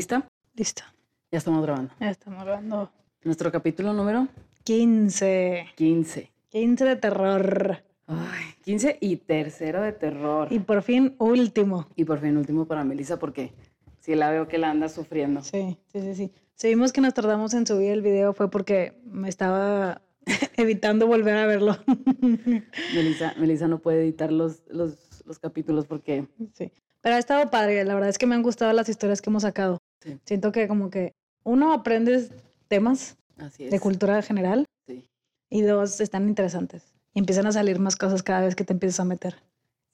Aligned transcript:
¿Lista? 0.00 0.26
Listo. 0.54 0.82
Ya 1.30 1.36
estamos 1.36 1.62
grabando. 1.62 1.92
Ya 2.00 2.08
estamos 2.08 2.42
grabando. 2.42 2.90
Nuestro 3.22 3.52
capítulo 3.52 3.92
número 3.92 4.28
15. 4.64 5.66
15. 5.74 6.30
15 6.48 6.84
de 6.86 6.96
terror. 6.96 7.82
Ay, 8.06 8.44
15 8.64 8.96
y 8.98 9.16
tercero 9.16 9.82
de 9.82 9.92
terror. 9.92 10.48
Y 10.50 10.60
por 10.60 10.80
fin, 10.80 11.16
último. 11.18 11.86
Y 11.96 12.06
por 12.06 12.18
fin 12.18 12.38
último 12.38 12.66
para 12.66 12.82
Melissa 12.82 13.18
porque 13.18 13.52
sí 13.98 14.14
la 14.14 14.30
veo 14.30 14.48
que 14.48 14.56
la 14.56 14.70
anda 14.70 14.88
sufriendo. 14.88 15.42
Sí, 15.42 15.76
sí, 15.92 16.00
sí, 16.00 16.14
sí. 16.14 16.32
Si 16.54 16.68
vimos 16.68 16.94
que 16.94 17.02
nos 17.02 17.12
tardamos 17.12 17.52
en 17.52 17.66
subir 17.66 17.90
el 17.90 18.00
video 18.00 18.32
fue 18.32 18.50
porque 18.50 18.98
me 19.04 19.28
estaba 19.28 20.00
evitando 20.56 21.08
volver 21.08 21.36
a 21.36 21.44
verlo. 21.44 21.76
Melissa, 22.94 23.34
Melissa 23.36 23.68
no 23.68 23.80
puede 23.80 24.00
editar 24.00 24.32
los, 24.32 24.62
los, 24.70 24.96
los 25.26 25.38
capítulos 25.38 25.84
porque 25.84 26.26
sí. 26.54 26.72
Pero 27.02 27.16
ha 27.16 27.18
estado 27.18 27.50
padre. 27.50 27.84
La 27.84 27.92
verdad 27.92 28.08
es 28.08 28.16
que 28.16 28.26
me 28.26 28.34
han 28.34 28.42
gustado 28.42 28.72
las 28.72 28.88
historias 28.88 29.20
que 29.20 29.28
hemos 29.28 29.42
sacado. 29.42 29.78
Sí. 30.00 30.18
Siento 30.24 30.52
que 30.52 30.66
como 30.68 30.90
que 30.90 31.12
uno 31.44 31.72
aprendes 31.72 32.30
temas 32.68 33.16
así 33.38 33.66
de 33.66 33.80
cultura 33.80 34.20
general 34.22 34.66
Sí. 34.86 35.06
y 35.50 35.62
dos 35.62 36.00
están 36.00 36.28
interesantes. 36.28 36.94
Y 37.14 37.18
empiezan 37.18 37.46
a 37.46 37.52
salir 37.52 37.78
más 37.78 37.96
cosas 37.96 38.22
cada 38.22 38.42
vez 38.42 38.54
que 38.54 38.64
te 38.64 38.72
empiezas 38.72 39.00
a 39.00 39.04
meter. 39.04 39.34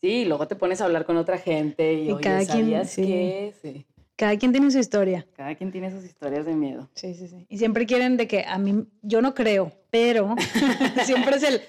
Sí, 0.03 0.09
y 0.09 0.25
luego 0.27 0.47
te 0.47 0.57
pones 0.57 0.81
a 0.81 0.85
hablar 0.85 1.07
con 1.07 1.17
otra 1.17 1.39
gente 1.39 1.95
y, 1.95 2.09
Y 2.09 2.13
oye, 2.13 2.23
cada 2.23 2.39
quien- 2.45 2.49
¿sabías 2.49 2.91
sí. 2.91 3.03
qué? 3.03 3.55
Sí. 3.63 3.87
Cada 4.17 4.37
quien 4.39 4.53
tiene 4.53 4.71
su 4.71 4.79
historia. 4.79 5.27
Cada 5.37 5.55
quien 5.55 5.71
tiene 5.73 5.91
sus 5.91 6.05
historias 6.05 6.47
de 6.47 6.55
miedo. 6.55 6.89
Sí, 6.95 7.15
sí, 7.15 7.29
sí. 7.29 7.47
Y 7.49 7.59
siempre 7.59 7.85
quieren 7.87 8.17
de 8.17 8.27
que 8.29 8.45
a 8.47 8.59
mí, 8.59 8.87
yo 9.03 9.21
no 9.23 9.35
creo, 9.35 9.73
pero 9.91 10.35
siempre 11.05 11.37
es 11.37 11.43
el, 11.43 11.61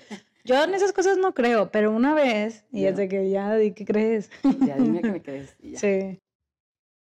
yo 0.45 0.63
en 0.63 0.73
esas 0.73 0.93
cosas 0.93 1.17
no 1.17 1.33
creo, 1.33 1.71
pero 1.71 1.91
una 1.91 2.13
vez, 2.13 2.65
y 2.71 2.81
Ya. 2.81 2.89
es 2.89 2.97
de 2.97 3.07
que 3.09 3.29
ya, 3.29 3.51
¿de 3.53 3.73
qué 3.73 3.83
crees? 3.85 4.29
Ya 4.65 4.75
dime 4.77 5.01
que 5.01 5.11
me 5.11 5.21
crees. 5.21 5.55
y 5.61 5.71
ya. 5.71 5.79
Sí. 5.79 6.19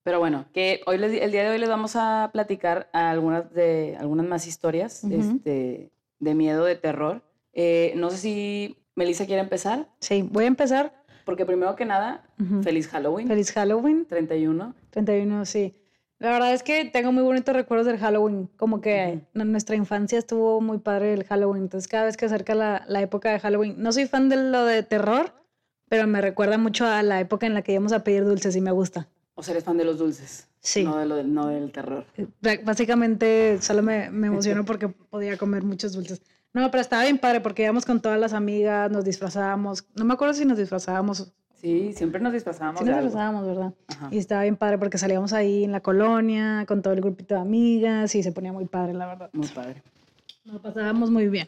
Pero 0.06 0.20
bueno, 0.20 0.46
que 0.54 0.82
hoy 0.86 1.00
les- 1.00 1.20
el 1.20 1.32
día 1.32 1.44
de 1.44 1.50
hoy 1.50 1.58
les 1.58 1.68
vamos 1.68 1.96
a 1.96 2.30
platicar 2.32 2.90
algunas 2.94 3.52
de 3.52 3.98
algunas 4.00 4.28
más 4.28 4.46
historias 4.46 5.04
este, 5.06 5.90
de 6.20 6.36
miedo, 6.36 6.64
de 6.64 6.76
terror. 6.76 7.24
Eh, 7.54 7.92
no 7.96 8.12
sé 8.12 8.18
si 8.18 8.78
Melissa 8.94 9.26
quiere 9.26 9.42
empezar, 9.42 9.88
Sí, 10.00 10.22
voy 10.32 10.44
a 10.44 10.48
empezar. 10.48 10.94
porque 11.26 11.44
primero 11.44 11.76
que 11.76 11.86
nada, 11.86 12.24
Ujú. 12.40 12.62
feliz 12.62 12.88
Halloween, 12.88 13.28
Feliz 13.28 13.52
Halloween, 13.52 14.06
31. 14.06 14.76
31, 14.92 15.44
sí. 15.46 15.74
La 16.20 16.30
verdad 16.30 16.54
es 16.54 16.62
que 16.62 16.86
tengo 16.86 17.12
muy 17.12 17.24
bonitos 17.24 17.56
recuerdos 17.56 17.88
del 17.88 17.98
Halloween, 17.98 18.48
como 18.58 18.82
que 18.82 19.22
en 19.34 19.52
nuestra 19.52 19.76
infancia 19.76 20.20
estuvo 20.20 20.62
muy 20.62 20.78
padre 20.78 21.14
el 21.14 21.24
Halloween, 21.24 21.64
entonces 21.64 21.88
cada 21.88 22.06
vez 22.06 22.16
que 22.16 22.26
acerca 22.28 22.54
la, 22.54 22.86
la 22.88 23.02
época 23.02 23.32
de 23.32 23.40
Halloween, 23.40 23.74
no 23.80 23.92
soy 23.92 24.06
fan 24.06 24.30
de 24.30 24.36
lo 24.36 24.66
de 24.66 24.84
terror, 24.84 25.34
pero 25.90 26.06
me 26.06 26.22
recuerda 26.22 26.60
mucho 26.60 26.86
a 26.86 27.02
la 27.02 27.20
época 27.20 27.48
en 27.48 27.56
la 27.56 27.64
que 27.64 27.72
íbamos 27.74 27.92
a 27.92 28.04
pedir 28.04 28.24
dulces 28.24 28.56
y 28.56 28.62
me 28.62 28.72
gusta. 28.72 29.08
O 29.36 29.44
sea, 29.44 29.52
eres 29.54 29.64
fan 29.66 29.78
de 29.78 29.84
los 29.86 29.98
dulces, 30.00 30.48
Sí. 30.62 30.84
no, 30.84 30.98
de 30.98 31.06
lo, 31.06 31.16
del- 31.16 31.34
no 31.34 31.48
del 31.48 31.72
terror. 31.72 32.06
Bra- 32.42 32.64
Básicamente 32.64 33.62
solo 33.62 33.84
me, 33.84 34.10
me 34.10 34.28
emociono 34.28 34.64
porque 34.66 34.88
podía 34.88 35.38
comer 35.38 35.64
muchos 35.64 35.94
dulces. 35.94 36.22
No, 36.54 36.72
pero 36.72 36.80
estaba 36.82 37.04
bien 37.04 37.18
padre 37.18 37.42
porque 37.42 37.64
íbamos 37.64 37.86
con 37.86 38.02
todas 38.02 38.18
las 38.20 38.32
amigas, 38.32 38.90
nos 38.90 39.04
disfrazábamos. 39.04 39.86
No 39.94 40.06
me 40.06 40.14
acuerdo 40.14 40.34
si 40.34 40.46
nos 40.46 40.58
disfrazábamos. 40.58 41.34
Sí, 41.62 41.92
siempre 41.94 42.22
nos 42.22 42.32
disfrazábamos 42.32 42.80
Sí 42.82 42.86
nos 42.86 42.96
disfrazábamos, 43.04 43.46
¿verdad? 43.46 43.74
Ajá. 43.88 44.08
Y 44.12 44.18
estaba 44.20 44.44
bien 44.44 44.56
padre 44.56 44.78
porque 44.78 44.98
salíamos 44.98 45.34
ahí 45.34 45.64
en 45.66 45.72
la 45.74 45.82
colonia 45.82 46.64
con 46.68 46.82
todo 46.82 46.94
el 46.94 47.02
grupito 47.02 47.36
de 47.36 47.42
amigas 47.42 48.16
y 48.16 48.24
se 48.24 48.32
ponía 48.32 48.54
muy 48.54 48.66
padre, 48.66 48.94
la 48.94 49.08
verdad. 49.08 49.30
Muy 49.34 49.48
padre. 49.48 49.84
Nos 50.46 50.62
pasábamos 50.62 51.10
muy 51.12 51.28
bien. 51.28 51.48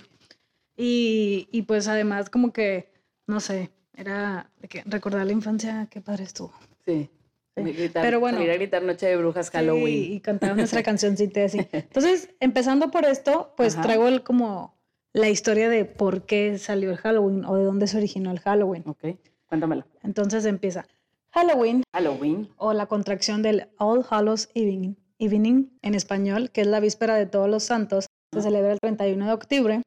Y, 0.76 1.48
y 1.52 1.62
pues 1.64 1.88
además 1.88 2.30
como 2.30 2.52
que, 2.52 2.92
no 3.28 3.40
sé, 3.40 3.72
era 3.96 4.50
de 4.60 4.68
que 4.68 4.84
recordar 4.86 5.26
la 5.26 5.32
infancia, 5.32 5.88
qué 5.90 6.02
padre 6.02 6.24
estuvo. 6.24 6.52
Sí. 6.86 7.10
Gritar, 7.58 8.04
Pero 8.04 8.20
bueno. 8.20 8.38
salir 8.38 8.52
a 8.52 8.56
gritar 8.56 8.84
Noche 8.84 9.08
de 9.08 9.18
Brujas 9.18 9.50
Halloween. 9.50 9.86
Sí, 10.06 10.14
y 10.14 10.20
cantar 10.20 10.56
nuestra 10.58 10.84
cancioncita 10.84 11.44
así. 11.44 11.60
Entonces, 11.72 12.30
empezando 12.40 12.92
por 12.92 13.06
esto, 13.06 13.54
pues 13.58 13.74
Ajá. 13.74 13.84
traigo 13.84 14.08
el, 14.08 14.24
como 14.24 14.76
la 15.14 15.30
historia 15.30 15.70
de 15.70 15.86
por 15.86 16.26
qué 16.26 16.58
salió 16.58 16.92
el 16.92 16.98
Halloween 16.98 17.46
o 17.46 17.56
de 17.56 17.64
dónde 17.64 17.88
se 17.88 17.98
originó 17.98 18.32
el 18.32 18.40
Halloween. 18.40 18.84
Ok, 18.86 19.06
cuéntamelo. 19.48 19.86
Entonces 20.04 20.46
empieza. 20.46 20.86
Halloween 21.32 21.84
Halloween. 21.94 22.50
o 22.58 22.74
la 22.74 22.86
contracción 22.86 23.42
del 23.42 23.68
All 23.78 24.06
Hallows 24.10 24.50
Evening, 24.56 24.96
Evening 25.20 25.66
en 25.82 25.96
español, 25.96 26.52
que 26.52 26.62
es 26.62 26.68
la 26.68 26.80
víspera 26.80 27.16
de 27.16 27.26
todos 27.26 27.50
los 27.50 27.64
santos, 27.64 28.06
se 28.34 28.42
celebra 28.42 28.72
el 28.74 28.80
31 28.80 29.26
de 29.26 29.32
octubre. 29.34 29.82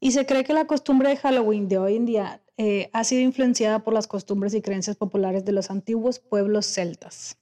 Y 0.00 0.12
se 0.12 0.26
cree 0.26 0.44
que 0.44 0.52
la 0.52 0.66
costumbre 0.66 1.08
de 1.10 1.16
Halloween 1.16 1.68
de 1.68 1.78
hoy 1.78 1.96
en 1.96 2.04
día 2.04 2.40
eh, 2.56 2.90
ha 2.92 3.04
sido 3.04 3.22
influenciada 3.22 3.80
por 3.80 3.94
las 3.94 4.06
costumbres 4.06 4.54
y 4.54 4.62
creencias 4.62 4.96
populares 4.96 5.44
de 5.44 5.52
los 5.52 5.70
antiguos 5.70 6.18
pueblos 6.18 6.66
celtas. 6.66 7.36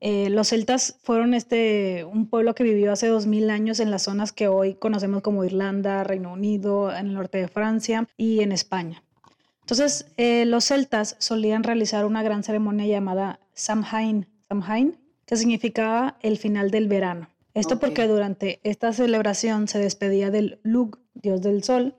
Eh, 0.00 0.30
los 0.30 0.48
celtas 0.48 0.96
fueron 1.02 1.34
este, 1.34 2.04
un 2.04 2.28
pueblo 2.28 2.54
que 2.54 2.62
vivió 2.62 2.92
hace 2.92 3.08
2000 3.08 3.50
años 3.50 3.80
en 3.80 3.90
las 3.90 4.02
zonas 4.02 4.32
que 4.32 4.46
hoy 4.48 4.74
conocemos 4.74 5.22
como 5.22 5.44
Irlanda, 5.44 6.04
Reino 6.04 6.32
Unido, 6.32 6.94
en 6.94 7.08
el 7.08 7.14
norte 7.14 7.38
de 7.38 7.48
Francia 7.48 8.08
y 8.16 8.40
en 8.40 8.52
España. 8.52 9.02
Entonces, 9.60 10.06
eh, 10.16 10.44
los 10.44 10.66
celtas 10.66 11.16
solían 11.18 11.62
realizar 11.62 12.04
una 12.04 12.22
gran 12.22 12.42
ceremonia 12.42 12.86
llamada 12.86 13.40
Samhain, 13.54 14.26
Samhain, 14.48 14.98
que 15.26 15.36
significaba 15.36 16.18
el 16.20 16.36
final 16.38 16.70
del 16.70 16.88
verano. 16.88 17.28
Esto 17.54 17.78
porque 17.78 18.06
durante 18.08 18.60
esta 18.64 18.92
celebración 18.92 19.68
se 19.68 19.78
despedía 19.78 20.30
del 20.30 20.58
Lug, 20.62 20.98
dios 21.14 21.42
del 21.42 21.62
sol. 21.62 21.94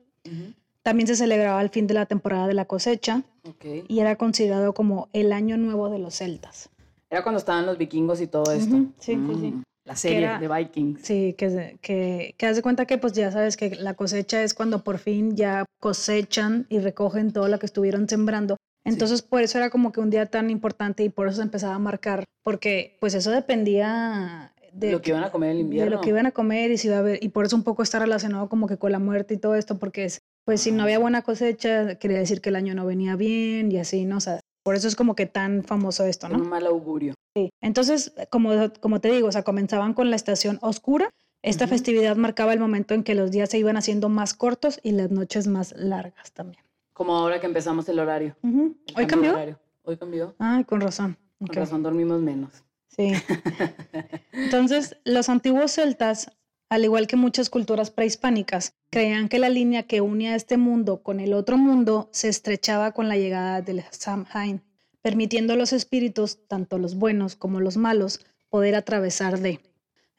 También 0.84 1.08
se 1.08 1.16
celebraba 1.16 1.62
el 1.62 1.70
fin 1.70 1.88
de 1.88 1.94
la 1.94 2.06
temporada 2.06 2.46
de 2.48 2.54
la 2.54 2.66
cosecha 2.66 3.24
Ok. 3.48 3.86
y 3.88 4.00
era 4.00 4.18
considerado 4.18 4.74
como 4.74 5.08
el 5.14 5.32
año 5.32 5.58
nuevo 5.58 5.90
de 5.90 6.00
los 6.00 6.16
celtas. 6.16 6.70
Era 7.10 7.24
cuando 7.24 7.40
estaban 7.40 7.66
los 7.66 7.78
vikingos 7.78 8.20
y 8.22 8.28
todo 8.28 8.52
esto. 8.52 8.76
Ujú, 8.76 8.92
sí, 9.00 9.14
sí, 9.16 9.36
sí. 9.40 9.52
Mm, 9.52 9.64
La 9.86 9.96
serie 9.96 10.18
era- 10.20 10.40
de 10.40 10.48
Vikings. 10.48 11.02
Sí, 11.02 11.36
que, 11.38 11.78
que, 11.82 12.36
que 12.38 12.46
haz 12.46 12.56
de 12.58 12.62
cuenta 12.62 12.86
que 12.86 12.98
pues 12.98 13.14
ya 13.14 13.32
sabes 13.32 13.56
que 13.58 13.76
la 13.76 13.94
cosecha 13.94 14.44
es 14.44 14.54
cuando 14.54 14.84
por 14.84 14.98
fin 14.98 15.36
ya 15.36 15.66
cosechan 15.80 16.66
y 16.70 16.80
recogen 16.80 17.32
todo 17.32 17.48
lo 17.48 17.60
que 17.60 17.66
estuvieron 17.66 18.08
sembrando. 18.10 18.58
Entonces 18.86 19.22
por 19.22 19.42
eso 19.42 19.58
era 19.58 19.70
como 19.70 19.94
que 19.94 20.02
un 20.02 20.10
día 20.10 20.26
tan 20.26 20.50
importante 20.50 21.04
y 21.04 21.10
por 21.10 21.28
eso 21.28 21.38
se 21.38 21.44
empezaba 21.44 21.76
a 21.76 21.80
marcar, 21.80 22.26
porque 22.44 22.98
pues 23.00 23.14
eso 23.14 23.32
dependía 23.32 24.54
de 24.74 24.92
lo 24.92 25.02
que 25.02 25.12
iban 25.12 25.24
a 25.24 25.32
comer 25.32 25.52
el 25.52 25.58
de 25.58 25.62
invierno. 25.64 25.96
lo 25.96 26.02
que 26.02 26.10
iban 26.10 26.26
a 26.26 26.32
comer 26.32 26.72
y 26.72 26.78
si 26.78 26.88
iba 26.88 26.98
a 26.98 27.00
haber, 27.00 27.24
y 27.24 27.30
por 27.30 27.46
eso 27.46 27.56
un 27.56 27.64
poco 27.64 27.84
está 27.84 28.00
relacionado 28.00 28.50
como 28.50 28.68
que 28.68 28.78
con 28.78 28.92
la 28.92 29.00
muerte 29.00 29.36
y 29.36 29.38
todo 29.38 29.56
esto, 29.56 29.78
porque 29.78 30.04
es, 30.06 30.20
pues 30.46 30.62
si 30.62 30.72
no 30.72 30.84
había 30.84 31.00
buena 31.00 31.22
cosecha, 31.22 31.96
quería 31.96 32.20
decir 32.20 32.42
que 32.42 32.50
el 32.50 32.56
año 32.56 32.76
no 32.76 32.86
venía 32.86 33.16
bien 33.16 33.72
y 33.72 33.78
así, 33.78 34.06
¿no? 34.06 34.18
O 34.18 34.22
sea, 34.22 34.40
por 34.64 34.76
eso 34.76 34.88
es 34.88 34.96
como 34.96 35.16
que 35.16 35.26
tan 35.26 35.64
famoso 35.64 36.06
esto, 36.06 36.30
¿no? 36.30 36.38
Un 36.38 36.50
mal 36.50 36.66
augurio. 36.66 37.14
Sí. 37.36 37.50
Entonces, 37.62 38.14
como, 38.30 38.52
como 38.80 39.00
te 39.02 39.12
digo, 39.12 39.28
o 39.28 39.32
sea, 39.32 39.44
comenzaban 39.44 39.94
con 39.94 40.10
la 40.10 40.16
estación 40.16 40.60
oscura. 40.62 41.10
Esta 41.42 41.68
festividad 41.68 42.16
marcaba 42.16 42.54
el 42.54 42.60
momento 42.60 42.94
en 42.94 43.04
que 43.04 43.16
los 43.16 43.30
días 43.32 43.50
se 43.50 43.58
iban 43.58 43.76
haciendo 43.76 44.08
más 44.08 44.34
cortos 44.34 44.80
y 44.82 44.94
las 44.94 45.12
noches 45.12 45.48
más 45.48 45.74
largas 45.76 46.32
también. 46.32 46.64
Como 46.94 47.18
ahora 47.18 47.42
que 47.42 47.48
empezamos 47.48 47.90
el 47.90 48.00
horario. 48.00 48.38
Ujú. 48.44 48.78
el 48.88 48.96
¿Hoy 48.96 49.08
cambió? 49.08 49.32
horario. 49.34 49.60
Hoy 49.84 49.98
cambió. 49.98 50.36
Ay, 50.40 50.64
con 50.64 50.80
razón. 50.80 51.18
Con 51.40 51.50
razón 51.50 51.84
dormimos 51.84 52.22
menos. 52.22 52.64
Sí. 52.88 53.12
Entonces, 54.32 54.96
los 55.04 55.28
antiguos 55.30 55.74
celtas, 55.74 56.32
al 56.74 56.86
igual 56.86 57.06
que 57.06 57.16
muchas 57.16 57.52
culturas 57.52 57.92
prehispánicas, 57.92 58.74
creían 58.90 59.30
que 59.30 59.38
la 59.38 59.50
línea 59.50 59.84
que 59.84 60.02
unía 60.02 60.36
este 60.36 60.58
mundo 60.58 61.04
con 61.04 61.20
el 61.20 61.34
otro 61.34 61.56
mundo 61.56 62.10
se 62.12 62.30
estrechaba 62.30 62.94
con 62.94 63.08
la 63.08 63.16
llegada 63.16 63.62
del 63.62 63.84
Samhain, 63.92 64.64
permitiendo 65.04 65.54
a 65.54 65.56
los 65.56 65.72
espíritus, 65.72 66.40
tanto 66.48 66.80
los 66.80 66.96
buenos 66.96 67.36
como 67.36 67.60
los 67.60 67.78
malos, 67.78 68.26
poder 68.50 68.74
atravesar 68.74 69.40
de. 69.40 69.60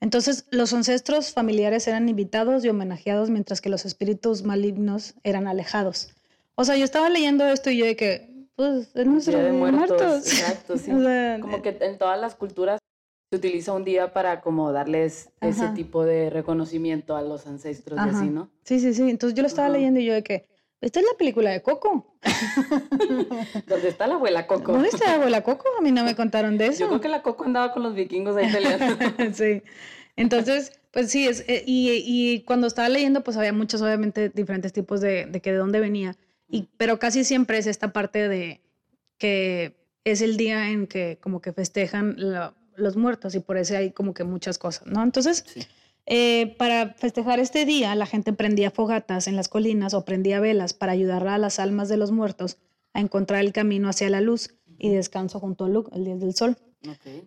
Entonces, 0.00 0.46
los 0.50 0.72
ancestros 0.72 1.32
familiares 1.32 1.88
eran 1.88 2.08
invitados 2.08 2.64
y 2.64 2.68
homenajeados, 2.68 3.30
mientras 3.30 3.60
que 3.60 3.68
los 3.68 3.84
espíritus 3.84 4.44
malignos 4.44 5.14
eran 5.24 5.48
alejados. 5.48 6.10
O 6.54 6.64
sea, 6.64 6.76
yo 6.76 6.84
estaba 6.84 7.10
leyendo 7.10 7.44
esto 7.48 7.70
y 7.70 7.78
yo 7.78 7.84
de 7.84 7.96
que, 7.96 8.30
pues, 8.54 8.94
es 8.94 9.06
nuestro 9.06 9.32
Día 9.32 9.42
de 9.42 9.50
Día 9.50 9.52
de 9.54 9.72
muertos. 9.72 9.88
muertos. 10.00 10.32
Exacto, 10.32 10.78
sí. 10.78 10.92
O 10.92 11.02
sea, 11.02 11.38
Como 11.40 11.62
que 11.62 11.76
en 11.80 11.98
todas 11.98 12.20
las 12.20 12.36
culturas 12.36 12.78
se 13.34 13.38
utiliza 13.38 13.72
un 13.72 13.82
día 13.84 14.12
para 14.12 14.40
como 14.40 14.70
darles 14.70 15.30
ese 15.40 15.68
tipo 15.70 16.04
de 16.04 16.30
reconocimiento 16.30 17.16
a 17.16 17.22
los 17.22 17.46
ancestros 17.48 17.98
y 17.98 18.00
Ajá. 18.00 18.10
así, 18.18 18.28
¿no? 18.30 18.48
Sí, 18.62 18.78
sí, 18.78 18.94
sí. 18.94 19.10
Entonces 19.10 19.34
yo 19.36 19.42
lo 19.42 19.48
estaba 19.48 19.66
Ajá. 19.66 19.76
leyendo 19.76 19.98
y 19.98 20.04
yo 20.04 20.14
de 20.14 20.22
que, 20.22 20.46
esta 20.80 21.00
es 21.00 21.06
la 21.10 21.16
película 21.18 21.50
de 21.50 21.60
Coco. 21.62 22.16
¿Dónde 23.66 23.88
está 23.88 24.06
la 24.06 24.14
abuela 24.14 24.46
Coco? 24.46 24.72
¿Dónde 24.72 24.88
está 24.88 25.06
la 25.06 25.14
abuela 25.16 25.42
Coco? 25.42 25.64
A 25.78 25.82
mí 25.82 25.90
no 25.90 26.04
me 26.04 26.14
contaron 26.14 26.56
de 26.58 26.66
eso. 26.68 26.80
Yo 26.80 26.88
creo 26.88 27.00
que 27.00 27.08
la 27.08 27.22
Coco 27.22 27.44
andaba 27.44 27.72
con 27.72 27.82
los 27.82 27.94
vikingos 27.94 28.36
ahí 28.36 28.50
peleando. 28.52 28.96
sí. 29.34 29.62
Entonces, 30.16 30.78
pues 30.92 31.10
sí, 31.10 31.26
es, 31.26 31.44
eh, 31.48 31.64
y, 31.66 31.90
y 32.06 32.40
cuando 32.42 32.66
estaba 32.68 32.88
leyendo, 32.88 33.24
pues 33.24 33.36
había 33.36 33.52
muchos, 33.52 33.82
obviamente, 33.82 34.28
diferentes 34.28 34.72
tipos 34.72 35.00
de, 35.00 35.26
de 35.26 35.40
que 35.40 35.50
de 35.50 35.58
dónde 35.58 35.80
venía. 35.80 36.14
Y, 36.48 36.68
pero 36.76 36.98
casi 37.00 37.24
siempre 37.24 37.58
es 37.58 37.66
esta 37.66 37.92
parte 37.92 38.28
de 38.28 38.60
que 39.18 39.74
es 40.04 40.20
el 40.20 40.36
día 40.36 40.70
en 40.70 40.86
que 40.86 41.18
como 41.20 41.40
que 41.40 41.52
festejan 41.52 42.14
la- 42.18 42.54
los 42.76 42.96
muertos 42.96 43.34
y 43.34 43.40
por 43.40 43.56
eso 43.56 43.76
hay 43.76 43.90
como 43.92 44.14
que 44.14 44.24
muchas 44.24 44.58
cosas, 44.58 44.86
¿no? 44.86 45.02
Entonces, 45.02 45.44
Sí. 45.46 45.60
eh, 46.06 46.54
para 46.58 46.94
festejar 46.94 47.40
este 47.40 47.64
día, 47.64 47.94
la 47.94 48.06
gente 48.06 48.32
prendía 48.32 48.70
fogatas 48.70 49.26
en 49.28 49.36
las 49.36 49.48
colinas 49.48 49.94
o 49.94 50.04
prendía 50.04 50.40
velas 50.40 50.74
para 50.74 50.92
ayudar 50.92 51.26
a 51.28 51.38
las 51.38 51.58
almas 51.58 51.88
de 51.88 51.96
los 51.96 52.10
muertos 52.12 52.58
a 52.92 53.00
encontrar 53.00 53.40
el 53.44 53.52
camino 53.52 53.88
hacia 53.88 54.08
la 54.10 54.20
luz 54.20 54.54
y 54.78 54.90
descanso 54.90 55.40
junto 55.40 55.64
a 55.64 55.68
Luke, 55.68 55.90
el 55.94 56.04
dios 56.04 56.20
del 56.20 56.34
sol. 56.34 56.56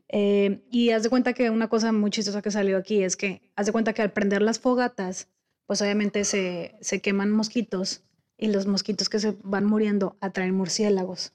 Eh, 0.10 0.62
y 0.70 0.92
haz 0.92 1.02
de 1.04 1.10
cuenta 1.10 1.34
que 1.34 1.50
una 1.50 1.68
cosa 1.68 1.92
muy 1.92 2.12
chistosa 2.12 2.42
que 2.42 2.52
salió 2.52 2.78
aquí 2.78 3.04
es 3.04 3.18
que 3.18 3.42
haz 3.56 3.66
de 3.66 3.72
cuenta 3.72 3.94
que 3.94 4.04
al 4.04 4.12
prender 4.12 4.42
las 4.44 4.60
fogatas, 4.60 5.28
pues 5.66 5.82
obviamente 5.82 6.24
se, 6.26 6.76
se 6.80 7.02
queman 7.02 7.32
mosquitos 7.32 8.04
y 8.38 8.48
los 8.48 8.68
mosquitos 8.68 9.10
que 9.10 9.18
se 9.20 9.36
van 9.44 9.66
muriendo 9.66 10.16
atraen 10.22 10.54
murciélagos. 10.54 11.34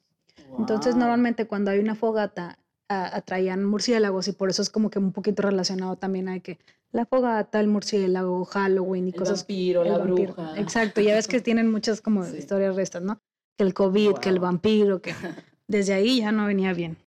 Entonces 0.58 0.94
normalmente 0.94 1.46
cuando 1.46 1.70
hay 1.72 1.78
una 1.80 1.94
fogata 1.96 2.58
a- 2.88 3.16
atraían 3.16 3.64
murciélagos 3.64 4.28
y 4.28 4.32
por 4.32 4.50
eso 4.50 4.62
es 4.62 4.70
como 4.70 4.90
que 4.90 4.98
un 4.98 5.12
poquito 5.12 5.42
relacionado 5.42 5.96
también 5.96 6.28
hay 6.28 6.40
que 6.40 6.58
la 6.92 7.06
fogata, 7.06 7.58
el 7.60 7.68
murciélago, 7.68 8.44
Halloween 8.44 9.06
y 9.06 9.10
El 9.10 9.16
cosas. 9.16 9.40
vampiro, 9.40 9.82
el 9.82 9.88
la 9.92 9.98
vampiro. 9.98 10.34
bruja. 10.34 10.60
Exacto, 10.60 11.00
ya 11.00 11.14
ves 11.14 11.26
que 11.28 11.40
tienen 11.42 11.70
muchas 11.70 12.00
como 12.00 12.24
Sí. 12.24 12.36
historias 12.38 12.76
restas, 12.76 13.02
¿no? 13.02 13.18
Que 13.56 13.64
el 13.64 13.72
COVID, 13.74 14.14
que 14.18 14.28
el 14.28 14.38
vampiro, 14.40 15.00
que 15.00 15.12
desde 15.68 15.94
ahí 15.94 16.18
ya 16.20 16.32
no 16.32 16.46
venía 16.46 16.72
bien. 16.74 16.98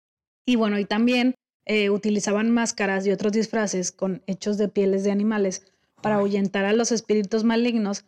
Y 0.46 0.56
bueno, 0.56 0.78
y 0.78 0.84
también 0.86 1.34
eh, 1.66 1.90
utilizaban 1.90 2.50
máscaras 2.50 3.06
y 3.06 3.10
otros 3.10 3.32
disfraces 3.32 3.90
con 3.92 4.22
hechos 4.26 4.58
de 4.58 4.68
pieles 4.68 5.04
de 5.04 5.10
animales 5.10 5.66
para 6.02 6.16
ahuyentar 6.16 6.66
a 6.66 6.74
los 6.74 6.92
espíritus 6.92 7.44
malignos, 7.44 8.04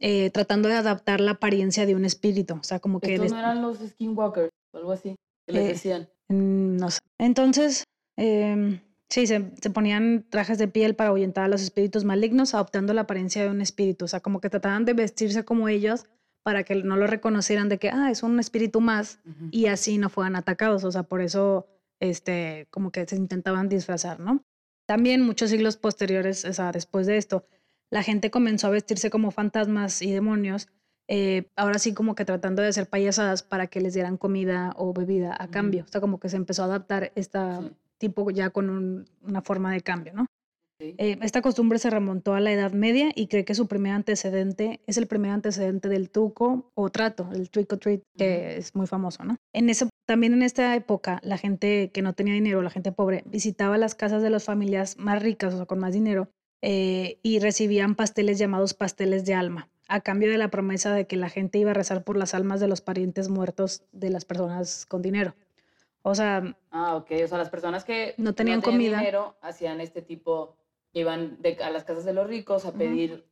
eh, 0.00 0.30
tratando 0.30 0.68
de 0.68 0.74
adaptar 0.74 1.20
la 1.20 1.32
apariencia 1.32 1.86
de 1.86 1.94
un 1.94 2.04
espíritu. 2.04 2.54
O 2.54 2.62
sea, 2.64 2.80
como 2.80 2.98
que... 3.00 3.14
Estos 3.14 3.30
no 3.32 3.38
eran 3.38 3.62
los 3.62 3.78
skinwalkers 3.78 4.50
o 4.72 4.78
algo 4.78 4.90
así. 4.92 5.14
Que 5.46 5.52
les 5.52 5.64
Eh, 5.64 5.68
decían. 5.68 6.08
Mm, 6.28 6.76
No 6.76 6.90
sé. 6.90 7.00
Entonces, 7.18 7.84
em, 8.16 8.80
sí, 9.08 9.26
se, 9.26 9.50
se 9.60 9.70
ponían 9.70 10.26
trajes 10.30 10.58
de 10.58 10.68
piel 10.68 10.94
para 10.94 11.10
ahuyentar 11.10 11.44
a 11.44 11.48
los 11.48 11.62
espíritus 11.62 12.04
malignos, 12.04 12.54
adoptando 12.54 12.92
la 12.94 13.02
apariencia 13.02 13.42
de 13.42 13.50
un 13.50 13.60
espíritu. 13.60 14.04
O 14.04 14.08
sea, 14.08 14.20
como 14.20 14.40
que 14.40 14.50
trataban 14.50 14.84
de 14.84 14.94
vestirse 14.94 15.44
como 15.44 15.68
ellos 15.68 16.06
para 16.42 16.64
que 16.64 16.74
no 16.76 16.96
lo 16.96 17.06
reconocieran 17.06 17.68
de 17.68 17.78
que, 17.78 17.90
ah, 17.90 18.10
es 18.10 18.22
un 18.22 18.38
espíritu 18.40 18.80
más 18.80 19.20
y 19.50 19.66
así 19.66 19.98
no 19.98 20.08
fueran 20.08 20.36
atacados. 20.36 20.84
O 20.84 20.92
sea, 20.92 21.02
por 21.02 21.20
eso, 21.20 21.66
este, 22.00 22.66
como 22.70 22.90
que 22.90 23.06
se 23.06 23.16
intentaban 23.16 23.68
disfrazar, 23.68 24.20
¿no? 24.20 24.42
También 24.86 25.20
muchos 25.22 25.50
siglos 25.50 25.76
posteriores, 25.76 26.44
o 26.46 26.52
sea, 26.52 26.72
después 26.72 27.06
de 27.06 27.18
esto, 27.18 27.44
la 27.90 28.02
gente 28.02 28.30
comenzó 28.30 28.68
a 28.68 28.70
vestirse 28.70 29.10
como 29.10 29.30
fantasmas 29.30 30.00
y 30.00 30.10
demonios, 30.12 30.68
eh, 31.08 31.48
ahora 31.56 31.78
sí 31.78 31.94
como 31.94 32.14
que 32.14 32.24
tratando 32.24 32.62
de 32.62 32.68
hacer 32.68 32.86
payasadas 32.88 33.42
para 33.42 33.66
que 33.66 33.80
les 33.80 33.94
dieran 33.94 34.16
comida 34.16 34.72
o 34.76 34.92
bebida 34.92 35.34
a 35.38 35.48
cambio. 35.48 35.84
O 35.84 35.88
sea, 35.88 36.00
como 36.00 36.20
que 36.20 36.28
se 36.28 36.36
empezó 36.36 36.62
a 36.62 36.66
adaptar 36.66 37.12
esta 37.14 37.60
Sí. 37.62 37.70
tipo 37.98 38.30
ya 38.30 38.50
con 38.50 38.70
un- 38.70 39.06
una 39.22 39.42
forma 39.42 39.72
de 39.72 39.80
cambio, 39.80 40.12
¿no? 40.14 40.26
Sí. 40.80 40.94
Eh, 40.98 41.18
esta 41.22 41.42
costumbre 41.42 41.80
se 41.80 41.90
remontó 41.90 42.34
a 42.34 42.40
la 42.40 42.52
Edad 42.52 42.70
Media 42.72 43.10
y 43.16 43.26
cree 43.26 43.44
que 43.44 43.56
su 43.56 43.66
primer 43.66 43.92
antecedente 43.94 44.80
es 44.86 44.96
el 44.96 45.08
primer 45.08 45.32
antecedente 45.32 45.88
del 45.88 46.08
truco 46.08 46.70
o 46.74 46.88
trato, 46.90 47.28
el 47.32 47.50
trick 47.50 47.72
or 47.72 47.78
treat, 47.80 48.02
que 48.16 48.56
es 48.58 48.76
muy 48.76 48.86
famoso, 48.86 49.24
¿no? 49.24 49.34
En 49.52 49.70
ese, 49.70 49.88
también 50.06 50.34
en 50.34 50.42
esta 50.42 50.76
época, 50.76 51.18
la 51.24 51.36
gente 51.36 51.90
que 51.92 52.00
no 52.02 52.12
tenía 52.12 52.34
dinero, 52.34 52.62
la 52.62 52.70
gente 52.70 52.92
pobre, 52.92 53.24
visitaba 53.26 53.76
las 53.76 53.96
casas 53.96 54.22
de 54.22 54.30
las 54.30 54.44
familias 54.44 54.96
más 54.98 55.20
ricas, 55.20 55.52
o 55.54 55.56
sea, 55.56 55.66
con 55.66 55.80
más 55.80 55.92
dinero, 55.94 56.28
eh, 56.62 57.18
y 57.24 57.40
recibían 57.40 57.96
pasteles 57.96 58.38
llamados 58.38 58.72
pasteles 58.74 59.24
de 59.24 59.34
alma, 59.34 59.68
a 59.88 60.00
cambio 60.00 60.30
de 60.30 60.38
la 60.38 60.48
promesa 60.48 60.92
de 60.92 61.06
que 61.06 61.16
la 61.16 61.28
gente 61.30 61.58
iba 61.58 61.70
a 61.72 61.74
rezar 61.74 62.04
por 62.04 62.16
las 62.16 62.34
almas 62.34 62.60
de 62.60 62.68
los 62.68 62.80
parientes 62.80 63.28
muertos 63.28 63.82
de 63.92 64.10
las 64.10 64.24
personas 64.24 64.86
con 64.86 65.02
dinero. 65.02 65.34
O 66.02 66.14
sea, 66.14 66.56
Ah, 66.70 66.94
ok. 66.96 67.10
O 67.24 67.28
sea, 67.28 67.38
las 67.38 67.50
personas 67.50 67.84
que 67.84 68.14
No 68.18 68.34
tenían 68.34 68.60
comida. 68.60 68.98
dinero 68.98 69.36
hacían 69.40 69.80
este 69.80 70.02
tipo, 70.02 70.56
iban 70.92 71.40
de- 71.42 71.58
a 71.62 71.70
las 71.70 71.84
casas 71.84 72.04
de 72.04 72.12
los 72.12 72.26
ricos 72.26 72.64
a 72.66 72.72
pedir. 72.72 73.24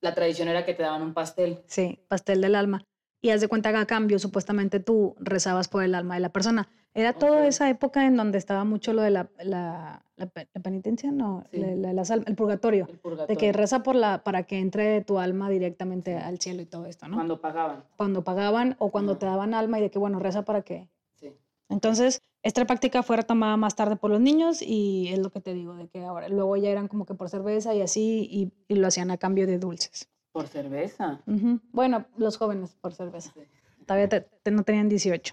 La 0.00 0.14
tradición 0.14 0.48
era 0.48 0.64
que 0.64 0.74
te 0.74 0.82
daban 0.82 1.02
un 1.02 1.14
pastel. 1.14 1.62
Sí, 1.66 1.98
pastel 2.08 2.40
del 2.40 2.54
alma. 2.54 2.84
Y 3.26 3.30
haz 3.30 3.40
de 3.40 3.48
cuenta 3.48 3.72
que 3.72 3.78
a 3.78 3.86
cambio, 3.86 4.20
supuestamente 4.20 4.78
tú 4.78 5.16
rezabas 5.18 5.66
por 5.66 5.82
el 5.82 5.96
alma 5.96 6.14
de 6.14 6.20
la 6.20 6.28
persona. 6.28 6.68
Era 6.94 7.12
toda 7.12 7.44
esa 7.48 7.68
época 7.68 8.06
en 8.06 8.16
donde 8.16 8.38
estaba 8.38 8.62
mucho 8.62 8.92
lo 8.92 9.02
de 9.02 9.10
la, 9.10 9.28
la, 9.42 10.04
la 10.14 10.26
pe- 10.26 10.46
la 10.54 10.60
penitencia, 10.62 11.10
no, 11.10 11.42
Sí. 11.50 11.60
el 11.60 12.36
purgatorio. 12.36 12.86
El 12.88 12.92
De 12.92 12.98
purgatorio. 12.98 13.36
que 13.36 13.52
reza 13.52 13.82
por 13.82 13.96
la, 13.96 14.22
para 14.22 14.44
que 14.44 14.60
entre 14.60 15.00
tu 15.00 15.18
alma 15.18 15.50
directamente 15.50 16.16
Sí. 16.16 16.22
al 16.22 16.38
cielo 16.38 16.62
y 16.62 16.66
todo 16.66 16.86
esto, 16.86 17.08
¿no? 17.08 17.16
Cuando 17.16 17.40
pagaban. 17.40 17.82
Cuando 17.96 18.22
pagaban 18.22 18.76
o 18.78 18.90
cuando 18.92 19.12
Ajá. 19.12 19.18
te 19.18 19.26
daban 19.26 19.54
alma 19.54 19.80
y 19.80 19.82
de 19.82 19.90
que, 19.90 19.98
bueno, 19.98 20.20
reza 20.20 20.44
para 20.44 20.62
que. 20.62 20.88
Sí. 21.16 21.32
Entonces, 21.68 22.22
esta 22.44 22.64
práctica 22.64 23.02
fue 23.02 23.16
retomada 23.16 23.56
más 23.56 23.74
tarde 23.74 23.96
por 23.96 24.12
los 24.12 24.20
niños 24.20 24.62
y 24.62 25.08
es 25.08 25.18
lo 25.18 25.30
que 25.30 25.40
te 25.40 25.52
digo, 25.52 25.74
de 25.74 25.88
que 25.88 26.04
ahora, 26.04 26.28
luego 26.28 26.56
ya 26.56 26.70
eran 26.70 26.86
como 26.86 27.04
que 27.06 27.14
por 27.14 27.28
cerveza 27.28 27.74
y 27.74 27.82
así, 27.82 28.28
y, 28.30 28.52
y 28.72 28.76
lo 28.76 28.86
hacían 28.86 29.10
a 29.10 29.16
cambio 29.16 29.48
de 29.48 29.58
dulces. 29.58 30.08
Por 30.36 30.48
cerveza. 30.48 31.22
Bueno, 31.72 32.04
los 32.18 32.36
jóvenes 32.36 32.76
por 32.78 32.92
cerveza. 32.92 33.32
Sí. 33.34 33.40
todavía 33.86 34.08
te- 34.08 34.20
te- 34.42 34.50
no 34.50 34.64
tenían 34.64 34.90
18. 34.90 35.32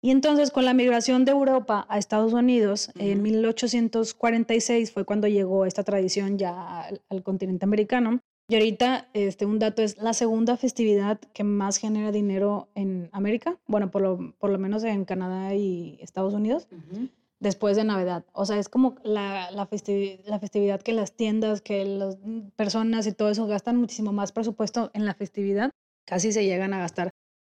Y 0.00 0.12
entonces 0.12 0.52
con 0.52 0.64
la 0.64 0.74
migración 0.74 1.24
de 1.24 1.32
Europa 1.32 1.86
a 1.88 1.98
Estados 1.98 2.32
Unidos, 2.32 2.92
en 2.96 3.14
Ujú. 3.18 3.22
1846 3.22 4.92
fue 4.92 5.04
cuando 5.04 5.26
llegó 5.26 5.64
esta 5.66 5.82
tradición 5.82 6.38
ya 6.38 6.82
al, 6.82 7.00
al 7.08 7.22
continente 7.24 7.64
americano. 7.64 8.20
Y 8.48 8.54
ahorita 8.54 9.08
este, 9.12 9.44
un 9.44 9.58
dato 9.58 9.82
es 9.82 9.98
la 9.98 10.12
segunda 10.14 10.56
festividad 10.56 11.18
que 11.34 11.42
más 11.42 11.76
genera 11.78 12.12
dinero 12.12 12.68
en 12.76 13.08
América, 13.12 13.58
bueno, 13.66 13.90
por 13.90 14.02
lo, 14.02 14.34
por 14.38 14.50
lo 14.50 14.58
menos 14.58 14.84
en 14.84 15.04
Canadá 15.04 15.54
y 15.54 15.98
Estados 16.00 16.32
Unidos, 16.32 16.68
Ujú. 16.70 17.08
Después 17.40 17.76
de 17.76 17.84
Navidad. 17.84 18.24
O 18.32 18.44
sea, 18.44 18.58
es 18.58 18.68
como 18.68 18.96
la, 19.04 19.50
la, 19.50 19.68
festivi- 19.68 20.20
la 20.24 20.38
festividad 20.38 20.80
que 20.82 20.92
las 20.92 21.12
tiendas, 21.12 21.60
que 21.60 21.84
las 21.84 22.18
personas 22.56 23.06
y 23.06 23.12
todo 23.12 23.30
eso 23.30 23.46
gastan 23.46 23.76
muchísimo 23.76 24.12
más 24.12 24.32
presupuesto 24.32 24.90
en 24.94 25.04
la 25.04 25.14
festividad. 25.14 25.70
Casi 26.06 26.32
se 26.32 26.44
llegan 26.44 26.72
a 26.74 26.78
gastar 26.78 27.10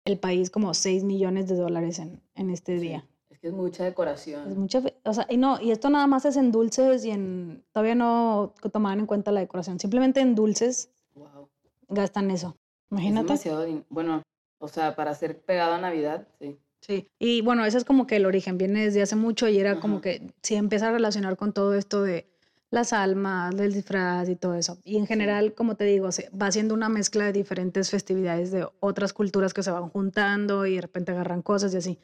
el 0.05 0.19
país 0.19 0.49
como 0.49 0.73
6 0.73 1.03
millones 1.03 1.47
de 1.47 1.55
dólares 1.55 1.99
en, 1.99 2.21
en 2.35 2.49
este 2.49 2.79
Sí. 2.79 2.87
día. 2.87 3.07
Es 3.29 3.39
que 3.39 3.47
es 3.47 3.53
mucha 3.53 3.83
decoración. 3.83 4.49
Es 4.51 4.55
mucha, 4.57 4.81
o 5.05 5.13
sea, 5.13 5.25
y 5.29 5.37
no, 5.37 5.59
y 5.59 5.71
esto 5.71 5.89
nada 5.89 6.07
más 6.07 6.25
es 6.25 6.37
en 6.37 6.51
dulces 6.51 7.03
y 7.03 7.11
en, 7.11 7.63
todavía 7.71 7.95
no 7.95 8.53
tomaban 8.71 8.99
en 8.99 9.05
cuenta 9.05 9.31
la 9.31 9.39
decoración, 9.39 9.79
simplemente 9.79 10.19
en 10.21 10.35
dulces 10.35 10.91
Wow. 11.15 11.49
gastan 11.89 12.31
eso. 12.31 12.49
Es 12.49 12.91
Imagínate. 12.91 13.25
demasiado 13.27 13.65
din- 13.65 13.85
Bueno, 13.89 14.23
o 14.59 14.67
sea, 14.67 14.95
para 14.95 15.13
ser 15.15 15.41
pegado 15.41 15.73
a 15.73 15.77
Navidad, 15.79 16.27
sí. 16.39 16.57
Sí, 16.85 17.07
y 17.17 17.41
bueno, 17.41 17.63
ese 17.65 17.77
es 17.77 17.85
como 17.85 18.05
que 18.07 18.17
el 18.17 18.25
origen, 18.25 18.57
viene 18.57 18.83
desde 18.83 19.01
hace 19.01 19.15
mucho 19.15 19.47
y 19.47 19.57
era 19.57 19.79
como 19.79 20.01
que 20.01 20.33
se 20.41 20.55
empieza 20.57 20.89
a 20.89 20.91
relacionar 20.91 21.37
con 21.37 21.53
todo 21.53 21.75
esto 21.75 22.03
de 22.03 22.27
las 22.71 22.91
almas, 22.91 23.55
del 23.55 23.71
disfraz 23.71 24.27
y 24.27 24.35
todo 24.35 24.55
eso. 24.55 24.77
Y 24.83 24.97
en 24.97 25.07
general, 25.07 25.53
como 25.53 25.75
te 25.75 25.85
digo, 25.85 26.11
se 26.11 26.29
va 26.31 26.47
haciendo 26.47 26.73
una 26.73 26.89
mezcla 26.89 27.23
de 27.25 27.31
diferentes 27.31 27.89
festividades 27.89 28.51
de 28.51 28.67
otras 28.81 29.13
culturas 29.13 29.53
que 29.53 29.63
se 29.63 29.71
van 29.71 29.87
juntando 29.89 30.65
y 30.65 30.75
de 30.75 30.81
repente 30.81 31.13
agarran 31.13 31.41
cosas 31.41 31.73
y 31.73 31.77
así. 31.77 31.99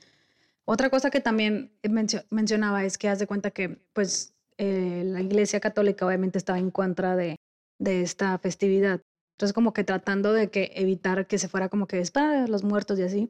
Otra 0.65 0.89
cosa 0.89 1.09
que 1.09 1.19
también 1.19 1.71
mencio- 1.83 2.23
mencionaba 2.29 2.85
es 2.85 2.97
que 2.97 3.09
haz 3.09 3.19
de 3.19 3.27
cuenta 3.27 3.51
que 3.51 3.79
pues 3.91 4.33
eh, 4.57 5.03
la 5.05 5.19
iglesia 5.21 5.59
católica 5.59 6.05
obviamente 6.05 6.37
estaba 6.37 6.59
en 6.59 6.71
contra 6.71 7.15
de, 7.17 7.35
de 7.79 8.01
esta 8.01 8.37
festividad. 8.37 9.01
Entonces 9.35 9.53
como 9.53 9.73
que 9.73 9.83
tratando 9.83 10.31
de 10.31 10.49
que 10.49 10.71
evitar 10.75 11.27
que 11.27 11.37
se 11.39 11.47
fuera 11.49 11.67
como 11.69 11.85
que 11.87 11.99
es 11.99 12.11
para 12.11 12.47
los 12.47 12.63
muertos 12.63 12.97
y 12.99 13.03
así. 13.03 13.29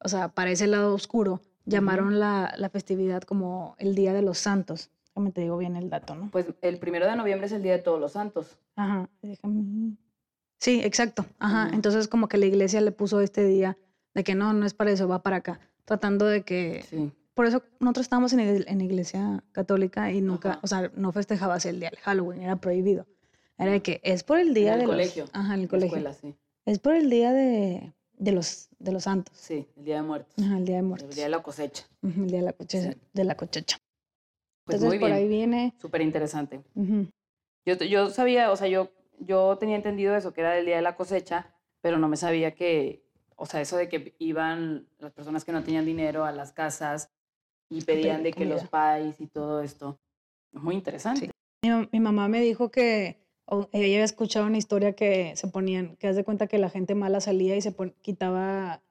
O 0.00 0.08
sea, 0.08 0.28
para 0.28 0.50
ese 0.50 0.66
lado 0.66 0.94
oscuro, 0.94 1.40
llamaron 1.64 2.18
la, 2.20 2.54
la 2.56 2.68
festividad 2.70 3.22
como 3.22 3.74
el 3.78 3.94
Día 3.94 4.12
de 4.12 4.22
los 4.22 4.38
Santos. 4.38 4.90
Déjame 5.08 5.32
te 5.32 5.40
digo 5.40 5.58
bien 5.58 5.74
el 5.76 5.90
dato, 5.90 6.14
¿no? 6.14 6.30
Pues 6.30 6.46
el 6.62 6.78
primero 6.78 7.06
de 7.06 7.16
noviembre 7.16 7.46
es 7.46 7.52
el 7.52 7.62
Día 7.62 7.72
de 7.72 7.80
Todos 7.80 8.00
los 8.00 8.12
Santos. 8.12 8.58
Ajá, 8.76 9.08
déjame- 9.22 9.96
Sí, 10.60 10.80
exacto. 10.82 11.24
Ajá. 11.38 11.70
Entonces 11.72 12.08
como 12.08 12.28
que 12.28 12.36
la 12.38 12.46
iglesia 12.46 12.80
le 12.80 12.92
puso 12.92 13.20
este 13.20 13.44
día 13.44 13.76
de 14.14 14.24
que 14.24 14.34
no, 14.34 14.52
no 14.52 14.66
es 14.66 14.74
para 14.74 14.90
eso, 14.90 15.06
va 15.08 15.22
para 15.22 15.36
acá. 15.36 15.60
Tratando 15.84 16.26
de 16.26 16.42
que... 16.44 16.84
Sí. 16.88 17.12
Por 17.34 17.46
eso 17.46 17.62
nosotros 17.78 18.06
estábamos 18.06 18.32
en, 18.32 18.40
igle- 18.40 18.64
en 18.66 18.80
iglesia 18.80 19.44
católica 19.52 20.10
y 20.12 20.20
nunca, 20.20 20.50
Ajá. 20.52 20.60
o 20.62 20.66
sea, 20.66 20.90
no 20.96 21.12
festejabas 21.12 21.64
el 21.66 21.78
día 21.78 21.90
del 21.90 22.00
Halloween, 22.00 22.42
era 22.42 22.56
prohibido. 22.56 23.06
Era 23.56 23.70
de 23.72 23.80
que 23.82 24.00
es 24.02 24.24
por 24.24 24.38
el 24.40 24.54
día 24.54 24.74
el 24.74 24.80
de 24.80 24.86
los- 24.86 24.94
colegio, 24.94 25.24
Ajá, 25.32 25.54
en 25.54 25.60
el 25.60 25.62
La 25.66 25.68
colegio. 25.68 25.96
escuela, 25.98 26.12
sí. 26.14 26.34
Es 26.64 26.78
por 26.80 26.94
el 26.96 27.08
día 27.10 27.32
de, 27.32 27.92
de 28.18 28.32
los, 28.32 28.68
de 28.78 28.92
los 28.92 29.04
santos. 29.04 29.36
Sí, 29.36 29.66
el 29.76 29.84
Día 29.84 29.96
de 29.96 30.02
Muertos. 30.02 30.34
Ajá, 30.44 30.58
el 30.58 30.64
día 30.64 30.74
de 30.76 30.80
El 30.80 30.86
muertos. 30.86 31.14
Día 31.14 31.24
de 31.24 31.30
la 31.30 31.42
cosecha. 31.42 31.84
El 32.02 32.26
día 32.26 32.38
de 32.40 32.44
la 32.44 32.52
cosecha. 32.52 32.92
Sí. 32.92 32.98
De 33.12 33.24
la 33.24 33.36
cosecha. 33.36 33.78
Pues 34.64 34.76
Entonces 34.76 34.88
muy 34.88 34.98
por 34.98 35.08
bien. 35.08 35.18
ahí 35.18 35.28
viene. 35.28 35.74
Súper 35.80 36.02
interesante. 36.02 36.62
ujú, 36.74 37.08
Yo, 37.66 37.74
yo 37.76 38.10
sabía, 38.10 38.50
o 38.52 38.56
sea, 38.56 38.68
yo, 38.68 38.90
yo 39.18 39.56
tenía 39.58 39.76
entendido 39.76 40.14
eso, 40.16 40.32
que 40.32 40.40
era 40.42 40.58
el 40.58 40.66
día 40.66 40.76
de 40.76 40.82
la 40.82 40.96
cosecha, 40.96 41.54
pero 41.80 41.98
no 41.98 42.08
me 42.08 42.16
sabía 42.16 42.54
que, 42.54 43.04
o 43.36 43.46
sea, 43.46 43.60
eso 43.60 43.76
de 43.76 43.88
que 43.88 44.14
iban 44.18 44.88
las 44.98 45.12
personas 45.12 45.44
que 45.44 45.52
no 45.52 45.62
tenían 45.64 45.84
dinero 45.86 46.24
a 46.24 46.32
las 46.32 46.52
casas 46.52 47.10
y 47.70 47.82
pedían 47.82 48.22
de 48.22 48.32
que 48.32 48.44
los 48.44 48.58
comida. 48.62 48.70
pais 48.70 49.20
y 49.20 49.26
todo 49.28 49.62
esto. 49.62 49.98
Muy 50.52 50.74
interesante. 50.74 51.30
Mi, 51.62 51.70
mam- 51.70 51.88
mi 51.92 52.00
mamá 52.00 52.28
me 52.28 52.40
dijo 52.40 52.70
que 52.70 53.26
ella 53.72 53.84
había 53.84 54.04
escuchado 54.04 54.46
una 54.46 54.58
historia 54.58 54.92
que 54.94 55.32
se 55.36 55.48
ponían, 55.48 55.96
que 55.96 56.08
haz 56.08 56.16
de 56.16 56.24
cuenta 56.24 56.46
que 56.46 56.58
la 56.58 56.70
gente 56.70 56.94
mala 56.94 57.20
salía 57.20 57.56
y 57.56 57.60
se 57.62 57.72
pon- 57.72 57.94
quitaba 58.02 58.82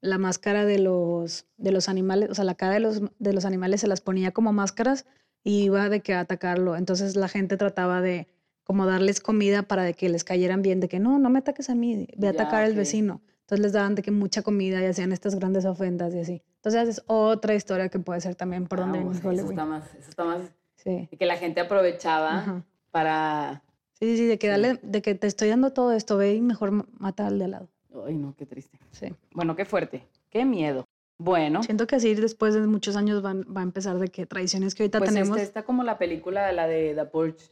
la 0.00 0.18
máscara 0.18 0.64
de 0.64 0.78
los, 0.78 1.46
de 1.58 1.72
los 1.72 1.88
animales, 1.88 2.30
o 2.30 2.34
sea, 2.34 2.44
la 2.44 2.54
cara 2.54 2.74
de 2.74 2.80
los, 2.80 3.02
de 3.18 3.32
los 3.32 3.44
animales 3.44 3.82
se 3.82 3.86
las 3.86 4.00
ponía 4.00 4.30
como 4.32 4.52
máscaras 4.52 5.06
y 5.44 5.62
iba 5.64 5.88
de 5.88 6.00
que 6.00 6.14
a 6.14 6.20
atacarlo. 6.20 6.76
Entonces 6.76 7.16
la 7.16 7.28
gente 7.28 7.56
trataba 7.56 8.00
de 8.00 8.26
como 8.64 8.86
darles 8.86 9.20
comida 9.20 9.62
para 9.64 9.82
de 9.82 9.94
que 9.94 10.08
les 10.08 10.24
cayeran 10.24 10.62
bien, 10.62 10.80
de 10.80 10.88
que 10.88 11.00
no, 11.00 11.18
no 11.18 11.28
me 11.28 11.40
ataques 11.40 11.70
a 11.70 11.74
mí, 11.74 12.06
ve 12.16 12.28
a 12.28 12.30
Ya, 12.32 12.42
atacar 12.42 12.62
al 12.64 12.72
ok. 12.72 12.76
vecino. 12.78 13.20
Entonces 13.40 13.60
les 13.64 13.72
daban 13.72 13.94
de 13.96 14.02
que 14.02 14.10
mucha 14.12 14.42
comida 14.42 14.80
y 14.80 14.86
hacían 14.86 15.12
estas 15.12 15.34
grandes 15.34 15.64
ofrendas 15.64 16.14
y 16.14 16.20
así. 16.20 16.42
Entonces 16.56 16.88
es 16.88 17.02
otra 17.06 17.54
historia 17.54 17.88
que 17.88 17.98
puede 17.98 18.20
ser 18.20 18.36
también 18.36 18.66
por 18.68 18.78
donde 18.78 18.98
Ah, 18.98 19.02
viene 19.02 19.18
o 19.18 19.20
sea, 19.20 19.32
eso 19.32 19.50
está 19.50 19.64
más, 19.64 19.94
eso 19.94 20.10
está 20.10 20.24
más, 20.24 20.40
Sí. 20.76 21.08
que 21.18 21.26
la 21.26 21.36
gente 21.36 21.60
aprovechaba 21.60 22.38
Ajá. 22.38 22.64
para, 22.92 23.62
Sí, 24.00 24.16
sí, 24.16 24.26
de 24.26 24.38
que, 24.38 24.48
dale, 24.48 24.78
de 24.82 25.02
que 25.02 25.14
te 25.14 25.26
estoy 25.26 25.48
dando 25.50 25.72
todo 25.72 25.92
esto, 25.92 26.16
ve 26.16 26.34
y 26.34 26.40
mejor 26.40 26.70
ma- 26.70 26.86
mata 26.98 27.26
al 27.26 27.38
de 27.38 27.44
al 27.44 27.50
lado. 27.50 27.68
ay 28.06 28.16
no, 28.16 28.34
qué 28.36 28.46
triste. 28.46 28.78
Sí. 28.92 29.14
Bueno, 29.32 29.54
qué 29.56 29.64
fuerte, 29.66 30.06
qué 30.30 30.44
miedo. 30.44 30.84
Bueno, 31.18 31.62
Siento 31.62 31.86
que 31.86 31.96
así 31.96 32.14
después 32.14 32.54
de 32.54 32.66
muchos 32.66 32.96
años 32.96 33.20
van, 33.20 33.42
va 33.54 33.60
a 33.60 33.64
empezar 33.64 33.98
de 33.98 34.08
que 34.08 34.24
tradiciones 34.24 34.74
que 34.74 34.84
ahorita 34.84 34.98
pues 35.00 35.10
tenemos 35.10 35.36
este 35.36 35.42
está 35.46 35.64
como 35.64 35.84
la 35.84 35.98
película, 35.98 36.50
la 36.52 36.66
de 36.66 36.94
The 36.94 37.04
Purge, 37.04 37.50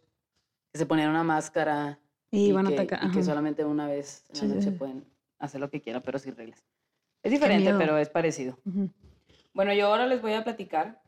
que 0.73 0.79
se 0.79 0.87
ponían 0.87 1.11
una 1.11 1.23
máscara 1.23 1.99
y, 2.31 2.51
van 2.53 2.67
a 2.67 2.71
que, 2.71 2.75
atacar. 2.81 3.01
y 3.05 3.11
que 3.13 3.23
solamente 3.23 3.67
una 3.67 3.87
vez 3.87 4.25
en 4.31 4.37
Sí, 4.37 4.49
la 4.49 4.55
noche 4.55 4.71
sí. 4.71 4.77
pueden 4.79 5.05
hacer 5.39 5.61
lo 5.61 5.69
que 5.69 5.83
quieran, 5.83 6.01
pero 6.03 6.19
sin 6.19 6.35
reglas. 6.35 6.65
Es 7.23 7.31
diferente, 7.31 7.75
pero 7.77 7.99
es 7.99 8.09
parecido. 8.09 8.57
Ujú. 8.65 8.89
Bueno, 9.53 9.75
yo 9.75 9.89
ahora 9.89 10.07
les 10.07 10.23
voy 10.23 10.33
a 10.33 10.45
platicar. 10.45 11.03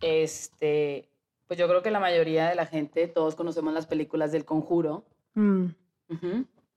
Este, 0.00 1.08
pues 1.46 1.58
yo 1.58 1.68
creo 1.68 1.82
que 1.82 1.90
la 1.90 2.00
mayoría 2.00 2.48
de 2.48 2.54
la 2.54 2.66
gente, 2.66 3.08
todos 3.08 3.34
conocemos 3.34 3.72
las 3.72 3.86
películas 3.86 4.32
del 4.32 4.44
Conjuro. 4.44 5.04
Mm. 5.34 5.66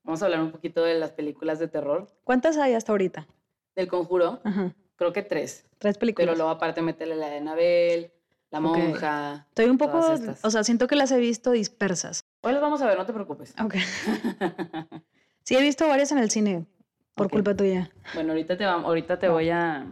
Vamos 0.03 0.21
a 0.21 0.25
hablar 0.25 0.41
un 0.41 0.51
poquito 0.51 0.83
de 0.83 0.95
las 0.95 1.11
películas 1.11 1.59
de 1.59 1.67
terror. 1.67 2.07
¿Cuántas 2.23 2.57
hay 2.57 2.73
hasta 2.73 2.91
ahorita? 2.91 3.27
Del 3.75 3.87
Conjuro, 3.87 4.41
Ajá. 4.43 4.73
creo 4.95 5.13
que 5.13 5.21
tres. 5.21 5.65
Tres 5.77 5.97
películas. 5.97 6.25
Pero 6.27 6.35
luego 6.37 6.49
aparte 6.51 6.81
meterle 6.81 7.15
la 7.15 7.29
de 7.29 7.37
Anabel, 7.37 8.11
la 8.51 8.59
monja. 8.59 9.45
Estoy 9.49 9.65
un 9.69 9.77
poco, 9.77 9.99
o 10.43 10.49
sea, 10.49 10.63
siento 10.63 10.87
que 10.87 10.95
las 10.95 11.11
he 11.11 11.19
visto 11.19 11.51
dispersas. 11.51 12.21
Hoy 12.41 12.53
las 12.53 12.61
vamos 12.61 12.81
a 12.81 12.87
ver, 12.87 12.97
no 12.97 13.05
te 13.05 13.13
preocupes. 13.13 13.53
Ok. 13.63 13.75
Sí, 15.43 15.55
he 15.55 15.61
visto 15.61 15.87
varias 15.87 16.11
en 16.11 16.19
el 16.19 16.29
cine 16.29 16.67
por 17.15 17.27
culpa 17.31 17.55
tuya. 17.55 17.89
Bueno, 18.13 18.33
ahorita 18.33 18.55
te, 18.55 18.65
vam- 18.65 18.83
ahorita 18.85 19.17
te, 19.17 19.27
Va. 19.27 19.33
voy, 19.33 19.49
a, 19.49 19.87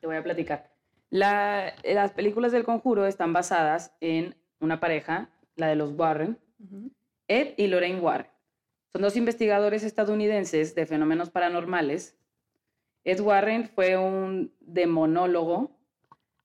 te 0.00 0.06
voy 0.06 0.14
a 0.14 0.22
platicar. 0.22 0.70
La- 1.14 1.72
las 1.84 2.10
películas 2.10 2.50
del 2.50 2.64
Conjuro 2.64 3.06
están 3.06 3.32
basadas 3.32 3.94
en 4.00 4.34
una 4.58 4.80
pareja, 4.80 5.30
la 5.54 5.68
de 5.68 5.76
los 5.76 5.92
Warren, 5.92 6.40
Ed 7.28 7.54
y 7.56 7.68
Lorraine 7.68 8.00
Warren. 8.00 8.26
Son 8.92 9.00
dos 9.00 9.16
investigadores 9.16 9.84
estadounidenses 9.84 10.74
de 10.74 10.86
fenómenos 10.86 11.30
paranormales. 11.30 12.16
Ed 13.04 13.20
Warren 13.20 13.68
fue 13.68 13.96
un 13.96 14.52
demonólogo 14.58 15.70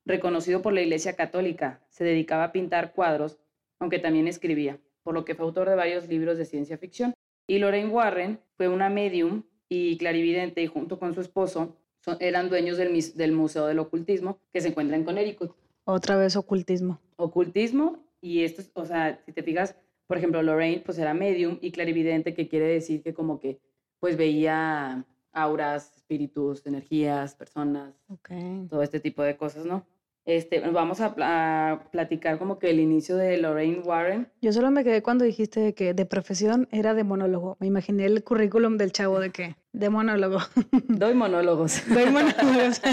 reconocido 0.05 0.61
por 0.61 0.73
la 0.73 0.81
Iglesia 0.81 1.15
Católica. 1.15 1.81
Se 1.89 2.03
dedicaba 2.03 2.43
a 2.43 2.51
pintar 2.51 2.93
cuadros, 2.93 3.39
aunque 3.79 3.97
también 3.97 4.27
escribía, 4.27 4.77
por 5.01 5.15
lo 5.15 5.25
que 5.25 5.33
fue 5.33 5.45
autor 5.47 5.67
de 5.67 5.75
varios 5.77 6.07
libros 6.07 6.38
de 6.38 6.45
ciencia 6.45 6.77
ficción. 6.77 7.15
Y 7.47 7.57
Lorraine 7.57 7.89
Warren 7.89 8.39
fue 8.55 8.67
una 8.67 8.91
medium 8.91 9.41
y 9.67 9.97
clarividente 9.97 10.61
y 10.61 10.67
junto 10.67 10.99
con 10.99 11.15
su 11.15 11.21
esposo 11.21 11.75
son- 12.09 12.17
eran 12.21 12.49
dueños 12.49 12.77
del, 12.77 12.99
del 13.15 13.31
Museo 13.31 13.65
del 13.67 13.79
Ocultismo 13.79 14.39
que 14.51 14.61
se 14.61 14.69
encuentra 14.69 14.95
en 14.97 15.03
Connecticut 15.03 15.51
Otra 15.85 16.17
vez 16.17 16.35
ocultismo. 16.35 16.99
ocultismo 17.17 17.99
y 18.21 18.43
esto, 18.43 18.61
es- 18.61 18.71
o 18.73 18.85
sea, 18.85 19.21
si 19.25 19.31
te 19.33 19.43
fijas, 19.43 19.75
por 20.07 20.17
ejemplo, 20.17 20.41
Lorraine 20.41 20.81
pues 20.85 20.97
era 20.97 21.13
medium 21.13 21.57
y 21.61 21.71
clarividente, 21.71 22.33
que 22.33 22.47
quiere 22.47 22.65
decir 22.67 23.01
que 23.03 23.13
como 23.13 23.39
que 23.39 23.59
pues 23.99 24.17
veía 24.17 25.05
auras, 25.33 25.95
espíritus, 25.97 26.65
energías, 26.65 27.35
personas, 27.35 27.93
Ok. 28.07 28.29
todo 28.69 28.81
este 28.81 28.99
tipo 28.99 29.21
de 29.23 29.37
cosas, 29.37 29.65
¿no? 29.65 29.85
Este, 30.29 30.59
vamos 30.59 31.01
a, 31.01 31.15
pla- 31.15 31.71
a 31.71 31.89
platicar 31.89 32.38
como 32.38 32.59
que 32.59 32.69
el 32.69 32.79
inicio 32.79 33.17
de 33.17 33.39
Lorraine 33.39 33.79
Warren. 33.79 34.27
Yo 34.41 34.53
solo 34.53 34.69
me 34.69 34.83
quedé 34.83 35.01
cuando 35.01 35.25
dijiste 35.25 35.74
que 35.74 35.95
de 35.95 36.05
profesión 36.05 36.67
era 36.71 36.93
de 36.93 37.03
monólogo. 37.03 37.57
Me 37.59 37.65
imaginé 37.65 38.05
el 38.05 38.24
currículum 38.24 38.77
del 38.77 38.91
chavo 38.91 39.19
de 39.19 39.31
que 39.31 39.55
de 39.74 39.89
monólogo. 39.89 40.38
Doy 40.88 41.15
monólogos. 41.15 41.81
Doy 41.89 42.05
monólogos. 42.12 42.79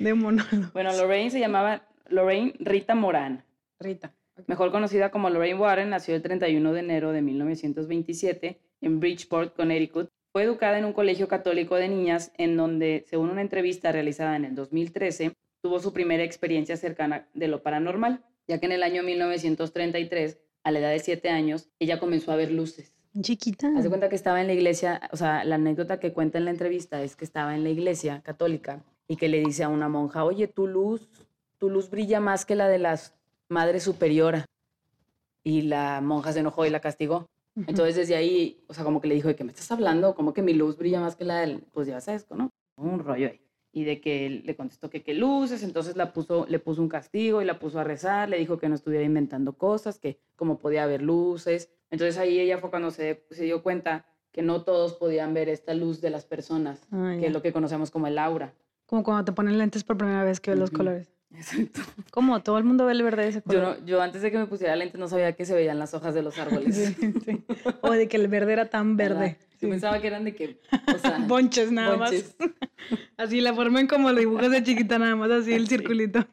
de 0.00 0.14
monólogo. 0.14 0.70
Bueno, 0.72 0.90
Lorraine 0.92 1.30
se 1.30 1.38
llamaba 1.38 1.82
Lorraine 2.08 2.54
Rita 2.58 2.96
Morán. 2.96 3.44
Rita. 3.78 4.12
Mejor 4.48 4.72
conocida 4.72 5.12
como 5.12 5.30
Lorraine 5.30 5.60
Warren, 5.60 5.90
nació 5.90 6.16
el 6.16 6.22
31 6.22 6.72
de 6.72 6.80
enero 6.80 7.12
de 7.12 7.22
1927 7.22 8.58
en 8.80 8.98
Bridgeport, 8.98 9.54
Connecticut. 9.54 10.08
Fue 10.32 10.42
educada 10.42 10.78
en 10.78 10.84
un 10.84 10.92
colegio 10.92 11.28
católico 11.28 11.76
de 11.76 11.88
niñas 11.88 12.32
en 12.36 12.56
donde, 12.56 13.04
según 13.08 13.30
una 13.30 13.40
entrevista 13.40 13.92
realizada 13.92 14.36
en 14.36 14.44
el 14.44 14.54
2013, 14.54 15.32
tuvo 15.62 15.80
su 15.80 15.92
primera 15.92 16.22
experiencia 16.22 16.76
cercana 16.76 17.28
de 17.34 17.48
lo 17.48 17.62
paranormal, 17.62 18.24
ya 18.46 18.58
que 18.58 18.66
en 18.66 18.72
el 18.72 18.82
año 18.82 19.02
1933, 19.02 20.38
a 20.64 20.70
la 20.70 20.78
edad 20.78 20.90
de 20.90 20.98
7 20.98 21.30
años, 21.30 21.70
ella 21.78 21.98
comenzó 21.98 22.32
a 22.32 22.36
ver 22.36 22.50
luces. 22.50 22.94
Chiquita. 23.20 23.72
Haz 23.76 23.82
de 23.82 23.88
cuenta 23.88 24.08
que 24.08 24.16
estaba 24.16 24.40
en 24.40 24.46
la 24.46 24.52
iglesia, 24.52 25.00
o 25.12 25.16
sea, 25.16 25.44
la 25.44 25.56
anécdota 25.56 25.98
que 25.98 26.12
cuenta 26.12 26.38
en 26.38 26.44
la 26.44 26.50
entrevista 26.50 27.02
es 27.02 27.16
que 27.16 27.24
estaba 27.24 27.54
en 27.54 27.64
la 27.64 27.70
iglesia 27.70 28.22
católica 28.22 28.84
y 29.08 29.16
que 29.16 29.28
le 29.28 29.40
dice 29.40 29.64
a 29.64 29.68
una 29.68 29.88
monja, 29.88 30.24
oye, 30.24 30.46
tu 30.46 30.66
luz, 30.66 31.08
tu 31.58 31.70
luz 31.70 31.90
brilla 31.90 32.20
más 32.20 32.44
que 32.44 32.54
la 32.54 32.68
de 32.68 32.78
las 32.78 33.14
Madre 33.48 33.80
Superiora. 33.80 34.44
Y 35.42 35.62
la 35.62 36.00
monja 36.02 36.32
se 36.32 36.40
enojó 36.40 36.66
y 36.66 36.70
la 36.70 36.80
castigó. 36.80 37.28
Entonces 37.66 37.96
desde 37.96 38.16
ahí, 38.16 38.64
o 38.68 38.74
sea, 38.74 38.84
como 38.84 39.00
que 39.00 39.08
le 39.08 39.14
dijo, 39.14 39.28
¿de 39.28 39.36
qué 39.36 39.44
me 39.44 39.50
estás 39.52 39.70
hablando? 39.72 40.14
Como 40.14 40.32
que 40.32 40.42
mi 40.42 40.54
luz 40.54 40.76
brilla 40.78 41.00
más 41.00 41.16
que 41.16 41.24
la 41.24 41.40
del, 41.40 41.60
pues 41.72 41.86
ya 41.88 42.00
sabes, 42.00 42.26
¿no? 42.30 42.50
Un 42.76 43.00
rollo 43.00 43.28
ahí. 43.28 43.40
Y 43.72 43.84
de 43.84 44.00
que 44.00 44.30
le 44.44 44.56
contestó 44.56 44.88
que 44.88 45.02
qué 45.02 45.14
luces, 45.14 45.62
entonces 45.62 45.96
la 45.96 46.12
puso, 46.12 46.46
le 46.48 46.58
puso 46.58 46.80
un 46.80 46.88
castigo 46.88 47.42
y 47.42 47.44
la 47.44 47.58
puso 47.58 47.78
a 47.78 47.84
rezar, 47.84 48.28
le 48.28 48.38
dijo 48.38 48.58
que 48.58 48.68
no 48.68 48.74
estuviera 48.74 49.04
inventando 49.04 49.52
cosas, 49.58 49.98
que 49.98 50.18
como 50.36 50.58
podía 50.58 50.84
haber 50.84 51.02
luces. 51.02 51.70
Entonces 51.90 52.16
ahí 52.18 52.38
ella 52.40 52.58
fue 52.58 52.70
cuando 52.70 52.90
se, 52.90 53.24
se 53.30 53.44
dio 53.44 53.62
cuenta 53.62 54.06
que 54.32 54.42
no 54.42 54.62
todos 54.62 54.94
podían 54.94 55.34
ver 55.34 55.48
esta 55.48 55.74
luz 55.74 56.00
de 56.00 56.10
las 56.10 56.24
personas, 56.24 56.86
Ah, 56.92 57.16
que 57.18 57.26
es 57.26 57.32
lo 57.32 57.42
que 57.42 57.52
conocemos 57.52 57.90
como 57.90 58.06
el 58.06 58.18
aura. 58.18 58.54
Como 58.86 59.02
cuando 59.02 59.24
te 59.26 59.32
ponen 59.32 59.58
lentes 59.58 59.84
por 59.84 59.96
primera 59.98 60.24
vez 60.24 60.40
que 60.40 60.50
ves 60.52 60.60
los 60.60 60.70
Ujú. 60.70 60.78
colores. 60.78 61.12
Exacto. 61.34 61.80
Como 62.10 62.42
todo 62.42 62.56
el 62.58 62.64
mundo 62.64 62.86
ve 62.86 62.92
el 62.92 63.02
verde 63.02 63.22
de 63.24 63.28
ese 63.28 63.38
Yo, 63.40 63.44
color. 63.44 63.78
no, 63.80 63.86
yo 63.86 64.00
antes 64.00 64.22
de 64.22 64.30
que 64.30 64.38
me 64.38 64.46
pusiera 64.46 64.74
lentes 64.76 64.98
no 64.98 65.08
sabía 65.08 65.32
que 65.34 65.44
se 65.44 65.54
veían 65.54 65.78
las 65.78 65.92
hojas 65.94 66.14
de 66.14 66.22
los 66.22 66.38
árboles. 66.38 66.74
Sí, 66.74 67.12
sí. 67.24 67.44
O 67.82 67.90
de 67.92 68.08
que 68.08 68.16
el 68.16 68.28
verde 68.28 68.54
era 68.54 68.66
tan 68.70 68.96
verde. 68.96 69.36
Yo 69.40 69.46
Sí. 69.58 69.66
pensaba 69.66 70.00
que 70.00 70.06
eran 70.06 70.24
de 70.24 70.34
que, 70.36 70.60
o 70.94 70.98
sea, 70.98 71.18
Bonches 71.28 71.72
nada 71.72 71.96
bonches. 71.96 72.36
más. 72.38 72.50
Así 73.16 73.40
la 73.40 73.52
formen 73.54 73.86
como 73.88 74.10
lo 74.12 74.18
dibujas 74.20 74.50
de 74.50 74.62
chiquita 74.62 74.98
nada 74.98 75.16
más, 75.16 75.30
así 75.32 75.52
el 75.52 75.66
circulito. 75.68 76.24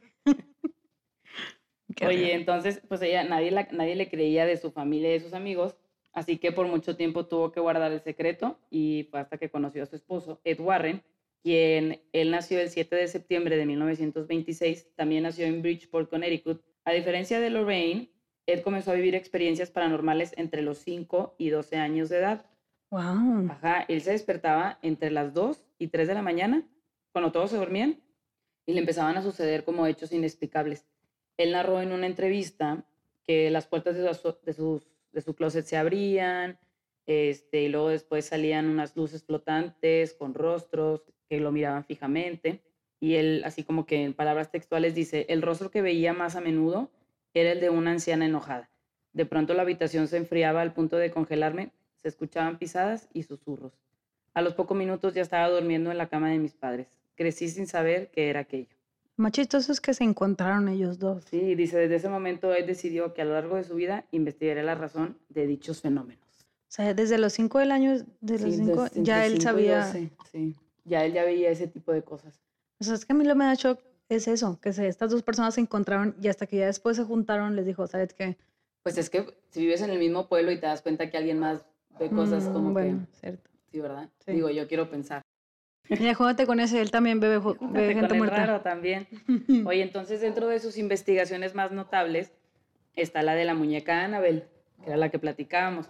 Qué 1.96 2.06
Oye, 2.08 2.34
entonces, 2.36 2.82
pues 2.88 3.02
ella, 3.02 3.24
nadie, 3.24 3.52
la- 3.52 3.68
nadie 3.72 3.96
le 3.96 4.10
creía 4.10 4.46
de 4.46 4.58
su 4.58 4.72
familia 4.72 5.10
y 5.10 5.14
de 5.14 5.20
sus 5.22 5.34
amigos, 5.34 5.76
así 6.14 6.38
que 6.38 6.52
por 6.52 6.68
mucho 6.68 6.96
tiempo 6.96 7.26
tuvo 7.26 7.52
que 7.52 7.60
guardar 7.60 7.92
el 7.92 8.02
secreto 8.02 8.60
y 8.70 9.08
fue 9.10 9.20
hasta 9.22 9.38
que 9.38 9.50
conoció 9.50 9.84
a 9.84 9.86
su 9.88 9.96
esposo, 9.96 10.40
Ed 10.44 10.60
Warren, 10.60 11.02
quien 11.46 12.02
él 12.12 12.32
nació 12.32 12.60
el 12.60 12.70
7 12.72 12.96
de 12.96 13.08
septiembre 13.08 13.56
de 13.56 13.68
1926, 13.68 14.96
también 14.96 15.22
nació 15.22 15.46
en 15.46 15.62
Bridgeport, 15.62 16.10
Connecticut. 16.10 16.64
A 16.86 16.92
diferencia 16.92 17.40
de 17.40 17.52
Lorraine, 17.52 18.10
Ed 18.48 18.62
comenzó 18.64 18.90
a 18.90 18.96
vivir 18.96 19.14
experiencias 19.14 19.70
paranormales 19.70 20.34
entre 20.38 20.64
los 20.64 20.80
5 20.80 21.36
y 21.38 21.52
12 21.52 21.78
años 21.78 22.10
de 22.10 22.18
edad. 22.18 22.50
Wow. 22.90 23.48
Ajá, 23.52 23.86
él 23.88 24.02
se 24.02 24.10
despertaba 24.14 24.80
entre 24.82 25.12
las 25.12 25.36
2 25.36 25.64
y 25.78 25.90
3 25.90 26.08
de 26.08 26.16
la 26.16 26.24
mañana, 26.24 26.68
cuando 27.12 27.32
todos 27.32 27.52
se 27.52 27.58
dormían, 27.58 28.02
y 28.66 28.74
le 28.74 28.80
empezaban 28.80 29.16
a 29.16 29.22
suceder 29.22 29.64
como 29.66 29.86
hechos 29.86 30.12
inexplicables. 30.14 30.88
Él 31.38 31.52
narró 31.52 31.80
en 31.80 31.92
una 31.92 32.08
entrevista 32.08 32.88
que 33.22 33.52
las 33.52 33.68
puertas 33.68 33.96
de 33.96 34.12
su, 34.16 34.36
de 34.44 34.54
sus- 34.54 34.90
de 35.12 35.22
su 35.22 35.36
closet 35.36 35.64
se 35.66 35.78
abrían, 35.78 36.58
este, 37.06 37.62
y 37.62 37.70
luego 37.70 37.90
después 37.90 38.26
salían 38.26 38.66
unas 38.66 38.96
luces 38.98 39.24
flotantes 39.24 40.16
con 40.16 40.34
rostros 40.34 41.04
que 41.30 41.40
lo 41.40 41.52
miraban 41.52 41.84
fijamente. 41.86 42.62
Y 43.00 43.16
él, 43.16 43.44
así 43.46 43.64
como 43.64 43.86
que 43.86 44.04
en 44.04 44.14
palabras 44.14 44.52
textuales, 44.52 44.96
dice, 44.96 45.26
el 45.30 45.42
rostro 45.42 45.70
que 45.72 45.82
veía 45.82 46.14
más 46.14 46.36
a 46.36 46.42
menudo 46.42 46.90
era 47.34 47.52
el 47.52 47.60
de 47.60 47.70
una 47.70 47.92
anciana 47.92 48.26
enojada. 48.26 48.70
De 49.14 49.26
pronto 49.26 49.54
la 49.54 49.62
habitación 49.64 50.08
se 50.08 50.18
enfriaba 50.18 50.62
al 50.62 50.74
punto 50.74 50.98
de 50.98 51.12
congelarme, 51.12 51.72
se 51.96 52.08
escuchaban 52.08 52.58
pisadas 52.58 53.10
y 53.14 53.24
susurros. 53.24 53.74
A 54.34 54.42
los 54.42 54.54
pocos 54.54 54.78
minutos 54.78 55.14
ya 55.14 55.22
estaba 55.22 55.50
durmiendo 55.50 55.92
en 55.92 55.98
la 55.98 56.08
cama 56.08 56.30
de 56.30 56.38
mis 56.40 56.54
padres. 56.54 56.88
Crecí 57.16 57.48
sin 57.50 57.68
saber 57.68 58.10
qué 58.12 58.30
era 58.30 58.42
aquello. 58.42 58.68
Más 59.18 59.32
chistoso 59.32 59.72
es 59.72 59.80
que 59.80 59.94
se 59.94 60.04
encontraron 60.04 60.68
ellos 60.68 61.00
dos. 61.00 61.24
Sí, 61.30 61.56
dice, 61.56 61.78
desde 61.78 61.96
ese 61.96 62.10
momento 62.10 62.54
él 62.54 62.66
decidió 62.68 63.14
que 63.14 63.22
a 63.22 63.26
lo 63.26 63.32
largo 63.34 63.56
de 63.56 63.64
su 63.64 63.76
vida 63.76 64.06
investigaría 64.12 64.64
la 64.64 64.76
razón 64.76 65.18
de 65.30 65.48
dichos 65.48 65.82
fenómenos. 65.82 66.26
O 66.68 66.72
sea, 66.76 66.94
desde 66.94 67.18
los 67.18 67.32
cinco 67.32 67.60
del 67.60 67.72
año, 67.72 67.94
de 68.20 68.34
los 68.40 68.42
Sí, 68.42 68.58
cinco, 68.58 68.88
ya 68.96 69.26
él 69.26 69.34
cinco 69.34 69.44
sabía. 69.44 69.86
doce, 69.86 70.10
sí, 70.30 70.56
ya 70.86 71.04
él 71.06 71.14
ya 71.14 71.24
veía 71.24 71.50
ese 71.50 71.68
tipo 71.68 71.92
de 71.92 72.04
cosas. 72.04 72.40
O 72.80 72.84
sea, 72.84 72.94
es 72.96 73.06
que 73.06 73.14
a 73.14 73.16
mí 73.16 73.24
lo 73.26 73.34
que 73.34 73.40
me 73.40 73.46
da 73.46 73.54
shock 73.56 73.80
es 74.10 74.28
eso, 74.28 74.60
que 74.62 74.72
se- 74.74 74.88
estas 74.88 75.12
dos 75.12 75.24
personas 75.24 75.56
se 75.56 75.62
encontraron 75.62 76.16
y 76.22 76.28
hasta 76.30 76.46
que 76.48 76.58
ya 76.58 76.68
después 76.68 76.96
se 76.98 77.04
juntaron 77.04 77.56
les 77.56 77.66
dijo, 77.66 77.88
¿sabes 77.88 78.14
qué? 78.14 78.38
Pues 78.84 78.98
es 78.98 79.10
que 79.10 79.26
si 79.50 79.62
vives 79.62 79.82
en 79.82 79.90
el 79.90 80.00
mismo 80.00 80.28
pueblo 80.28 80.52
y 80.52 80.60
te 80.60 80.68
das 80.68 80.82
cuenta 80.82 81.10
que 81.10 81.18
alguien 81.18 81.40
más 81.40 81.66
ve 82.00 82.10
cosas 82.10 82.48
Mm, 82.50 82.54
como 82.54 82.72
bueno, 82.72 83.08
cierto. 83.20 83.50
que, 83.52 83.58
sí, 83.72 83.80
¿verdad? 83.80 84.10
Sí. 84.24 84.32
Digo, 84.34 84.50
yo 84.50 84.68
quiero 84.68 84.90
pensar. 84.90 85.22
Ya 85.90 86.14
jódate 86.16 86.46
con 86.48 86.60
ese, 86.60 86.82
él 86.82 86.92
también 86.92 87.20
bebe, 87.20 87.38
bebe 87.62 87.94
con 87.94 88.02
gente 88.02 88.14
el 88.14 88.18
muerta. 88.18 88.36
raro 88.46 88.62
también. 88.62 89.08
Oye, 89.66 89.82
entonces 89.82 90.22
dentro 90.22 90.48
de 90.48 90.60
sus 90.60 90.78
investigaciones 90.78 91.56
más 91.56 91.72
notables 91.72 92.32
está 92.96 93.24
la 93.24 93.34
de 93.36 93.46
la 93.46 93.54
muñeca 93.56 94.04
Annabel, 94.04 94.46
que 94.84 94.88
era 94.90 94.98
la 94.98 95.10
que 95.10 95.18
platicábamos. 95.20 95.90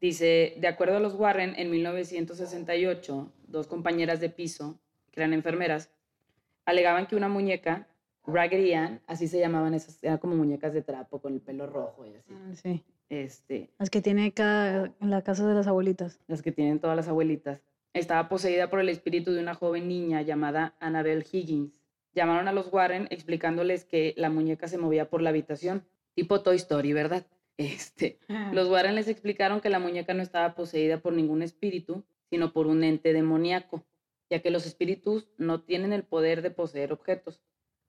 Dice, 0.00 0.54
de 0.60 0.66
acuerdo 0.68 0.96
a 0.96 1.00
los 1.00 1.14
Warren, 1.14 1.54
en 1.56 1.70
1968, 1.70 3.32
dos 3.54 3.66
compañeras 3.66 4.20
de 4.20 4.28
piso 4.28 4.78
que 5.10 5.20
eran 5.20 5.32
enfermeras, 5.32 5.90
alegaban 6.66 7.06
que 7.06 7.16
una 7.16 7.28
muñeca, 7.28 7.88
Raggedy 8.26 8.74
Ann, 8.74 9.00
así 9.06 9.28
se 9.28 9.38
llamaban 9.38 9.74
esas, 9.74 10.02
eran 10.02 10.18
como 10.18 10.34
muñecas 10.34 10.72
de 10.74 10.82
trapo 10.82 11.20
con 11.20 11.34
el 11.34 11.40
pelo 11.40 11.66
rojo 11.66 12.04
y 12.06 12.14
así. 12.14 12.32
Ah, 12.34 12.54
sí. 12.54 12.84
Este, 13.10 13.70
Las 13.78 13.90
que 13.90 14.00
tiene 14.00 14.32
cada, 14.32 14.92
en 15.00 15.10
la 15.10 15.22
casa 15.22 15.46
de 15.46 15.54
las 15.54 15.66
abuelitas. 15.66 16.18
las 16.26 16.42
que 16.42 16.52
tienen 16.52 16.80
todas 16.80 16.96
las 16.96 17.06
abuelitas, 17.06 17.60
estaba 17.92 18.28
poseída 18.28 18.68
por 18.70 18.80
el 18.80 18.88
espíritu 18.88 19.32
de 19.32 19.40
una 19.40 19.54
joven 19.54 19.86
niña 19.88 20.22
llamada 20.22 20.74
Annabelle 20.80 21.24
Higgins. 21.30 21.80
Llamaron 22.14 22.48
a 22.48 22.52
los 22.52 22.72
Warren 22.72 23.06
explicándoles 23.10 23.84
que 23.84 24.14
la 24.16 24.30
muñeca 24.30 24.68
se 24.68 24.78
movía 24.78 25.08
por 25.10 25.20
la 25.22 25.30
habitación, 25.30 25.84
tipo 26.14 26.40
Toy 26.42 26.56
Story, 26.56 26.92
¿verdad? 26.92 27.26
Este, 27.56 28.18
los 28.52 28.68
Warren 28.68 28.94
les 28.96 29.06
explicaron 29.06 29.60
que 29.60 29.68
la 29.70 29.78
muñeca 29.78 30.14
no 30.14 30.22
estaba 30.22 30.54
poseída 30.54 30.98
por 30.98 31.12
ningún 31.12 31.42
espíritu, 31.42 32.04
sino 32.30 32.52
por 32.52 32.66
un 32.66 32.84
ente 32.84 33.12
demoníaco, 33.12 33.84
ya 34.30 34.40
que 34.40 34.50
los 34.50 34.66
espíritus 34.66 35.28
no 35.38 35.60
tienen 35.62 35.92
el 35.92 36.02
poder 36.04 36.42
de 36.42 36.50
poseer 36.50 36.92
objetos. 36.92 37.42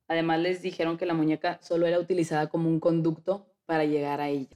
Además 0.07 0.39
les 0.39 0.61
dijeron 0.61 0.97
que 0.97 1.05
la 1.05 1.13
muñeca 1.13 1.57
solo 1.61 1.87
era 1.87 1.99
utilizada 1.99 2.47
como 2.47 2.69
un 2.69 2.79
conducto 2.79 3.47
para 3.65 3.85
llegar 3.85 4.21
a 4.21 4.29
ella. 4.29 4.55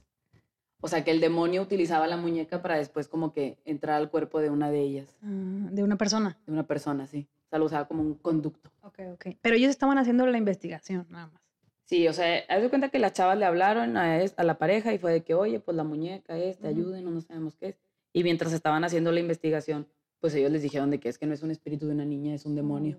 O 0.82 0.88
sea, 0.88 1.04
que 1.04 1.10
el 1.10 1.20
demonio 1.20 1.60
utilizaba 1.62 2.06
la 2.06 2.16
muñeca 2.16 2.62
para 2.62 2.76
después 2.76 3.08
como 3.08 3.32
que 3.32 3.58
entrar 3.64 3.96
al 3.96 4.10
cuerpo 4.10 4.40
de 4.40 4.48
una 4.50 4.70
de 4.70 4.80
ellas, 4.80 5.14
Ah, 5.22 5.68
de 5.72 5.82
una 5.82 5.96
persona. 5.96 6.38
de 6.46 6.52
una 6.52 6.66
persona, 6.66 7.06
sí. 7.06 7.28
O 7.46 7.48
sea, 7.50 7.58
lo 7.58 7.64
usaba 7.66 7.86
como 7.88 8.02
un 8.02 8.14
conducto. 8.14 8.70
Ok, 8.82 9.00
ok. 9.12 9.26
Pero 9.42 9.56
ellos 9.56 9.70
estaban 9.70 9.98
haciendo 9.98 10.24
la 10.26 10.38
investigación, 10.38 11.06
nada 11.10 11.26
más. 11.26 11.42
Sí, 11.84 12.06
o 12.06 12.12
sea, 12.12 12.44
haz 12.48 12.62
de 12.62 12.68
cuenta 12.70 12.88
que 12.88 13.00
las 13.00 13.12
chavas 13.12 13.36
le 13.36 13.44
hablaron 13.44 13.96
a, 13.96 14.22
es- 14.22 14.34
a 14.38 14.44
la 14.44 14.56
pareja 14.58 14.94
y 14.94 14.98
fue 14.98 15.12
de 15.12 15.22
que, 15.24 15.34
oye, 15.34 15.58
pues 15.58 15.76
la 15.76 15.82
muñeca 15.84 16.38
esta, 16.38 16.68
Ujú. 16.68 16.78
ayúdenos, 16.78 17.12
no 17.12 17.20
sabemos 17.20 17.56
qué 17.56 17.70
es. 17.70 17.76
Y 18.12 18.24
mientras 18.24 18.52
estaban 18.52 18.84
haciendo 18.84 19.12
la 19.12 19.20
investigación, 19.20 19.86
pues 20.20 20.34
ellos 20.34 20.50
les 20.50 20.62
dijeron 20.62 20.90
de 20.90 21.00
que 21.00 21.08
es 21.08 21.18
que 21.18 21.26
no 21.26 21.34
es 21.34 21.42
un 21.42 21.50
espíritu 21.50 21.86
de 21.86 21.94
una 21.94 22.04
niña, 22.04 22.34
es 22.34 22.44
un 22.44 22.54
demonio. 22.54 22.98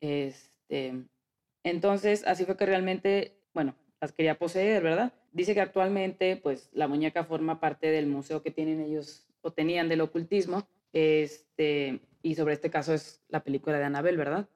Este, 0.00 1.04
entonces, 1.62 2.24
así 2.26 2.44
fue 2.44 2.56
que 2.56 2.66
realmente, 2.66 3.38
bueno, 3.54 3.74
las 4.00 4.12
quería 4.12 4.38
poseer, 4.38 4.82
¿verdad? 4.82 5.12
Dice 5.32 5.54
que 5.54 5.60
actualmente, 5.60 6.36
pues, 6.36 6.68
la 6.72 6.88
muñeca 6.88 7.24
forma 7.24 7.60
parte 7.60 7.90
del 7.90 8.06
museo 8.06 8.42
que 8.42 8.50
tienen 8.50 8.80
ellos 8.80 9.26
o 9.42 9.52
tenían 9.52 9.88
del 9.88 10.00
ocultismo. 10.00 10.66
Este, 10.92 12.00
y 12.22 12.34
sobre 12.34 12.54
este 12.54 12.70
caso 12.70 12.94
es 12.94 13.22
la 13.28 13.44
película 13.44 13.78
de 13.78 13.84
Annabelle, 13.84 14.16
¿verdad? 14.16 14.48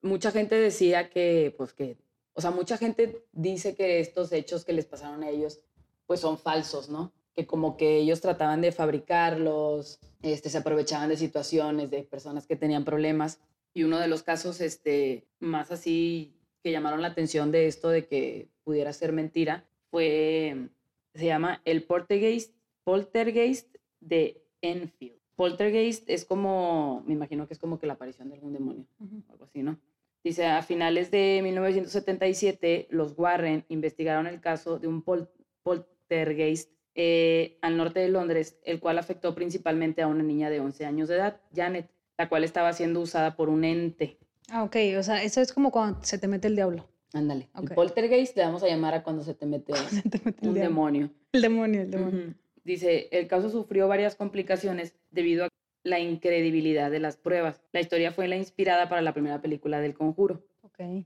Mucha 0.00 0.30
gente 0.30 0.56
decía 0.56 1.10
que, 1.10 1.54
pues, 1.56 1.72
que, 1.72 1.96
o 2.32 2.40
sea, 2.40 2.50
mucha 2.50 2.76
gente 2.76 3.24
dice 3.32 3.74
que 3.74 4.00
estos 4.00 4.32
hechos 4.32 4.64
que 4.64 4.72
les 4.72 4.86
pasaron 4.86 5.22
a 5.22 5.30
ellos, 5.30 5.60
pues, 6.06 6.20
son 6.20 6.38
falsos, 6.38 6.88
¿no? 6.88 7.12
Que 7.34 7.46
como 7.46 7.76
que 7.76 7.96
ellos 7.98 8.20
trataban 8.20 8.60
de 8.60 8.72
fabricarlos, 8.72 9.98
este, 10.22 10.50
se 10.50 10.58
aprovechaban 10.58 11.08
de 11.08 11.16
situaciones, 11.16 11.90
de 11.90 12.02
personas 12.02 12.46
que 12.46 12.56
tenían 12.56 12.84
problemas. 12.84 13.40
Y 13.74 13.84
uno 13.84 13.98
de 13.98 14.08
los 14.08 14.22
casos 14.22 14.60
este, 14.60 15.24
más 15.40 15.70
así 15.70 16.34
que 16.62 16.70
llamaron 16.72 17.02
la 17.02 17.08
atención 17.08 17.50
de 17.50 17.66
esto 17.66 17.88
de 17.88 18.06
que 18.06 18.48
pudiera 18.64 18.92
ser 18.92 19.12
mentira 19.12 19.64
fue, 19.90 20.68
se 21.14 21.24
llama 21.26 21.60
el 21.64 21.82
poltergeist, 21.84 22.54
poltergeist 22.84 23.74
de 24.00 24.42
Enfield. 24.60 25.16
Poltergeist 25.36 26.08
es 26.08 26.24
como, 26.24 27.02
me 27.06 27.14
imagino 27.14 27.46
que 27.48 27.54
es 27.54 27.58
como 27.58 27.78
que 27.78 27.86
la 27.86 27.94
aparición 27.94 28.28
de 28.28 28.34
algún 28.34 28.52
demonio, 28.52 28.84
algo 29.30 29.44
así, 29.44 29.62
¿no? 29.62 29.78
Dice, 30.22 30.46
a 30.46 30.62
finales 30.62 31.10
de 31.10 31.40
1977, 31.42 32.86
los 32.90 33.14
Warren 33.18 33.64
investigaron 33.68 34.26
el 34.28 34.40
caso 34.40 34.78
de 34.78 34.86
un 34.86 35.02
pol- 35.02 35.28
poltergeist 35.64 36.70
eh, 36.94 37.58
al 37.62 37.76
norte 37.76 38.00
de 38.00 38.08
Londres, 38.08 38.58
el 38.64 38.80
cual 38.80 38.98
afectó 38.98 39.34
principalmente 39.34 40.02
a 40.02 40.06
una 40.08 40.22
niña 40.22 40.50
de 40.50 40.60
11 40.60 40.84
años 40.86 41.08
de 41.08 41.16
edad, 41.16 41.40
Janet, 41.54 41.88
la 42.18 42.28
cual 42.28 42.44
estaba 42.44 42.72
siendo 42.72 43.00
usada 43.00 43.36
por 43.36 43.48
un 43.48 43.64
ente. 43.64 44.18
Ah, 44.50 44.62
ok. 44.64 44.76
O 44.98 45.02
sea, 45.02 45.22
eso 45.22 45.40
es 45.40 45.52
como 45.52 45.70
cuando 45.70 45.98
se 46.02 46.18
te 46.18 46.28
mete 46.28 46.48
el 46.48 46.56
diablo. 46.56 46.86
Ándale. 47.14 47.48
Ok. 47.54 47.70
El 47.70 47.74
poltergeist 47.76 48.36
le 48.36 48.42
vamos 48.44 48.62
a 48.62 48.68
llamar 48.68 48.94
a 48.94 49.02
cuando 49.02 49.22
se 49.22 49.34
te 49.34 49.46
mete 49.46 49.74
Se 49.74 50.02
te 50.08 50.20
mete 50.24 50.42
el 50.42 50.48
un 50.48 50.54
diablo. 50.54 50.70
demonio. 50.70 51.10
El 51.32 51.42
demonio, 51.42 51.82
el 51.82 51.90
demonio. 51.90 52.20
Ujú. 52.26 52.34
Dice, 52.64 53.08
el 53.10 53.26
caso 53.26 53.50
sufrió 53.50 53.88
varias 53.88 54.14
complicaciones 54.14 54.94
debido 55.10 55.44
a 55.46 55.48
la 55.84 55.98
incredibilidad 55.98 56.90
de 56.90 57.00
las 57.00 57.16
pruebas. 57.16 57.60
La 57.72 57.80
historia 57.80 58.12
fue 58.12 58.28
la 58.28 58.36
inspirada 58.36 58.88
para 58.88 59.02
la 59.02 59.12
primera 59.12 59.40
película 59.42 59.80
del 59.80 59.94
Conjuro. 59.94 60.44
Ok. 60.62 61.04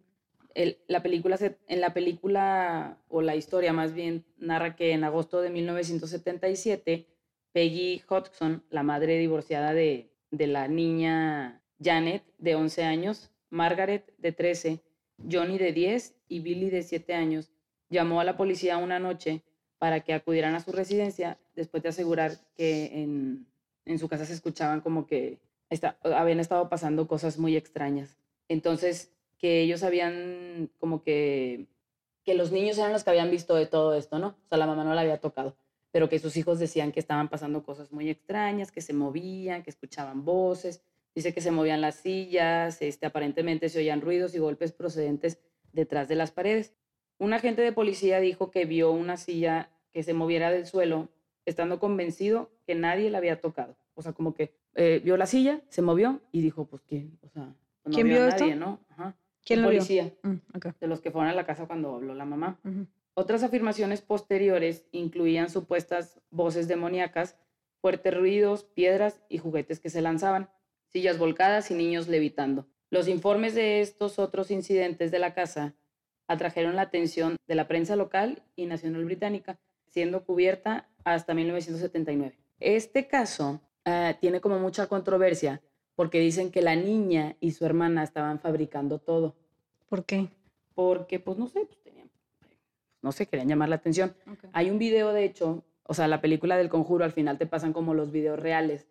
La 0.86 1.02
película 1.02 1.36
en 1.68 1.80
la 1.80 1.92
película, 1.92 2.98
o 3.08 3.20
la 3.20 3.36
historia 3.36 3.72
más 3.74 3.92
bien, 3.92 4.24
narra 4.38 4.74
que 4.74 4.92
en 4.92 5.04
agosto 5.04 5.42
de 5.42 5.50
1977, 5.50 7.06
Peggy 7.52 8.02
Hodgson, 8.08 8.64
la 8.70 8.82
madre 8.82 9.18
divorciada 9.18 9.74
de, 9.74 10.10
de 10.30 10.46
la 10.46 10.66
niña 10.68 11.62
Janet, 11.82 12.22
de 12.38 12.54
11 12.54 12.84
años, 12.84 13.30
Margaret, 13.50 14.12
de 14.18 14.32
13, 14.32 14.80
Johnny, 15.30 15.58
de 15.58 15.72
10 15.72 16.14
y 16.28 16.40
Billy, 16.40 16.70
de 16.70 16.82
7 16.82 17.12
años, 17.14 17.50
llamó 17.90 18.20
a 18.20 18.24
la 18.24 18.36
policía 18.38 18.78
una 18.78 18.98
noche 18.98 19.42
para 19.78 20.00
que 20.00 20.14
acudieran 20.14 20.54
a 20.54 20.60
su 20.60 20.72
residencia 20.72 21.38
después 21.54 21.82
de 21.82 21.90
asegurar 21.90 22.32
que 22.56 23.02
en, 23.02 23.46
en 23.84 23.98
su 23.98 24.08
casa 24.08 24.24
se 24.24 24.32
escuchaban 24.32 24.80
como 24.80 25.06
que 25.06 25.38
esta- 25.68 25.98
habían 26.02 26.40
estado 26.40 26.68
pasando 26.70 27.06
cosas 27.06 27.38
muy 27.38 27.56
extrañas. 27.56 28.16
Entonces, 28.48 29.12
que 29.46 29.60
ellos 29.60 29.84
habían 29.84 30.72
como 30.80 31.04
que, 31.04 31.68
que 32.24 32.34
los 32.34 32.50
niños 32.50 32.78
eran 32.78 32.92
los 32.92 33.04
que 33.04 33.10
habían 33.10 33.30
visto 33.30 33.54
de 33.54 33.66
todo 33.66 33.94
esto, 33.94 34.18
¿no? 34.18 34.36
O 34.44 34.48
sea, 34.48 34.58
la 34.58 34.66
mamá 34.66 34.82
no 34.82 34.92
la 34.92 35.02
había 35.02 35.20
tocado, 35.20 35.56
pero 35.92 36.08
que 36.08 36.18
sus 36.18 36.36
hijos 36.36 36.58
decían 36.58 36.90
que 36.90 36.98
estaban 36.98 37.28
pasando 37.28 37.62
cosas 37.62 37.92
muy 37.92 38.10
extrañas, 38.10 38.72
que 38.72 38.80
se 38.80 38.92
movían, 38.92 39.62
que 39.62 39.70
escuchaban 39.70 40.24
voces, 40.24 40.82
dice 41.14 41.32
que 41.32 41.40
se 41.40 41.52
movían 41.52 41.80
las 41.80 41.94
sillas, 41.94 42.82
este, 42.82 43.06
aparentemente 43.06 43.68
se 43.68 43.78
oían 43.78 44.00
ruidos 44.00 44.34
y 44.34 44.40
golpes 44.40 44.72
procedentes 44.72 45.38
detrás 45.72 46.08
de 46.08 46.16
las 46.16 46.32
paredes. 46.32 46.74
Un 47.18 47.32
agente 47.32 47.62
de 47.62 47.70
policía 47.70 48.18
dijo 48.18 48.50
que 48.50 48.64
vio 48.64 48.90
una 48.90 49.16
silla 49.16 49.70
que 49.92 50.02
se 50.02 50.12
moviera 50.12 50.50
del 50.50 50.66
suelo, 50.66 51.08
estando 51.44 51.78
convencido 51.78 52.50
que 52.66 52.74
nadie 52.74 53.10
la 53.10 53.18
había 53.18 53.40
tocado. 53.40 53.76
O 53.94 54.02
sea, 54.02 54.12
como 54.12 54.34
que 54.34 54.56
eh, 54.74 55.00
vio 55.04 55.16
la 55.16 55.26
silla, 55.26 55.60
se 55.68 55.82
movió 55.82 56.20
y 56.32 56.40
dijo, 56.40 56.64
pues, 56.64 56.82
¿quién? 56.82 57.16
O 57.22 57.28
sea, 57.28 57.54
pues, 57.84 57.92
no 57.92 57.94
¿Quién 57.94 58.08
vio 58.08 58.16
vio 58.16 58.24
a 58.24 58.28
esto? 58.30 58.44
nadie, 58.44 58.56
¿no? 58.56 58.85
¿Quién 59.46 59.62
lo 59.62 59.68
policía, 59.68 60.12
Mm, 60.22 60.38
de 60.80 60.86
los 60.88 61.00
que 61.00 61.12
fueron 61.12 61.30
a 61.30 61.34
la 61.34 61.46
casa 61.46 61.66
cuando 61.66 61.94
habló 61.94 62.14
la 62.14 62.24
mamá. 62.24 62.58
Otras 63.14 63.44
afirmaciones 63.44 64.02
posteriores 64.02 64.84
incluían 64.90 65.48
supuestas 65.48 66.20
voces 66.30 66.66
demoníacas, 66.66 67.38
fuertes 67.80 68.14
ruidos, 68.14 68.64
piedras 68.64 69.22
y 69.28 69.38
juguetes 69.38 69.78
que 69.78 69.88
se 69.88 70.02
lanzaban, 70.02 70.50
sillas 70.88 71.16
volcadas 71.16 71.70
y 71.70 71.74
niños 71.74 72.08
levitando. 72.08 72.66
Los 72.90 73.06
informes 73.06 73.54
de 73.54 73.80
estos 73.80 74.18
otros 74.18 74.50
incidentes 74.50 75.12
de 75.12 75.20
la 75.20 75.32
casa 75.32 75.74
atrajeron 76.26 76.74
la 76.74 76.82
atención 76.82 77.36
de 77.46 77.54
la 77.54 77.68
prensa 77.68 77.94
local 77.94 78.42
y 78.56 78.66
nacional 78.66 79.04
británica, 79.04 79.60
siendo 79.90 80.24
cubierta 80.24 80.88
hasta 81.04 81.34
1979. 81.34 82.36
Este 82.58 83.06
caso 83.06 83.60
ah, 83.84 84.16
tiene 84.20 84.40
como 84.40 84.58
mucha 84.58 84.88
controversia 84.88 85.62
porque 85.96 86.20
dicen 86.20 86.50
que 86.52 86.62
la 86.62 86.76
niña 86.76 87.36
y 87.40 87.50
su 87.52 87.64
hermana 87.66 88.04
estaban 88.04 88.38
fabricando 88.38 88.98
todo 89.00 89.34
¿Por 89.88 90.04
qué? 90.04 90.28
porque 90.74 91.18
pues 91.18 91.38
no 91.38 91.48
sé, 91.48 91.64
pues 91.66 91.80
tenían, 91.82 92.10
no 93.02 93.10
sé, 93.12 93.26
querían 93.26 93.48
llamar 93.48 93.68
la 93.70 93.76
atención. 93.76 94.14
Ok. 94.30 94.44
Hay 94.52 94.70
un 94.70 94.78
video, 94.78 95.12
de 95.12 95.24
hecho, 95.24 95.64
o 95.84 95.94
sea, 95.94 96.06
la 96.06 96.20
película 96.20 96.56
del 96.56 96.68
conjuro, 96.68 97.04
al 97.04 97.12
final 97.12 97.38
te 97.38 97.46
pasan 97.46 97.72
como 97.72 97.94
los 97.94 98.12
videos 98.12 98.38
reales, 98.38 98.86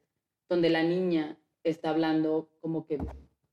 donde 0.49 0.69
la 0.69 0.81
niña 0.83 1.37
está 1.63 1.91
hablando 1.91 2.49
como 2.59 2.85
que 2.87 2.97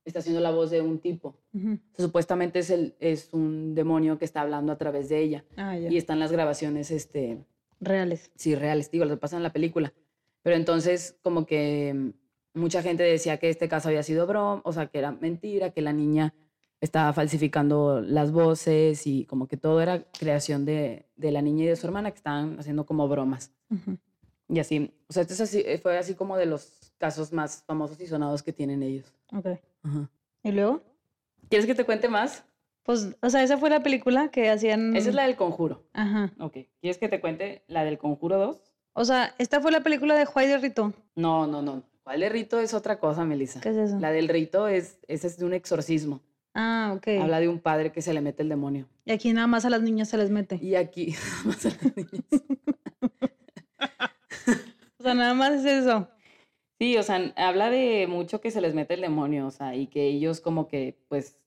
está 0.05 0.21
haciendo 0.21 0.41
la 0.41 0.51
voz 0.51 0.71
de 0.71 0.81
un 0.81 0.99
tipo. 0.99 1.37
Ujú. 1.53 1.79
Supuestamente 1.99 2.61
es, 2.61 2.71
el, 2.71 2.95
es 3.01 3.33
un 3.35 3.75
demonio 3.75 4.19
que 4.19 4.25
está 4.25 4.41
hablando 4.41 4.73
a 4.73 4.79
través 4.79 5.09
de 5.09 5.19
ella. 5.21 5.45
Ah. 5.57 5.77
Y 5.77 5.97
están 5.99 6.19
las 6.19 6.33
grabaciones, 6.33 6.91
este, 6.91 7.39
Reales. 7.81 8.31
sí, 8.37 8.55
reales, 8.55 8.91
digo, 8.91 9.05
lo 9.05 9.15
que 9.15 9.21
pasa 9.21 9.37
en 9.37 9.43
la 9.43 9.53
película. 9.53 9.93
Pero 10.43 10.57
entonces, 10.57 11.19
como 11.23 11.45
que 11.47 12.13
mucha 12.55 12.83
gente 12.83 13.03
decía 13.03 13.39
que 13.39 13.49
este 13.49 13.69
caso 13.69 13.89
había 13.89 14.03
sido 14.03 14.27
broma, 14.27 14.63
o 14.65 14.73
sea, 14.73 14.87
que 14.87 14.99
era 14.99 15.13
mentira, 15.13 15.71
que 15.71 15.83
la 15.83 15.93
niña 15.93 16.35
estaba 16.81 17.13
falsificando 17.13 18.01
las 18.01 18.33
voces 18.33 19.07
y 19.07 19.25
como 19.27 19.47
que 19.47 19.57
todo 19.57 19.81
era 19.81 20.03
creación 20.19 20.65
de, 20.65 21.07
de 21.17 21.31
la 21.31 21.41
niña 21.41 21.65
y 21.65 21.69
de 21.69 21.77
su 21.77 21.87
hermana 21.87 22.11
que 22.11 22.17
estaban 22.17 22.59
haciendo 22.59 22.85
como 22.85 23.09
bromas. 23.09 23.53
Y 24.49 24.59
así, 24.59 24.93
o 25.09 25.13
sea, 25.13 25.23
este 25.23 25.35
es 25.35 25.41
así, 25.41 25.63
eh, 25.65 25.79
fue 25.79 25.97
así 25.97 26.15
como 26.15 26.37
de 26.37 26.47
los 26.47 26.93
casos 26.99 27.33
más 27.33 27.63
famosos 27.67 28.01
y 28.01 28.07
sonados 28.07 28.43
que 28.43 28.53
tienen 28.53 28.83
ellos. 28.83 29.15
Ok. 29.33 29.47
Ajá. 29.83 30.11
¿Y 30.43 30.53
luego? 30.53 30.83
¿Quieres 31.49 31.67
que 31.67 31.75
te 31.75 31.85
cuente 31.85 32.09
más? 32.09 32.45
Pues, 32.83 33.17
o 33.21 33.31
sea, 33.31 33.45
esa 33.45 33.59
fue 33.59 33.71
la 33.71 33.83
película 33.83 34.31
que 34.31 34.51
hacían. 34.51 34.97
Esa 34.97 35.11
es 35.11 35.15
la 35.15 35.23
del 35.23 35.37
conjuro. 35.37 35.85
Ajá. 35.93 36.33
Ok. 36.41 36.59
¿Quieres 36.81 36.99
que 36.99 37.09
te 37.09 37.21
cuente 37.21 37.63
la 37.69 37.85
del 37.85 37.97
conjuro 37.99 38.39
2? 38.39 38.61
O 38.95 39.05
sea, 39.05 39.35
esta 39.39 39.61
fue 39.61 39.71
la 39.71 39.83
película 39.83 40.17
de 40.17 40.27
Juárez 40.27 40.51
de 40.51 40.59
Rito. 40.59 40.93
No, 41.15 41.47
no, 41.47 41.63
no. 41.63 41.85
¿Cuál 42.05 42.21
de 42.21 42.29
rito 42.29 42.59
es 42.59 42.75
otra 42.75 42.99
cosa, 42.99 43.25
Melissa? 43.25 43.61
¿Qué 43.61 43.71
es 43.71 43.77
eso? 43.77 43.99
La 43.99 44.11
del 44.11 44.29
rito 44.29 44.67
es, 44.67 44.99
ese 45.07 45.27
es 45.29 45.39
de 45.39 45.45
un 45.45 45.53
exorcismo. 45.53 46.21
Ah, 46.55 46.95
ok. 46.97 47.09
Habla 47.21 47.41
de 47.41 47.49
un 47.49 47.61
padre 47.61 47.93
que 47.93 48.03
se 48.03 48.13
le 48.13 48.21
mete 48.21 48.43
el 48.43 48.49
demonio. 48.49 48.89
Y 49.05 49.13
aquí 49.13 49.33
nada 49.33 49.47
más 49.47 49.65
a 49.65 49.71
las 49.71 49.83
niñas 49.83 50.09
se 50.09 50.19
les 50.19 50.31
mete. 50.31 50.59
Y 50.61 50.75
aquí, 50.75 51.15
más 51.45 51.65
a 51.67 51.71
las 51.71 51.97
niñas. 51.97 52.25
O 54.99 55.05
sea, 55.05 55.15
nada 55.15 55.35
más 55.35 55.51
es 55.55 55.65
eso. 55.65 56.09
Sí, 56.79 56.97
o 56.97 57.03
sea, 57.03 57.33
habla 57.35 57.71
de 57.71 58.07
mucho 58.07 58.41
que 58.41 58.53
se 58.53 58.61
les 58.61 58.73
mete 58.73 58.95
el 58.95 59.01
demonio, 59.01 59.49
o 59.49 59.51
sea, 59.51 59.75
y 59.75 59.89
que 59.89 60.07
ellos 60.07 60.41
como 60.41 60.69
que, 60.69 60.97
pues, 61.09 61.42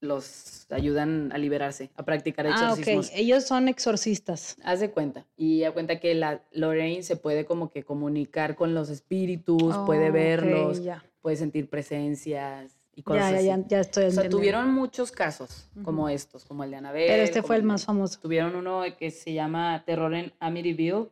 los 0.00 0.66
ayudan 0.70 1.32
a 1.32 1.38
liberarse, 1.38 1.90
a 1.96 2.04
practicar 2.04 2.46
Ah, 2.46 2.50
exorcismos. 2.50 3.06
ok. 3.08 3.12
Ellos 3.16 3.44
son 3.44 3.68
exorcistas. 3.68 4.56
Haz 4.62 4.80
de 4.80 4.90
cuenta. 4.90 5.26
Y 5.36 5.60
da 5.60 5.72
cuenta 5.72 5.98
que 5.98 6.14
la 6.14 6.42
Lorraine 6.52 7.02
se 7.02 7.16
puede 7.16 7.44
como 7.44 7.70
que 7.70 7.82
comunicar 7.84 8.54
con 8.54 8.74
los 8.74 8.90
espíritus, 8.90 9.76
puede 9.86 10.08
Ok, 10.08 10.14
verlos, 10.14 10.80
puede 11.20 11.36
sentir 11.36 11.68
presencias 11.68 12.76
y 12.94 13.02
cosas 13.02 13.30
Ya, 13.32 13.40
ya, 13.40 13.54
así. 13.54 13.62
ya, 13.62 13.68
ya 13.68 13.80
estoy 13.80 14.04
O 14.06 14.10
sea, 14.10 14.28
tuvieron 14.28 14.72
muchos 14.72 15.10
casos 15.10 15.68
como 15.84 16.08
estos, 16.08 16.44
como 16.44 16.64
el 16.64 16.70
de 16.70 16.76
Annabelle. 16.76 17.08
Pero 17.08 17.22
este 17.22 17.42
fue 17.42 17.56
el 17.56 17.62
más 17.64 17.84
famoso. 17.84 18.18
Tuvieron 18.20 18.54
uno 18.56 18.82
que 18.98 19.10
se 19.10 19.32
llama 19.32 19.82
Terror 19.84 20.14
en 20.14 20.32
Amityville, 20.38 21.08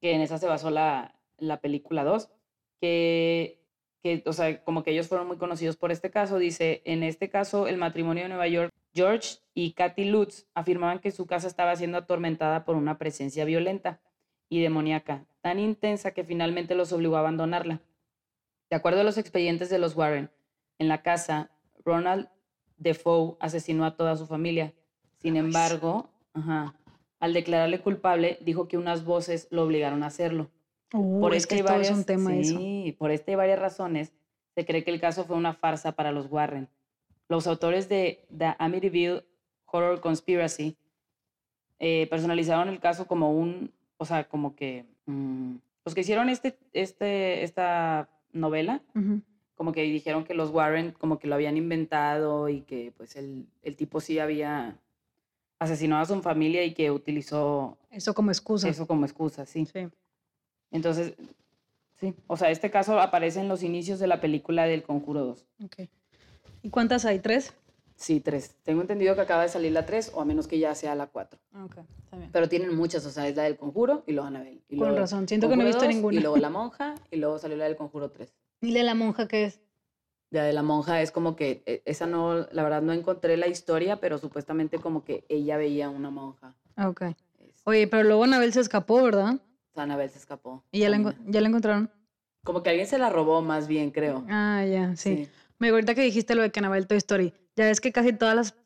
que 0.00 0.12
en 0.14 0.20
esa 0.20 0.38
se 0.38 0.46
basó 0.46 0.70
la, 0.70 1.14
la 1.38 1.60
película 1.60 2.04
2, 2.04 2.28
que, 2.80 3.61
que, 4.02 4.22
o 4.26 4.32
sea, 4.32 4.62
como 4.64 4.82
que 4.82 4.90
ellos 4.90 5.08
fueron 5.08 5.28
muy 5.28 5.36
conocidos 5.36 5.76
por 5.76 5.92
este 5.92 6.10
caso. 6.10 6.38
Dice, 6.38 6.82
en 6.84 7.02
este 7.02 7.30
caso, 7.30 7.68
el 7.68 7.76
matrimonio 7.76 8.24
de 8.24 8.28
Nueva 8.28 8.48
York, 8.48 8.70
George 8.94 9.38
y 9.54 9.72
Kathy 9.72 10.04
Lutz 10.06 10.46
afirmaban 10.54 10.98
que 10.98 11.10
su 11.10 11.26
casa 11.26 11.46
estaba 11.46 11.76
siendo 11.76 11.98
atormentada 11.98 12.64
por 12.64 12.76
una 12.76 12.98
presencia 12.98 13.44
violenta 13.44 14.00
y 14.48 14.60
demoníaca, 14.60 15.24
tan 15.40 15.58
intensa 15.58 16.10
que 16.10 16.24
finalmente 16.24 16.74
los 16.74 16.92
obligó 16.92 17.16
a 17.16 17.20
abandonarla. 17.20 17.80
De 18.68 18.76
acuerdo 18.76 19.00
a 19.00 19.04
los 19.04 19.18
expedientes 19.18 19.70
de 19.70 19.78
los 19.78 19.96
Warren, 19.96 20.30
en 20.78 20.88
la 20.88 21.02
casa, 21.02 21.50
Ronald 21.84 22.28
Defoe 22.76 23.36
asesinó 23.40 23.84
a 23.84 23.96
toda 23.96 24.16
su 24.16 24.26
familia. 24.26 24.74
Sin 25.18 25.36
embargo, 25.36 26.10
ajá, 26.34 26.74
al 27.20 27.32
declararle 27.32 27.80
culpable, 27.80 28.38
dijo 28.40 28.66
que 28.66 28.76
unas 28.76 29.04
voces 29.04 29.46
lo 29.50 29.62
obligaron 29.62 30.02
a 30.02 30.06
hacerlo. 30.06 30.50
Uh, 30.92 31.20
Por 31.20 31.34
es 31.34 31.44
este 31.44 31.56
que 31.56 31.60
y 31.60 31.64
todo 31.64 31.80
es 31.80 31.88
un 31.90 31.96
varias- 31.98 32.06
tema 32.06 32.36
eso. 32.36 32.58
sí, 32.58 32.94
por 32.98 33.10
esta 33.10 33.32
y 33.32 33.34
varias 33.34 33.58
razones, 33.58 34.12
se 34.54 34.64
cree 34.66 34.84
que 34.84 34.90
el 34.90 35.00
caso 35.00 35.24
fue 35.24 35.36
una 35.36 35.54
farsa 35.54 35.92
para 35.92 36.12
los 36.12 36.30
Warren. 36.30 36.68
Los 37.28 37.46
autores 37.46 37.88
de 37.88 38.24
The 38.36 38.54
Amityville 38.58 39.24
Horror 39.66 40.00
Conspiracy 40.00 40.76
eh, 41.78 42.06
personalizaron 42.10 42.68
el 42.68 42.78
caso 42.78 43.06
como 43.06 43.32
un, 43.32 43.72
o 43.96 44.04
sea, 44.04 44.28
como 44.28 44.54
que 44.54 44.84
mm, 45.06 45.54
los 45.84 45.94
que 45.94 46.02
hicieron 46.02 46.28
este, 46.28 46.58
este, 46.74 47.42
esta 47.42 48.08
novela, 48.32 48.82
Ujú. 48.94 49.22
como 49.54 49.72
que 49.72 49.82
dijeron 49.82 50.24
que 50.24 50.34
los 50.34 50.50
Warren 50.50 50.92
como 50.92 51.18
que 51.18 51.26
lo 51.26 51.34
habían 51.34 51.56
inventado 51.56 52.48
y 52.50 52.60
que 52.60 52.92
pues 52.96 53.16
el, 53.16 53.46
el 53.62 53.76
tipo 53.76 54.00
sí 54.00 54.18
había 54.18 54.76
asesinado 55.58 56.02
a 56.02 56.06
su 56.06 56.20
familia 56.22 56.64
y 56.64 56.74
que 56.74 56.90
utilizó 56.90 57.78
Eso 57.90 58.14
como 58.14 58.30
excusa. 58.30 58.68
eso 58.68 58.86
como 58.86 59.06
excusa, 59.06 59.46
sí. 59.46 59.64
Sí. 59.66 59.88
Entonces, 60.72 61.14
sí, 62.00 62.14
o 62.26 62.36
sea, 62.36 62.50
este 62.50 62.70
caso 62.70 62.98
aparece 63.00 63.40
en 63.40 63.48
los 63.48 63.62
inicios 63.62 63.98
de 64.00 64.06
la 64.08 64.20
película 64.20 64.64
del 64.64 64.82
Conjuro 64.82 65.24
2. 65.24 65.46
ok. 65.64 65.88
¿Y 66.62 66.70
cuántas 66.70 67.04
hay? 67.04 67.18
¿Tres? 67.18 67.52
Sí, 67.96 68.20
tres. 68.20 68.56
Tengo 68.64 68.80
entendido 68.80 69.14
que 69.14 69.20
acaba 69.20 69.42
de 69.42 69.48
salir 69.48 69.72
la 69.72 69.84
3 69.86 70.10
o 70.14 70.20
a 70.20 70.24
menos 70.24 70.46
que 70.48 70.58
ya 70.58 70.74
sea 70.74 70.94
la 70.94 71.06
4. 71.08 71.38
Ok, 71.64 71.78
está 72.04 72.16
bien. 72.16 72.30
Pero 72.32 72.48
tienen 72.48 72.74
muchas, 72.74 73.04
o 73.06 73.10
sea, 73.10 73.28
es 73.28 73.36
la 73.36 73.44
del 73.44 73.56
Conjuro 73.56 74.02
y 74.06 74.12
luego 74.12 74.26
Annabelle. 74.28 74.62
Y 74.68 74.76
Con 74.76 74.88
luego 74.88 74.96
razón, 75.02 75.28
siento 75.28 75.48
que 75.48 75.56
no 75.56 75.62
he 75.62 75.66
visto 75.66 75.84
2, 75.84 75.88
ninguna. 75.94 76.18
Y 76.18 76.20
luego 76.20 76.36
La 76.38 76.50
Monja 76.50 76.94
y 77.10 77.16
luego 77.16 77.38
salió 77.38 77.56
la 77.56 77.64
del 77.64 77.76
Conjuro 77.76 78.10
3. 78.10 78.34
¿Y 78.60 78.72
de 78.72 78.82
la 78.82 78.94
monja 78.94 79.26
qué 79.28 79.44
es? 79.44 79.60
La 80.30 80.44
de 80.44 80.52
La 80.52 80.62
Monja 80.62 81.02
es 81.02 81.10
como 81.12 81.36
que, 81.36 81.62
eh, 81.66 81.82
esa 81.84 82.06
no, 82.06 82.46
la 82.52 82.62
verdad 82.62 82.80
no 82.80 82.92
encontré 82.92 83.36
la 83.36 83.48
historia, 83.48 84.00
pero 84.00 84.16
supuestamente 84.18 84.78
como 84.78 85.04
que 85.04 85.26
ella 85.28 85.56
veía 85.58 85.90
una 85.90 86.10
monja. 86.10 86.54
Ah, 86.76 86.88
Ok. 86.88 87.02
Es- 87.02 87.60
Oye, 87.64 87.86
pero 87.86 88.04
luego 88.04 88.24
Anabel 88.24 88.52
se 88.52 88.60
escapó, 88.60 89.02
¿verdad? 89.02 89.40
Annabelle 89.80 90.10
se 90.10 90.18
escapó. 90.18 90.64
¿Y 90.70 90.80
ya 90.80 90.90
la, 90.90 91.14
ya 91.26 91.40
encontraron? 91.40 91.90
Como 92.44 92.62
que 92.62 92.70
alguien 92.70 92.86
se 92.86 92.98
la 92.98 93.08
robó 93.10 93.40
más 93.42 93.68
bien, 93.68 93.90
creo. 93.90 94.24
Ah, 94.28 94.64
ya, 94.64 94.94
sí. 94.96 95.24
Sí. 95.26 95.30
Me 95.58 95.68
ahorita 95.68 95.94
que 95.94 96.02
dijiste 96.02 96.34
lo 96.34 96.42
de 96.42 96.50
que 96.50 96.58
Anabel 96.60 96.86
Toy 96.86 96.98
Story. 96.98 97.32
Ya 97.56 97.66
ves 97.66 97.80
que 97.80 97.92
casi 97.92 98.12
todas 98.12 98.34
las 98.34 98.56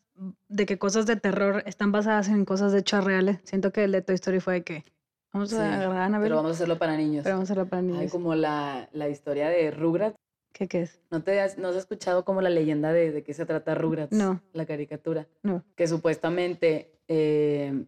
de 0.48 0.64
que 0.64 0.78
cosas 0.78 1.04
de 1.04 1.16
terror 1.16 1.62
están 1.66 1.92
basadas 1.92 2.28
en 2.28 2.46
cosas 2.46 2.72
de 2.72 2.78
hechos 2.78 3.04
reales. 3.04 3.38
Siento 3.44 3.70
que 3.70 3.84
el 3.84 3.92
de 3.92 4.00
Toy 4.00 4.14
Story 4.14 4.40
fue 4.40 4.54
de 4.54 4.64
que 4.64 4.84
vamos 5.32 5.50
Sí, 5.50 5.56
a 5.56 5.74
agarrar 5.74 5.98
a 5.98 6.04
Anabel, 6.06 6.26
Pero 6.28 6.36
vamos 6.36 6.52
a 6.52 6.54
hacerlo 6.54 6.78
para 6.78 6.96
niños. 6.96 7.22
pero 7.22 7.36
vamos 7.36 7.50
a 7.50 7.52
hacerlo 7.52 7.68
para 7.68 7.80
Ay, 7.82 7.86
niños. 7.88 8.12
como 8.12 8.34
la, 8.34 8.88
la 8.92 9.08
historia 9.10 9.48
de 9.50 9.70
Rugrats. 9.70 10.16
¿Qué, 10.54 10.68
¿Qué 10.68 10.80
es? 10.82 10.98
¿No, 11.10 11.22
te 11.22 11.38
has, 11.42 11.58
¿No 11.58 11.68
has 11.68 11.76
escuchado 11.76 12.24
como 12.24 12.40
la 12.40 12.48
leyenda 12.48 12.90
de, 12.94 13.12
de 13.12 13.22
qué 13.22 13.34
se 13.34 13.44
trata 13.44 13.74
Rugrats? 13.74 14.16
No. 14.16 14.40
La 14.54 14.64
caricatura. 14.64 15.26
No. 15.42 15.62
Que 15.74 15.86
supuestamente 15.86 16.98
eh, 17.08 17.84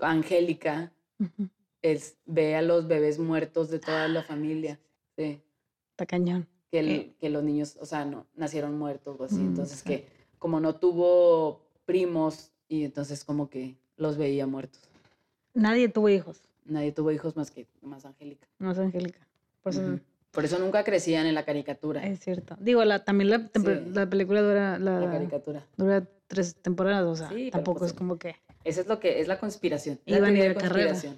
Angélica. 0.00 0.92
Es, 1.82 2.16
ve 2.26 2.54
a 2.56 2.62
los 2.62 2.86
bebés 2.88 3.18
muertos 3.18 3.70
de 3.70 3.78
toda 3.78 4.08
la 4.08 4.22
familia. 4.22 4.78
Sí. 5.16 5.40
Está 5.92 6.06
cañón. 6.06 6.46
Que, 6.70 6.80
el- 6.80 6.88
Eh. 6.88 7.14
que 7.18 7.30
los 7.30 7.42
niños, 7.42 7.76
o 7.80 7.86
sea, 7.86 8.04
no, 8.04 8.26
nacieron 8.36 8.78
muertos 8.78 9.16
o 9.18 9.24
así. 9.24 9.36
Mm, 9.36 9.48
Entonces 9.48 9.82
que 9.82 10.06
como 10.38 10.60
no 10.60 10.76
tuvo 10.76 11.60
primos 11.84 12.52
y 12.68 12.84
entonces 12.84 13.24
como 13.24 13.50
que 13.50 13.76
los 13.96 14.16
veía 14.16 14.46
muertos. 14.46 14.80
Nadie 15.54 15.88
tuvo 15.88 16.08
hijos, 16.08 16.42
Nadie 16.64 16.92
tuvo 16.92 17.10
hijos 17.10 17.34
más 17.36 17.50
que 17.50 17.66
más 17.82 18.04
Angélica. 18.04 18.46
es 18.60 18.78
Angélica. 18.78 19.26
Por 19.62 19.72
eso. 19.72 19.98
Por 20.30 20.44
eso 20.44 20.60
nunca 20.60 20.84
crecían 20.84 21.26
en 21.26 21.34
la 21.34 21.44
caricatura. 21.44 22.06
es 22.06 22.20
cierto. 22.20 22.56
Digo, 22.60 22.84
la, 22.84 23.04
también 23.04 23.30
la, 23.30 23.38
Sí. 23.52 23.90
la 23.92 24.08
película 24.08 24.40
dura, 24.42 24.78
la, 24.78 25.00
La 25.00 25.10
caricatura. 25.10 25.66
dura 25.76 26.06
tres 26.28 26.54
temporadas, 26.54 27.04
o 27.04 27.16
sea, 27.16 27.28
Sí, 27.30 27.34
pero 27.34 27.50
tampoco 27.50 27.80
pues 27.80 27.90
es 27.90 27.96
como 27.98 28.16
que... 28.16 28.36
Esa 28.62 28.82
es 28.82 28.86
lo 28.86 29.00
que 29.00 29.20
es 29.20 29.26
la 29.26 29.40
conspiración. 29.40 29.98
la 30.06 30.18
Iban 30.18 30.30
a 30.30 30.32
teoría 30.34 30.50
ir 30.50 30.54
de 30.54 30.60
carrera. 30.62 30.94
sí. 30.94 31.08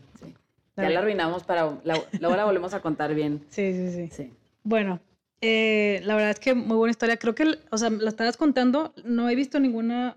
Ya 0.77 0.89
la 0.91 0.99
arruinamos 1.01 1.45
para. 1.45 1.79
la- 1.85 2.01
luego 2.21 2.37
la 2.37 2.45
volvemos 2.45 2.73
a 2.75 2.81
contar 2.81 3.15
bien. 3.15 3.45
Sí, 3.51 3.73
sí, 3.73 3.91
sí. 3.91 4.09
Sí. 4.11 4.33
Bueno, 4.65 5.01
eh, 5.41 6.01
la 6.05 6.15
verdad 6.15 6.31
es 6.31 6.41
que 6.41 6.55
muy 6.55 6.77
buena 6.77 6.93
historia. 6.93 7.17
Creo 7.17 7.35
que, 7.35 7.59
o 7.71 7.79
sea, 7.79 7.91
la 7.91 8.09
estabas 8.09 8.37
contando, 8.37 8.95
no 9.05 9.29
he 9.29 9.35
visto 9.35 9.59
ninguna, 9.61 10.17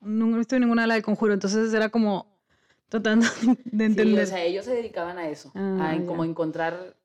no 0.00 0.34
he 0.34 0.38
visto 0.38 0.58
ninguna 0.58 0.82
de 0.82 0.88
la 0.88 0.94
de 0.94 1.02
Conjuro, 1.02 1.32
entonces 1.32 1.72
era 1.72 1.88
como 1.88 2.26
tratando 2.88 3.26
de 3.46 3.54
Sí, 3.54 3.84
entender. 3.84 4.24
o 4.24 4.26
sea, 4.26 4.42
ellos 4.42 4.64
se 4.64 4.74
dedicaban 4.74 5.16
a 5.18 5.28
eso, 5.28 5.52
Ah, 5.54 5.90
a 5.92 5.96
ya. 5.96 6.06
como 6.06 6.24
encontrar 6.24 6.96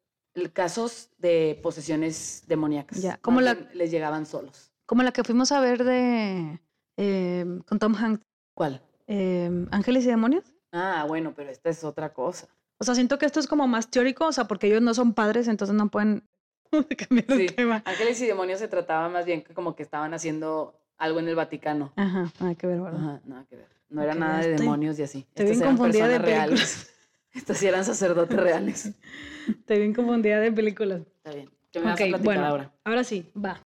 casos 0.51 1.09
de 1.19 1.59
posesiones 1.61 2.43
demoníacas. 2.47 3.01
Ya, 3.01 3.17
como 3.17 3.39
la- 3.39 3.53
les 3.73 3.91
llegaban 3.91 4.25
solos. 4.25 4.71
Como 4.85 5.03
la 5.03 5.11
que 5.11 5.23
fuimos 5.23 5.51
a 5.51 5.59
ver 5.61 5.83
de 5.83 6.59
eh, 6.97 7.45
con 7.67 7.79
Tom 7.79 7.95
Hanks, 7.95 8.23
¿Cuál? 8.55 8.81
eh, 9.07 9.49
Ángeles 9.71 10.05
y 10.05 10.07
Demonios. 10.07 10.43
Ah, 10.71 11.05
bueno, 11.07 11.33
pero 11.35 11.49
esta 11.51 11.69
es 11.69 11.83
otra 11.83 12.13
cosa. 12.13 12.47
O 12.83 12.85
sea, 12.85 12.95
siento 12.95 13.17
que 13.17 13.25
esto 13.25 13.39
es 13.39 13.47
como 13.47 13.65
más 13.67 13.89
teórico, 13.89 14.25
o 14.27 14.31
sea, 14.33 14.43
porque 14.45 14.67
ellos 14.67 14.81
no 14.81 14.93
son 14.93 15.13
padres, 15.13 15.47
entonces 15.47 15.73
no 15.75 15.87
pueden 15.89 16.23
cambiar 16.97 17.25
Sí, 17.27 17.45
el 17.45 17.55
tema. 17.55 17.81
Ángeles 17.85 18.21
y 18.21 18.25
demonios 18.27 18.59
se 18.59 18.67
trataba 18.67 19.07
más 19.07 19.25
bien 19.25 19.41
como 19.53 19.75
que 19.75 19.83
estaban 19.83 20.13
haciendo 20.13 20.77
algo 20.97 21.19
en 21.19 21.29
el 21.29 21.35
Vaticano. 21.35 21.93
Ajá, 21.95 22.29
nada 22.41 22.55
que 22.55 22.67
ver, 22.67 22.81
¿verdad? 22.81 22.99
Ajá, 22.99 23.21
nada 23.25 23.45
que 23.49 23.55
ver. 23.55 23.67
No 23.89 24.01
era 24.01 24.15
nada 24.15 24.39
de 24.39 24.51
estoy- 24.51 24.59
demonios 24.65 24.99
y 24.99 25.03
así. 25.03 25.19
estoy 25.19 25.45
Estas 25.45 25.57
bien 25.57 25.61
eran 25.61 25.77
confundida 25.77 26.07
de 26.07 26.19
películas. 26.19 26.49
reales. 26.49 26.89
Estos 27.33 27.57
sí 27.57 27.67
eran 27.67 27.85
sacerdotes 27.85 28.37
reales. 28.39 28.91
Estoy 29.47 29.77
bien 29.79 29.93
confundida 29.93 30.39
de 30.41 30.51
películas. 30.51 31.01
Está 31.17 31.33
bien. 31.33 31.49
¿Qué 31.71 31.79
me 31.79 31.85
vas 31.85 32.01
a 32.01 32.17
bueno, 32.17 32.45
ahora? 32.45 32.71
ahora 32.83 33.03
sí, 33.03 33.31
va. 33.33 33.61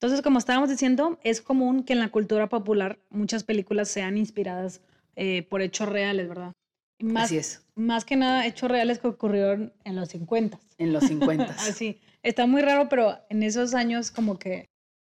Entonces, 0.00 0.22
como 0.22 0.38
estábamos 0.38 0.68
diciendo, 0.68 1.18
es 1.22 1.40
común 1.40 1.84
que 1.84 1.92
en 1.92 2.00
la 2.00 2.08
cultura 2.10 2.48
popular 2.48 2.98
muchas 3.10 3.44
películas 3.44 3.88
sean 3.88 4.16
inspiradas 4.18 4.80
eh, 5.14 5.42
por 5.48 5.62
hechos 5.62 5.88
reales, 5.88 6.28
¿verdad? 6.28 6.52
Más, 7.00 7.24
Así 7.26 7.38
es. 7.38 7.62
más 7.74 8.04
que 8.04 8.16
nada, 8.16 8.46
hechos 8.46 8.70
reales 8.70 8.98
que 8.98 9.08
ocurrieron 9.08 9.72
en 9.84 9.96
los 9.96 10.08
50. 10.08 10.58
En 10.78 10.92
los 10.92 11.04
50. 11.04 11.44
Así. 11.58 12.00
Está 12.22 12.46
muy 12.46 12.62
raro, 12.62 12.88
pero 12.88 13.18
en 13.28 13.42
esos 13.42 13.74
años 13.74 14.10
como 14.10 14.38
que 14.38 14.66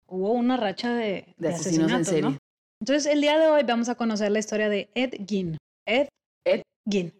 hubo 0.07 0.31
una 0.31 0.57
racha 0.57 0.93
de, 0.93 1.33
de 1.37 1.49
asesinos 1.49 1.91
en 1.91 2.05
serie. 2.05 2.21
¿no? 2.21 2.37
Entonces, 2.81 3.11
el 3.11 3.21
día 3.21 3.37
de 3.37 3.47
hoy 3.47 3.63
vamos 3.63 3.89
a 3.89 3.95
conocer 3.95 4.31
la 4.31 4.39
historia 4.39 4.69
de 4.69 4.89
Ed 4.95 5.13
Gein. 5.27 5.57
Ed, 5.85 6.07
Ed 6.45 6.61
Gein. 6.89 7.13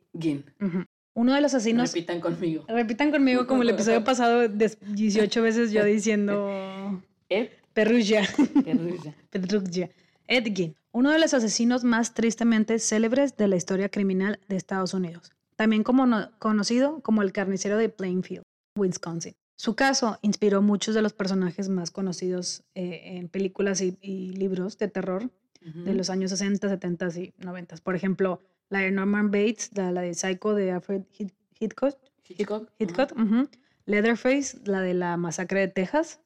Ujú. 0.59 0.83
Uno 1.15 1.33
de 1.33 1.41
los 1.41 1.53
asesinos 1.53 1.93
Repitan 1.93 2.19
conmigo. 2.21 2.63
Repitan 2.67 3.11
conmigo 3.11 3.47
como 3.47 3.63
el 3.63 3.69
episodio 3.69 4.03
pasado, 4.03 4.47
de 4.47 4.77
18 4.81 5.41
veces 5.41 5.71
yo 5.71 5.83
diciendo 5.85 7.01
Ed 7.29 7.49
Perugia, 7.73 8.27
Guerrilla. 8.55 9.15
Perugia. 9.29 9.89
Ed 10.27 10.53
Gein, 10.55 10.75
uno 10.91 11.11
de 11.11 11.19
los 11.19 11.33
asesinos 11.33 11.83
más 11.83 12.13
tristemente 12.13 12.79
célebres 12.79 13.37
de 13.37 13.47
la 13.47 13.55
historia 13.55 13.89
criminal 13.89 14.39
de 14.47 14.55
Estados 14.55 14.93
Unidos, 14.93 15.31
también 15.55 15.83
como 15.83 16.05
no- 16.05 16.29
conocido 16.39 17.01
como 17.01 17.21
el 17.21 17.31
carnicero 17.31 17.77
de 17.77 17.89
Plainfield, 17.89 18.43
Wisconsin. 18.75 19.33
Su 19.55 19.75
caso 19.75 20.19
inspiró 20.21 20.61
muchos 20.61 20.93
de 20.93 21.01
los 21.01 21.13
personajes 21.13 21.67
más 21.69 21.89
conocidos 21.91 22.63
eh, 22.75 23.17
en 23.17 23.27
películas 23.27 23.81
y, 23.81 23.97
y 24.01 24.29
libros 24.33 24.77
de 24.77 24.87
terror 24.87 25.29
de 25.61 25.93
los 25.93 26.09
años 26.09 26.29
60, 26.31 26.69
70 26.69 27.07
y 27.19 27.33
90. 27.39 27.75
Por 27.83 27.95
ejemplo, 27.95 28.41
la 28.69 28.79
de 28.79 28.91
Norman 28.91 29.31
Bates, 29.31 29.71
la, 29.75 29.91
la 29.91 29.99
de 30.01 30.13
Psycho 30.13 30.53
de 30.53 30.71
Alfred 30.71 31.01
Hit- 31.11 31.33
Hitchcock, 31.59 31.97
Hitchcock. 32.25 32.69
Hitchcock, 32.79 33.11
ujú. 33.19 33.49
Leatherface, 33.85 34.59
la 34.65 34.79
de 34.81 34.93
la 34.93 35.17
masacre 35.17 35.61
de 35.61 35.67
Texas. 35.69 36.19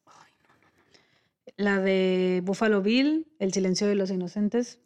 La 1.62 1.80
de 1.80 2.42
Buffalo 2.44 2.82
Bill, 2.82 3.28
El 3.40 3.54
silencio 3.54 3.88
de 3.88 3.96
los 3.96 4.10
inocentes, 4.10 4.80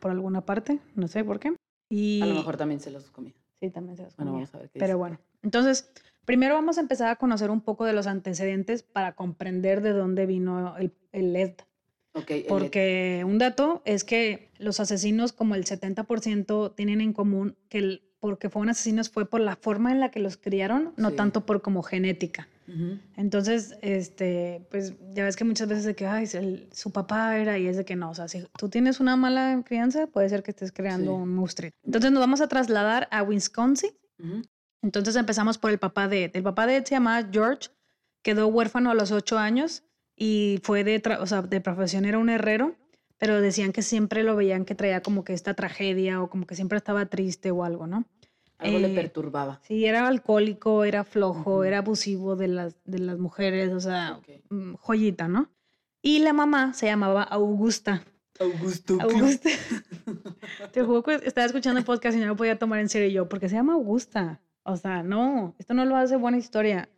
por 0.00 0.10
alguna 0.10 0.46
parte, 0.46 0.80
no 0.94 1.06
sé 1.08 1.22
por 1.24 1.38
qué. 1.38 1.52
Y 1.90 2.22
A 2.22 2.26
lo 2.26 2.34
mejor 2.34 2.56
también 2.56 2.80
se 2.80 2.90
los 2.90 3.10
comí. 3.10 3.34
sí, 3.60 3.70
también 3.70 3.96
se 3.96 4.04
los 4.04 4.16
Bueno, 4.16 4.32
comía. 4.32 4.46
vamos 4.46 4.54
a 4.54 4.58
ver 4.58 4.70
qué 4.70 4.78
Pero 4.78 4.86
dice. 4.94 4.94
bueno, 4.96 5.18
entonces 5.42 5.90
Primero 6.24 6.54
vamos 6.54 6.78
a 6.78 6.80
empezar 6.80 7.08
a 7.10 7.16
conocer 7.16 7.50
un 7.50 7.60
poco 7.60 7.84
de 7.84 7.92
los 7.92 8.06
antecedentes 8.06 8.82
para 8.82 9.12
comprender 9.14 9.82
de 9.82 9.90
dónde 9.92 10.24
vino 10.24 10.74
el, 10.78 10.94
el 11.12 11.34
LED. 11.34 11.52
Okay, 12.14 12.40
el- 12.40 12.46
Porque 12.46 13.22
un 13.26 13.36
dato 13.36 13.82
es 13.84 14.04
que 14.04 14.50
los 14.56 14.80
asesinos, 14.80 15.34
como 15.34 15.54
el 15.54 15.66
70%, 15.66 16.70
tienen 16.74 17.02
en 17.02 17.12
común 17.12 17.58
que 17.68 17.76
el, 17.76 18.02
porque 18.20 18.48
fueron 18.48 18.70
asesinos 18.70 19.10
fue 19.10 19.28
por 19.28 19.42
la 19.42 19.56
forma 19.56 19.92
en 19.92 20.00
la 20.00 20.10
que 20.10 20.18
los 20.20 20.38
criaron, 20.38 20.94
no 20.96 21.10
Sí. 21.10 21.16
tanto 21.16 21.44
por 21.44 21.60
como 21.60 21.82
genética. 21.82 22.48
Entonces, 23.16 23.76
este, 23.82 24.66
pues 24.70 24.94
ya 25.12 25.24
ves 25.24 25.36
que 25.36 25.44
muchas 25.44 25.68
veces 25.68 25.84
de 25.84 25.94
que, 25.94 26.06
ay, 26.06 26.26
el- 26.34 26.68
su 26.72 26.90
papá 26.92 27.36
era 27.38 27.58
y 27.58 27.66
es 27.66 27.76
de 27.76 27.84
que 27.84 27.96
no, 27.96 28.10
o 28.10 28.14
sea, 28.14 28.28
si 28.28 28.44
tú 28.58 28.68
tienes 28.68 29.00
una 29.00 29.16
mala 29.16 29.62
crianza, 29.64 30.06
puede 30.06 30.28
ser 30.28 30.42
que 30.42 30.50
estés 30.50 30.72
creando 30.72 31.12
Sí. 31.12 31.22
un 31.22 31.34
monstruo. 31.34 31.70
Entonces 31.84 32.10
nos 32.10 32.20
vamos 32.20 32.40
a 32.40 32.48
trasladar 32.48 33.08
a 33.10 33.22
Wisconsin. 33.22 33.90
Entonces 34.82 35.16
empezamos 35.16 35.58
por 35.58 35.70
el 35.70 35.78
papá 35.78 36.08
de 36.08 36.24
Ed. 36.24 36.30
El 36.34 36.42
papá 36.42 36.66
de 36.66 36.76
Ed 36.76 36.84
se 36.84 36.94
llamaba 36.94 37.28
George, 37.30 37.68
quedó 38.22 38.48
huérfano 38.48 38.90
a 38.90 38.94
los 38.94 39.12
ocho 39.12 39.38
años 39.38 39.82
y 40.16 40.60
fue 40.62 40.84
de, 40.84 41.02
o 41.20 41.26
sea, 41.26 41.42
de 41.42 41.60
profesión 41.60 42.04
era 42.04 42.18
un 42.18 42.28
herrero, 42.28 42.76
pero 43.18 43.40
decían 43.40 43.72
que 43.72 43.82
siempre 43.82 44.22
lo 44.22 44.36
veían 44.36 44.64
que 44.64 44.74
traía 44.74 45.02
como 45.02 45.24
que 45.24 45.32
esta 45.32 45.54
tragedia 45.54 46.20
o 46.22 46.28
como 46.28 46.46
que 46.46 46.54
siempre 46.54 46.76
estaba 46.78 47.06
triste 47.06 47.50
o 47.50 47.64
algo, 47.64 47.86
¿no? 47.86 48.04
Algo 48.58 48.78
le 48.78 48.92
Eh, 48.92 48.94
perturbaba. 48.94 49.60
Sí, 49.62 49.84
era 49.84 50.06
alcohólico, 50.06 50.84
era 50.84 51.04
flojo, 51.04 51.64
era 51.64 51.78
abusivo 51.78 52.36
de 52.36 52.48
las, 52.48 52.76
de 52.84 52.98
las 53.00 53.18
mujeres, 53.18 53.72
o 53.72 53.80
sea, 53.80 54.20
mm, 54.50 54.74
joyita, 54.74 55.28
¿no? 55.28 55.50
Y 56.02 56.20
la 56.20 56.32
mamá 56.32 56.72
se 56.74 56.86
llamaba 56.86 57.22
Augusta. 57.22 58.04
Augusto. 58.38 58.98
Augusta. 59.00 59.48
Te 60.72 60.82
juro 60.82 61.02
que 61.02 61.14
estaba 61.24 61.46
escuchando 61.46 61.78
el 61.78 61.84
podcast 61.84 62.16
y 62.16 62.20
no 62.20 62.26
lo 62.26 62.36
podía 62.36 62.58
tomar 62.58 62.80
en 62.80 62.88
serio 62.88 63.08
yo, 63.08 63.28
porque 63.28 63.48
se 63.48 63.54
llama 63.56 63.74
Augusta. 63.74 64.40
O 64.64 64.76
sea, 64.76 65.02
no, 65.02 65.54
esto 65.58 65.74
no 65.74 65.84
lo 65.84 65.96
hace 65.96 66.16
buena 66.16 66.38
historia. 66.38 66.88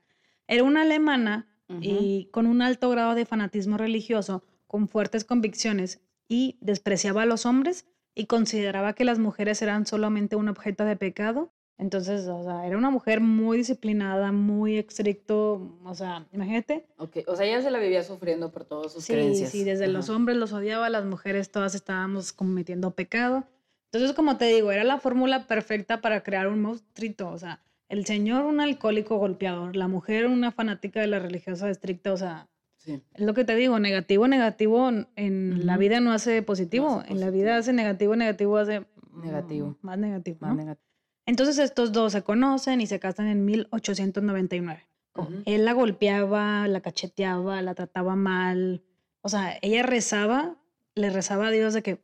Era 0.46 0.62
una 0.62 0.82
alemana 0.82 1.48
y 1.80 2.28
con 2.32 2.46
un 2.46 2.62
alto 2.62 2.88
grado 2.90 3.16
de 3.16 3.26
fanatismo 3.26 3.76
religioso, 3.76 4.44
con 4.68 4.86
fuertes 4.88 5.24
convicciones 5.24 6.00
y 6.28 6.58
despreciaba 6.60 7.22
a 7.22 7.26
los 7.26 7.44
hombres 7.44 7.86
y 8.16 8.26
consideraba 8.26 8.94
que 8.94 9.04
las 9.04 9.20
mujeres 9.20 9.62
eran 9.62 9.86
solamente 9.86 10.34
un 10.34 10.48
objeto 10.48 10.84
de 10.84 10.96
pecado. 10.96 11.52
Entonces, 11.78 12.26
o 12.26 12.42
sea, 12.42 12.66
era 12.66 12.78
una 12.78 12.88
mujer 12.88 13.20
muy 13.20 13.58
disciplinada, 13.58 14.32
muy 14.32 14.78
estricto, 14.78 15.78
o 15.84 15.94
sea, 15.94 16.26
imagínate. 16.32 16.86
Ok, 16.96 17.18
O 17.26 17.36
sea, 17.36 17.44
ella 17.44 17.60
se 17.60 17.70
la 17.70 17.78
vivía 17.78 18.02
sufriendo 18.02 18.50
por 18.50 18.64
todas 18.64 18.92
sus 18.94 19.04
Sí, 19.04 19.12
creencias. 19.12 19.50
sí, 19.50 19.62
desde 19.62 19.86
los 19.86 20.08
hombres 20.08 20.38
los 20.38 20.54
odiaba, 20.54 20.88
las 20.88 21.04
mujeres 21.04 21.50
todas 21.52 21.74
estábamos 21.74 22.32
cometiendo 22.32 22.92
pecado. 22.92 23.44
Entonces, 23.92 24.16
como 24.16 24.38
te 24.38 24.46
digo, 24.46 24.72
era 24.72 24.84
la 24.84 24.98
fórmula 24.98 25.46
perfecta 25.46 26.00
para 26.00 26.22
crear 26.22 26.48
un 26.48 26.62
monstruito, 26.62 27.28
o 27.28 27.38
sea, 27.38 27.60
el 27.90 28.06
señor 28.06 28.46
un 28.46 28.60
alcohólico 28.60 29.18
golpeador, 29.18 29.76
la 29.76 29.86
mujer 29.86 30.26
una 30.26 30.50
fanática 30.52 31.00
de 31.00 31.06
la 31.08 31.18
religiosa 31.18 31.68
estricta, 31.68 32.12
o 32.14 32.16
sea, 32.16 32.48
Sí. 32.86 33.02
es 33.14 33.20
lo 33.20 33.34
que 33.34 33.44
te 33.44 33.54
digo, 33.56 33.78
negativo, 33.80 34.28
negativo 34.28 34.88
en- 35.16 35.66
la 35.66 35.76
vida 35.76 36.00
no 36.00 36.12
hace 36.12 36.40
positivo, 36.42 37.02
en 37.08 37.18
la 37.20 37.30
vida 37.30 37.48
positivo. 37.48 37.54
hace 37.58 37.72
negativo, 37.72 38.16
negativo 38.16 38.56
hace 38.56 38.80
mm, 38.80 39.22
Negativo. 39.24 39.76
más 39.82 39.98
negativo, 39.98 40.38
Más 40.40 40.50
¿no? 40.50 40.56
negativo. 40.56 40.86
Entonces 41.26 41.58
estos 41.58 41.90
dos 41.92 42.12
se 42.12 42.22
conocen 42.22 42.80
y 42.80 42.86
se 42.86 43.00
casan 43.00 43.26
en 43.26 43.44
1899. 43.44 44.86
Ujú. 45.16 45.42
Él 45.46 45.64
la 45.64 45.72
golpeaba, 45.72 46.68
la 46.68 46.80
cacheteaba, 46.80 47.60
la 47.62 47.74
trataba 47.74 48.14
mal. 48.16 48.82
O 49.22 49.28
sea, 49.28 49.58
ella 49.62 49.82
rezaba, 49.82 50.56
le 50.94 51.10
rezaba 51.10 51.48
a 51.48 51.50
Dios 51.50 51.74
de 51.74 51.82
que, 51.82 52.00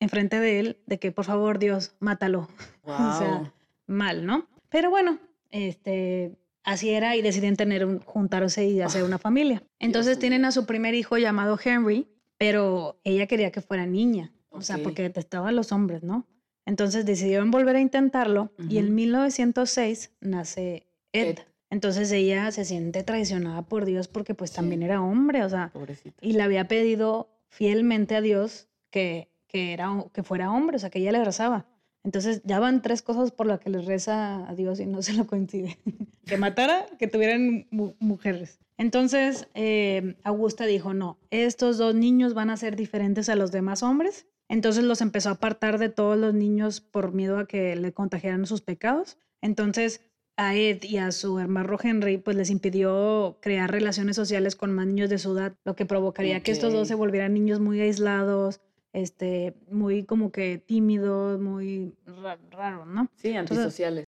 enfrente 0.00 0.38
de 0.40 0.60
él, 0.60 0.82
de 0.86 0.98
que 0.98 1.12
por 1.12 1.24
favor 1.24 1.58
Dios, 1.58 1.94
mátalo. 2.00 2.48
O 2.84 3.18
sea, 3.18 3.52
mal, 3.86 4.26
¿no? 4.26 4.46
Pero 4.68 4.90
bueno, 4.90 5.18
este, 5.50 6.36
así 6.66 6.90
era 6.90 7.16
y 7.16 7.22
deciden 7.22 7.56
tener 7.56 7.86
un, 7.86 8.00
juntarse 8.00 8.66
y 8.66 8.82
hacer 8.82 9.02
una 9.04 9.18
familia. 9.18 9.62
Entonces 9.78 10.18
tienen 10.18 10.44
a 10.44 10.52
su 10.52 10.66
primer 10.66 10.94
hijo 10.94 11.16
llamado 11.16 11.58
Henry, 11.64 12.06
pero 12.36 13.00
ella 13.04 13.26
quería 13.26 13.50
que 13.50 13.62
fuera 13.62 13.86
niña, 13.86 14.32
o 14.50 14.60
sea, 14.60 14.76
porque 14.82 15.00
detestaba 15.02 15.48
a 15.48 15.52
los 15.52 15.72
hombres, 15.72 16.02
¿no? 16.02 16.26
Entonces 16.66 17.06
decidieron 17.06 17.50
volver 17.50 17.76
a 17.76 17.80
intentarlo 17.80 18.50
y 18.68 18.78
en 18.78 18.86
Ujú. 18.86 18.94
1906 18.94 20.12
nace 20.20 20.86
Ed. 21.12 21.28
Ed. 21.28 21.38
Entonces 21.70 22.10
ella 22.12 22.50
se 22.52 22.64
siente 22.64 23.02
traicionada 23.02 23.62
por 23.62 23.84
Dios 23.84 24.06
porque 24.08 24.34
pues 24.34 24.50
Sí. 24.50 24.56
también 24.56 24.82
era 24.82 25.00
hombre, 25.00 25.44
o 25.44 25.48
sea, 25.48 25.70
Pobrecita. 25.72 26.16
y 26.20 26.32
le 26.34 26.42
había 26.42 26.68
pedido 26.68 27.28
fielmente 27.48 28.14
a 28.16 28.20
Dios 28.20 28.68
que, 28.90 29.30
que, 29.48 29.72
era, 29.72 30.04
que 30.12 30.22
fuera 30.22 30.50
hombre, 30.52 30.76
o 30.76 30.78
sea, 30.78 30.90
que 30.90 30.98
ella 30.98 31.12
le 31.12 31.24
rezaba. 31.24 31.66
Entonces 32.06 32.40
ya 32.44 32.60
van 32.60 32.82
tres 32.82 33.02
cosas 33.02 33.32
por 33.32 33.46
las 33.48 33.58
que 33.58 33.68
le 33.68 33.82
reza 33.82 34.48
a 34.48 34.54
Dios 34.54 34.78
y 34.78 34.86
no 34.86 35.02
se 35.02 35.12
lo 35.14 35.26
coincide. 35.26 35.76
que 36.24 36.36
matara, 36.38 36.86
que 37.00 37.08
tuvieran 37.08 37.66
mu- 37.72 37.94
mujeres. 37.98 38.60
Entonces 38.78 39.48
eh, 39.54 40.14
Augusta 40.22 40.66
dijo, 40.66 40.94
no, 40.94 41.18
estos 41.30 41.78
dos 41.78 41.96
niños 41.96 42.32
van 42.32 42.50
a 42.50 42.56
ser 42.56 42.76
diferentes 42.76 43.28
a 43.28 43.34
los 43.34 43.50
demás 43.50 43.82
hombres. 43.82 44.28
Entonces 44.48 44.84
los 44.84 45.00
empezó 45.00 45.30
a 45.30 45.32
apartar 45.32 45.78
de 45.78 45.88
todos 45.88 46.16
los 46.16 46.32
niños 46.32 46.80
por 46.80 47.12
miedo 47.12 47.38
a 47.38 47.48
que 47.48 47.74
le 47.74 47.92
contagiaran 47.92 48.46
sus 48.46 48.60
pecados. 48.60 49.18
Entonces 49.42 50.00
a 50.36 50.54
Ed 50.54 50.84
y 50.84 50.98
a 50.98 51.10
su 51.12 51.40
hermano 51.40 51.76
Henry, 51.82 52.18
pues 52.18 52.36
les 52.36 52.50
impidió 52.50 53.38
crear 53.40 53.70
relaciones 53.70 54.14
sociales 54.14 54.54
con 54.54 54.70
más 54.72 54.86
niños 54.86 55.10
de 55.10 55.18
su 55.18 55.36
edad, 55.36 55.54
lo 55.64 55.74
que 55.74 55.86
provocaría 55.86 56.42
que 56.42 56.52
estos 56.52 56.72
dos 56.74 56.86
se 56.86 56.94
volvieran 56.94 57.32
niños 57.34 57.58
muy 57.58 57.80
aislados, 57.80 58.60
este, 58.96 59.54
muy 59.70 60.04
como 60.04 60.32
que 60.32 60.58
tímidos, 60.58 61.38
muy 61.40 61.94
ra- 62.06 62.38
raros, 62.50 62.86
¿no? 62.86 63.08
Sí, 63.16 63.34
antisociales. 63.36 64.04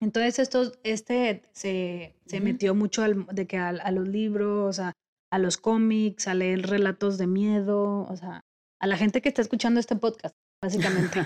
Entonces 0.00 0.38
estos, 0.40 0.78
este 0.82 1.42
se, 1.52 2.14
se 2.26 2.40
metió 2.40 2.74
mucho 2.74 3.02
al- 3.04 3.26
de 3.26 3.46
que 3.46 3.56
a, 3.56 3.68
a 3.68 3.90
los 3.92 4.08
libros, 4.08 4.80
a, 4.80 4.92
a 5.30 5.38
los 5.38 5.56
cómics, 5.58 6.26
a 6.26 6.34
leer 6.34 6.66
relatos 6.66 7.18
de 7.18 7.26
miedo, 7.28 8.02
o 8.08 8.16
sea, 8.16 8.40
a 8.80 8.86
la 8.88 8.96
gente 8.96 9.22
que 9.22 9.28
está 9.28 9.42
escuchando 9.42 9.78
este 9.78 9.94
podcast, 9.96 10.34
básicamente. 10.60 11.20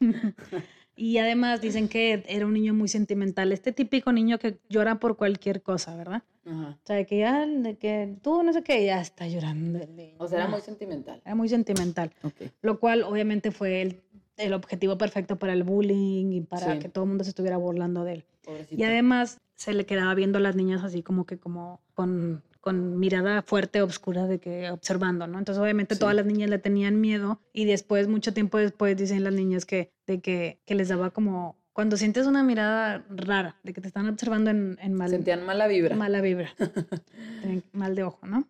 y 0.96 1.18
además 1.18 1.60
dicen 1.60 1.88
que 1.88 2.22
era 2.28 2.46
un 2.46 2.52
niño 2.52 2.74
muy 2.74 2.88
sentimental, 2.88 3.52
este 3.52 3.72
típico 3.72 4.12
niño 4.12 4.38
que 4.38 4.58
llora 4.68 4.98
por 5.00 5.16
cualquier 5.16 5.62
cosa, 5.62 5.96
¿verdad? 5.96 6.22
Ajá. 6.46 6.78
O 6.82 6.86
sea, 6.86 6.96
de 6.96 7.06
que 7.06 7.18
ya, 7.18 7.46
de 7.46 7.76
que 7.76 8.16
tú 8.22 8.42
no 8.42 8.52
sé 8.52 8.62
qué, 8.62 8.84
ya 8.84 9.00
está 9.00 9.26
llorando. 9.26 9.78
el 9.80 9.96
niño, 9.96 10.14
O 10.18 10.28
sea, 10.28 10.40
era 10.40 10.48
muy 10.48 10.60
sentimental. 10.60 11.20
Era 11.24 11.34
muy 11.34 11.48
sentimental, 11.48 12.10
Ok. 12.22 12.34
lo 12.62 12.78
cual 12.78 13.02
obviamente 13.02 13.50
fue 13.50 13.82
el, 13.82 14.00
el 14.36 14.52
objetivo 14.52 14.98
perfecto 14.98 15.36
para 15.36 15.52
el 15.52 15.62
bullying 15.64 16.32
y 16.32 16.40
para 16.42 16.74
Sí. 16.74 16.78
que 16.80 16.88
todo 16.88 17.04
el 17.04 17.08
mundo 17.08 17.24
se 17.24 17.30
estuviera 17.30 17.56
burlando 17.56 18.04
de 18.04 18.12
él. 18.14 18.24
Pobrecita. 18.44 18.74
Y 18.80 18.84
además 18.84 19.38
se 19.56 19.72
le 19.72 19.86
quedaba 19.86 20.14
viendo 20.14 20.38
a 20.38 20.40
las 20.42 20.54
niñas 20.56 20.84
así 20.84 21.02
como 21.02 21.24
que 21.24 21.38
como 21.38 21.80
con, 21.94 22.42
con 22.64 22.98
mirada 22.98 23.42
fuerte, 23.42 23.82
obscura, 23.82 24.26
de 24.26 24.38
que 24.40 24.70
observando, 24.70 25.26
¿no? 25.26 25.38
Entonces 25.38 25.60
obviamente 25.62 25.94
Sí. 25.96 26.00
todas 26.00 26.14
las 26.14 26.24
niñas 26.24 26.48
le 26.48 26.58
tenían 26.58 26.98
miedo 26.98 27.42
y 27.52 27.66
después, 27.66 28.08
mucho 28.08 28.32
tiempo 28.32 28.56
después, 28.56 28.96
dicen 28.96 29.22
las 29.22 29.34
niñas 29.34 29.66
que, 29.66 29.92
de 30.06 30.20
que, 30.20 30.60
que 30.64 30.74
les 30.74 30.88
daba 30.88 31.10
como, 31.10 31.58
cuando 31.74 31.96
sientes 31.98 32.26
una 32.26 32.42
mirada 32.42 33.04
rara, 33.10 33.56
de 33.64 33.74
que 33.74 33.82
te 33.82 33.88
están 33.88 34.08
observando 34.08 34.48
en, 34.50 34.78
en 34.80 34.94
mal, 34.94 35.10
Sentían 35.10 35.44
mala 35.44 35.66
vibra. 35.66 35.94
mala 35.94 36.22
vibra, 36.22 36.48
mal 37.72 37.94
de 37.94 38.02
ojo, 38.04 38.26
¿no? 38.26 38.48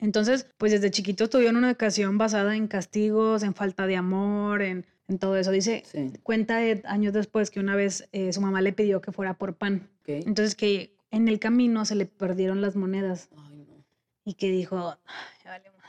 Entonces, 0.00 0.48
pues 0.58 0.72
desde 0.72 0.90
chiquitos 0.90 1.30
tuvieron 1.30 1.56
una 1.56 1.68
educación 1.70 2.18
basada 2.18 2.56
en 2.56 2.66
castigos, 2.66 3.44
en 3.44 3.54
falta 3.54 3.86
de 3.86 3.94
amor, 3.96 4.60
en, 4.62 4.86
en 5.06 5.18
todo 5.18 5.36
eso. 5.36 5.52
Dice, 5.52 5.84
Sí. 5.86 6.12
cuenta 6.24 6.56
años 6.84 7.12
después 7.12 7.50
que 7.52 7.60
una 7.60 7.76
vez 7.76 8.08
eh, 8.10 8.32
su 8.32 8.40
mamá 8.40 8.60
le 8.60 8.72
pidió 8.72 9.00
que 9.00 9.12
fuera 9.12 9.34
por 9.34 9.54
pan. 9.54 9.88
Entonces 10.06 10.56
que 10.56 10.95
en 11.10 11.28
el 11.28 11.38
camino 11.38 11.84
se 11.84 11.94
le 11.94 12.06
perdieron 12.06 12.60
las 12.60 12.76
monedas 12.76 13.28
Ay, 13.36 13.64
no. 13.68 13.84
y 14.24 14.34
que 14.34 14.50
dijo, 14.50 14.96
"Ay, 15.06 15.24
ya 15.44 15.50
vale 15.50 15.70
madre". 15.70 15.86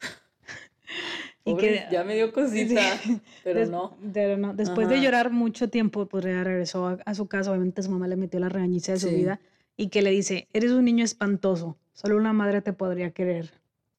y 1.44 1.50
Pobre, 1.52 1.68
que 1.68 1.86
ya 1.90 2.04
me 2.04 2.14
dio 2.14 2.32
cosita, 2.32 2.80
pero 3.44 3.60
des- 3.60 3.70
no. 3.70 3.96
pero 4.12 4.36
no. 4.36 4.54
Después 4.54 4.88
de 4.88 4.96
Ajá. 4.96 5.04
llorar 5.04 5.30
mucho 5.30 5.68
tiempo, 5.70 6.06
pues 6.06 6.24
regresó 6.24 6.86
a, 6.86 6.98
a 7.04 7.14
su 7.14 7.26
casa. 7.26 7.50
Obviamente 7.50 7.82
su 7.82 7.90
mamá 7.90 8.06
le 8.08 8.16
metió 8.16 8.38
la 8.40 8.48
regañiza 8.48 8.92
de 8.92 9.00
su 9.00 9.08
Sí. 9.08 9.14
vida 9.16 9.40
y 9.76 9.88
que 9.88 10.02
le 10.02 10.10
dice, 10.10 10.48
eres 10.52 10.72
un 10.72 10.84
niño 10.84 11.04
espantoso, 11.04 11.76
solo 11.94 12.16
una 12.16 12.32
madre 12.32 12.60
te 12.60 12.72
podría 12.72 13.10
querer. 13.12 13.50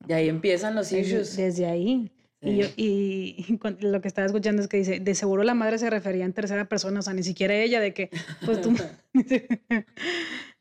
Y 0.08 0.14
ahí 0.14 0.30
empiezan 0.30 0.76
los 0.76 0.92
issues. 0.92 1.36
desde 1.38 1.66
ahí. 1.66 2.12
Y, 2.44 2.58
yo, 2.58 2.66
Sí. 2.66 2.74
y, 2.76 3.46
y 3.48 3.86
lo 3.88 4.02
que 4.02 4.08
estaba 4.08 4.26
escuchando 4.26 4.64
es 4.64 4.68
que 4.68 4.78
dice, 4.78 5.00
de 5.00 5.14
seguro 5.14 5.44
la 5.44 5.54
madre 5.54 5.78
se 5.78 5.92
refería 5.92 6.26
en 6.26 6.34
tercera 6.34 6.66
persona, 6.68 7.00
o 7.00 7.04
sea, 7.04 7.14
ni 7.14 7.22
siquiera 7.22 7.54
ella, 7.56 7.80
de 7.80 7.94
que, 7.94 8.10
pues 8.46 8.62
tú... 8.62 8.74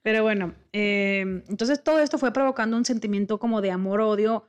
Pero 0.03 0.23
bueno, 0.23 0.55
eh, 0.73 1.43
entonces 1.49 1.83
todo 1.83 2.01
esto 2.01 2.19
fue 2.19 2.33
provocando 2.33 2.77
un 2.77 2.85
sentimiento 2.85 3.39
como 3.39 3.61
de 3.61 3.71
amor-odio, 3.71 4.45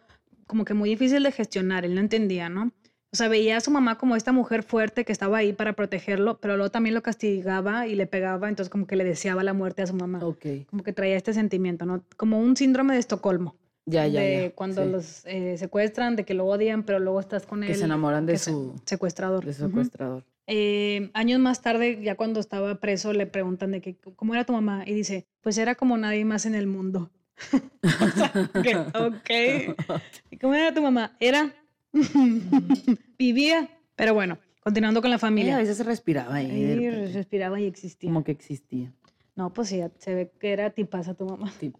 como 0.47 0.65
que 0.65 0.73
muy 0.73 0.89
difícil 0.89 1.23
de 1.23 1.31
gestionar, 1.31 1.85
él 1.85 1.95
no 1.95 2.01
entendía, 2.01 2.49
¿no? 2.49 2.71
O 3.13 3.17
sea, 3.17 3.27
veía 3.27 3.57
a 3.57 3.59
su 3.59 3.71
mamá 3.71 3.97
como 3.97 4.15
esta 4.15 4.31
mujer 4.31 4.63
fuerte 4.63 5.03
que 5.03 5.11
estaba 5.11 5.39
ahí 5.39 5.51
para 5.51 5.73
protegerlo, 5.73 6.39
pero 6.39 6.55
luego 6.55 6.71
también 6.71 6.95
lo 6.95 7.03
castigaba 7.03 7.85
y 7.85 7.95
le 7.95 8.07
pegaba, 8.07 8.47
entonces 8.47 8.69
como 8.69 8.87
que 8.87 8.95
le 8.95 9.03
deseaba 9.03 9.43
la 9.43 9.53
muerte 9.53 9.81
a 9.81 9.87
su 9.87 9.93
mamá. 9.93 10.19
Ok. 10.23 10.45
Como 10.69 10.83
que 10.83 10.93
traía 10.93 11.17
este 11.17 11.33
sentimiento, 11.33 11.85
¿no? 11.85 12.05
Como 12.15 12.39
un 12.39 12.55
síndrome 12.55 12.93
de 12.93 12.99
Estocolmo 13.01 13.57
Ya, 13.85 14.07
ya, 14.07 14.21
de 14.21 14.41
ya. 14.43 14.55
cuando 14.55 14.85
sí. 14.85 14.89
los 14.89 15.25
eh, 15.25 15.57
secuestran, 15.57 16.15
de 16.15 16.23
que 16.23 16.33
lo 16.33 16.45
odian, 16.45 16.83
pero 16.83 16.99
luego 16.99 17.19
estás 17.19 17.45
con 17.45 17.63
él. 17.63 17.67
Que 17.67 17.75
se 17.75 17.83
enamoran 17.83 18.25
de 18.25 18.37
su, 18.37 18.79
secuestrador. 18.85 19.43
de 19.43 19.53
su 19.53 19.65
secuestrador. 19.67 20.23
Eh, 20.47 21.11
años 21.13 21.39
más 21.39 21.61
tarde, 21.61 22.01
ya 22.01 22.15
cuando 22.15 22.39
estaba 22.39 22.79
preso, 22.79 23.13
le 23.13 23.25
preguntan 23.25 23.71
de 23.71 23.81
que, 23.81 23.95
cómo 24.15 24.33
era 24.33 24.45
tu 24.45 24.53
mamá 24.53 24.83
y 24.85 24.93
dice, 24.93 25.27
pues 25.41 25.57
era 25.57 25.75
como 25.75 25.97
nadie 25.97 26.25
más 26.25 26.45
en 26.45 26.55
el 26.55 26.67
mundo. 26.67 27.11
o 27.83 28.07
sea, 28.09 28.31
que, 28.61 28.75
ok. 28.97 29.99
¿Y 30.29 30.37
cómo 30.37 30.53
era 30.53 30.73
tu 30.73 30.81
mamá? 30.81 31.15
Era, 31.19 31.53
vivía, 33.17 33.69
pero 33.95 34.13
bueno, 34.13 34.39
continuando 34.61 35.01
con 35.01 35.11
la 35.11 35.19
familia. 35.19 35.55
a 35.55 35.59
veces 35.59 35.77
se 35.77 35.83
respiraba 35.83 36.35
ahí. 36.35 36.75
repente, 36.75 37.13
respiraba 37.13 37.59
y 37.59 37.65
existía. 37.65 38.09
como 38.09 38.23
que 38.23 38.31
existía. 38.31 38.93
No, 39.35 39.53
pues 39.53 39.69
sí, 39.69 39.81
se 39.97 40.13
ve 40.13 40.31
que 40.39 40.51
era 40.51 40.71
tipaza 40.71 41.13
tu 41.13 41.25
mamá. 41.25 41.51
Sí. 41.59 41.73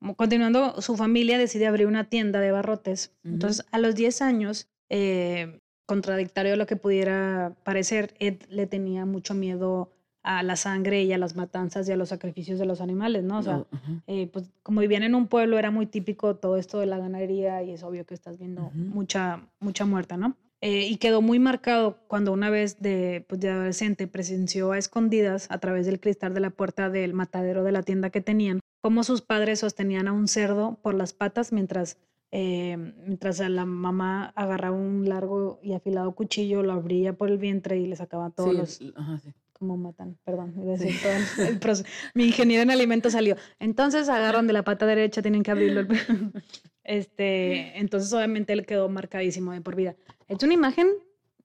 Como 0.00 0.16
Continuando, 0.16 0.82
su 0.82 0.96
familia 0.96 1.38
decide 1.38 1.66
abrir 1.66 1.86
una 1.86 2.08
tienda 2.08 2.40
de 2.40 2.50
barrotes. 2.50 3.14
Ujú. 3.24 3.34
Entonces, 3.34 3.64
a 3.70 3.78
los 3.78 3.94
10 3.94 4.22
años, 4.22 4.68
eh, 4.88 5.59
contradictorio 5.90 6.52
a 6.52 6.56
lo 6.56 6.66
que 6.66 6.76
pudiera 6.76 7.52
parecer, 7.64 8.14
Ed 8.20 8.36
le 8.48 8.68
tenía 8.68 9.06
mucho 9.06 9.34
miedo 9.34 9.90
a 10.22 10.44
la 10.44 10.54
sangre 10.54 11.02
y 11.02 11.12
a 11.12 11.18
las 11.18 11.34
matanzas 11.34 11.88
y 11.88 11.92
a 11.92 11.96
los 11.96 12.10
sacrificios 12.10 12.60
de 12.60 12.64
los 12.64 12.80
animales, 12.80 13.24
¿no? 13.24 13.38
O 13.38 13.42
sea, 13.42 13.56
No, 13.56 13.66
eh, 14.06 14.28
pues 14.32 14.52
como 14.62 14.82
vivían 14.82 15.02
en 15.02 15.16
un 15.16 15.26
pueblo, 15.26 15.58
era 15.58 15.72
muy 15.72 15.86
típico 15.86 16.36
todo 16.36 16.56
esto 16.58 16.78
de 16.78 16.86
la 16.86 16.98
ganadería 16.98 17.64
y 17.64 17.72
es 17.72 17.82
obvio 17.82 18.06
que 18.06 18.14
estás 18.14 18.38
viendo 18.38 18.70
mucha, 18.72 19.40
mucha 19.58 19.84
muerte, 19.84 20.16
¿no? 20.16 20.36
Eh, 20.60 20.86
y 20.86 20.96
quedó 20.98 21.22
muy 21.22 21.40
marcado 21.40 21.96
cuando 22.06 22.32
una 22.32 22.50
vez 22.50 22.78
de, 22.80 23.24
pues, 23.28 23.40
de 23.40 23.50
adolescente 23.50 24.06
presenció 24.06 24.70
a 24.70 24.78
escondidas 24.78 25.48
a 25.50 25.58
través 25.58 25.86
del 25.86 25.98
cristal 25.98 26.34
de 26.34 26.40
la 26.40 26.50
puerta 26.50 26.88
del 26.88 27.14
matadero 27.14 27.64
de 27.64 27.72
la 27.72 27.82
tienda 27.82 28.10
que 28.10 28.20
tenían, 28.20 28.60
cómo 28.80 29.02
sus 29.02 29.22
padres 29.22 29.58
sostenían 29.60 30.06
a 30.06 30.12
un 30.12 30.28
cerdo 30.28 30.78
por 30.82 30.94
las 30.94 31.14
patas 31.14 31.50
mientras, 31.52 31.96
eh, 32.32 32.76
mientras 33.06 33.40
la 33.40 33.64
mamá 33.64 34.32
agarraba 34.36 34.76
un 34.76 35.08
largo 35.08 35.58
y 35.62 35.72
afilado 35.74 36.12
cuchillo, 36.14 36.62
lo 36.62 36.72
abría 36.72 37.12
por 37.12 37.28
el 37.30 37.38
vientre 37.38 37.78
y 37.78 37.86
le 37.86 37.96
sacaba 37.96 38.30
todos 38.30 38.50
Sí, 38.76 38.84
los, 38.86 38.96
ajá, 38.96 39.18
sí. 39.18 39.32
como 39.52 39.76
matan, 39.76 40.16
perdón, 40.24 40.54
iba 40.62 40.74
a 40.74 40.76
decir 40.76 40.94
todo 41.02 41.46
el- 41.48 41.58
proceso. 41.60 41.88
Mi 42.14 42.24
ingeniero 42.26 42.62
en 42.62 42.70
alimentos 42.70 43.12
salió. 43.12 43.36
Entonces 43.58 44.08
agarran 44.08 44.46
de 44.46 44.52
la 44.52 44.62
pata 44.62 44.86
derecha, 44.86 45.22
tienen 45.22 45.42
que 45.42 45.50
abrirlo. 45.50 45.82
Este, 46.82 47.78
entonces 47.78 48.12
obviamente 48.12 48.52
él 48.52 48.66
quedó 48.66 48.88
marcadísimo 48.88 49.52
de 49.52 49.60
por 49.60 49.76
vida. 49.76 49.94
Es 50.28 50.42
una 50.42 50.54
imagen, 50.54 50.88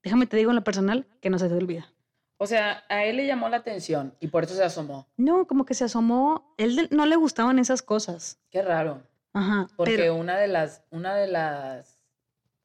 déjame 0.04 0.26
te 0.26 0.38
digo 0.38 0.50
en 0.52 0.56
lo 0.56 0.64
personal, 0.64 1.06
que 1.22 1.30
no 1.30 1.38
se 1.38 1.48
te 1.50 1.54
olvida. 1.56 1.92
O 2.38 2.48
sea, 2.48 2.84
a 2.90 3.06
él 3.06 3.18
le 3.18 3.28
llamó 3.28 3.48
la 3.50 3.58
atención 3.58 4.14
y 4.20 4.28
por 4.28 4.44
eso 4.44 4.56
se 4.56 4.64
asomó. 4.64 5.08
No, 5.18 5.46
como 5.46 5.66
que 5.66 5.74
se 5.74 5.84
asomó, 5.84 6.54
él 6.58 6.88
no 6.92 7.06
le 7.06 7.16
gustaban 7.16 7.60
esas 7.60 7.82
cosas. 7.82 8.40
Qué 8.50 8.62
raro. 8.62 9.04
Ajá, 9.36 9.68
Porque 9.76 9.98
pero 9.98 10.16
una 10.16 10.38
de 10.38 10.48
las, 10.48 10.84
una 10.92 11.14
de 11.16 11.28
las 11.28 12.02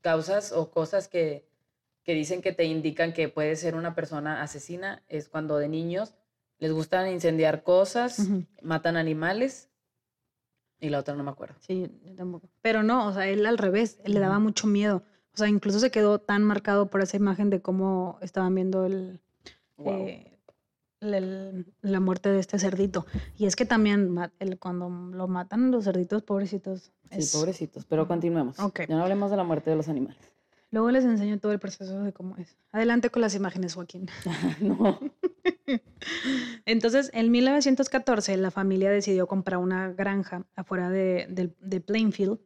causas 0.00 0.52
o 0.52 0.70
cosas 0.70 1.09
que, 1.09 1.44
que 2.04 2.14
dicen 2.14 2.40
que 2.42 2.52
te 2.52 2.64
indican 2.64 3.12
que 3.12 3.28
puede 3.28 3.56
ser 3.56 3.74
una 3.74 3.94
persona 3.94 4.40
asesina 4.42 5.02
es 5.09 5.28
cuando 5.28 5.59
de 5.59 5.68
niños 5.68 6.14
les 6.59 6.72
gustan 6.72 7.09
incendiar 7.11 7.64
cosas, 7.64 8.20
Ujú. 8.20 8.44
matan 8.62 8.96
animales 8.96 9.68
y 10.80 10.88
la 10.90 11.00
otra 11.00 11.14
no 11.14 11.24
me 11.24 11.30
acuerdo. 11.30 11.56
sí, 11.61 11.90
yo 12.04 12.14
tampoco. 12.14 12.48
Pero 12.62 12.83
no, 12.83 13.09
o 13.09 13.12
sea, 13.12 13.26
él 13.28 13.44
al 13.46 13.59
revés, 13.59 13.98
él 14.04 14.14
le 14.14 14.20
daba 14.20 14.38
mucho 14.38 14.66
miedo. 14.66 15.02
O 15.35 15.37
sea, 15.37 15.48
incluso 15.48 15.78
se 15.80 15.90
quedó 15.90 16.20
tan 16.20 16.42
marcado 16.44 16.87
por 16.88 17.02
esa 17.02 17.16
imagen 17.16 17.50
de 17.50 17.61
cómo 17.61 18.18
estaban 18.22 18.54
viendo 18.54 18.87
el, 18.87 19.20
Wow. 19.76 20.06
eh, 20.06 20.30
el- 21.01 21.67
la 21.83 22.01
muerte 22.01 22.29
de 22.31 22.39
este 22.41 22.59
cerdito. 22.59 23.07
Y 23.37 23.47
es 23.47 23.57
que 23.57 23.65
también 23.65 24.17
el- 24.39 24.59
cuando 24.59 24.89
lo 24.89 25.29
matan 25.29 25.71
los 25.71 25.85
cerditos, 25.85 26.23
pobrecitos. 26.23 26.93
sí, 27.11 27.19
es- 27.19 27.33
pobrecitos, 27.33 27.85
pero 27.87 28.07
continuemos. 28.07 28.59
Ok. 28.61 28.81
Ya 28.89 28.97
no 28.97 29.03
hablemos 29.03 29.31
de 29.31 29.37
la 29.37 29.45
muerte 29.45 29.71
de 29.71 29.77
los 29.77 29.89
animales. 29.89 30.19
Luego 30.73 30.91
les 30.93 31.05
enseño 31.05 31.39
todo 31.41 31.51
el 31.51 31.59
proceso 31.59 32.01
de 32.03 32.13
cómo 32.13 32.37
es. 32.37 32.57
Adelante 32.71 33.11
con 33.11 33.23
las 33.23 33.35
imágenes, 33.35 33.75
Joaquín. 33.75 34.09
no. 34.61 35.01
Entonces, 36.65 37.11
en 37.13 37.31
1914, 37.31 38.37
la 38.37 38.51
familia 38.51 38.91
decidió 38.91 39.27
comprar 39.27 39.59
una 39.59 39.89
granja 39.93 40.47
afuera 40.55 40.89
de, 40.91 41.27
del- 41.31 41.57
de 41.61 41.81
Plainfield. 41.81 42.39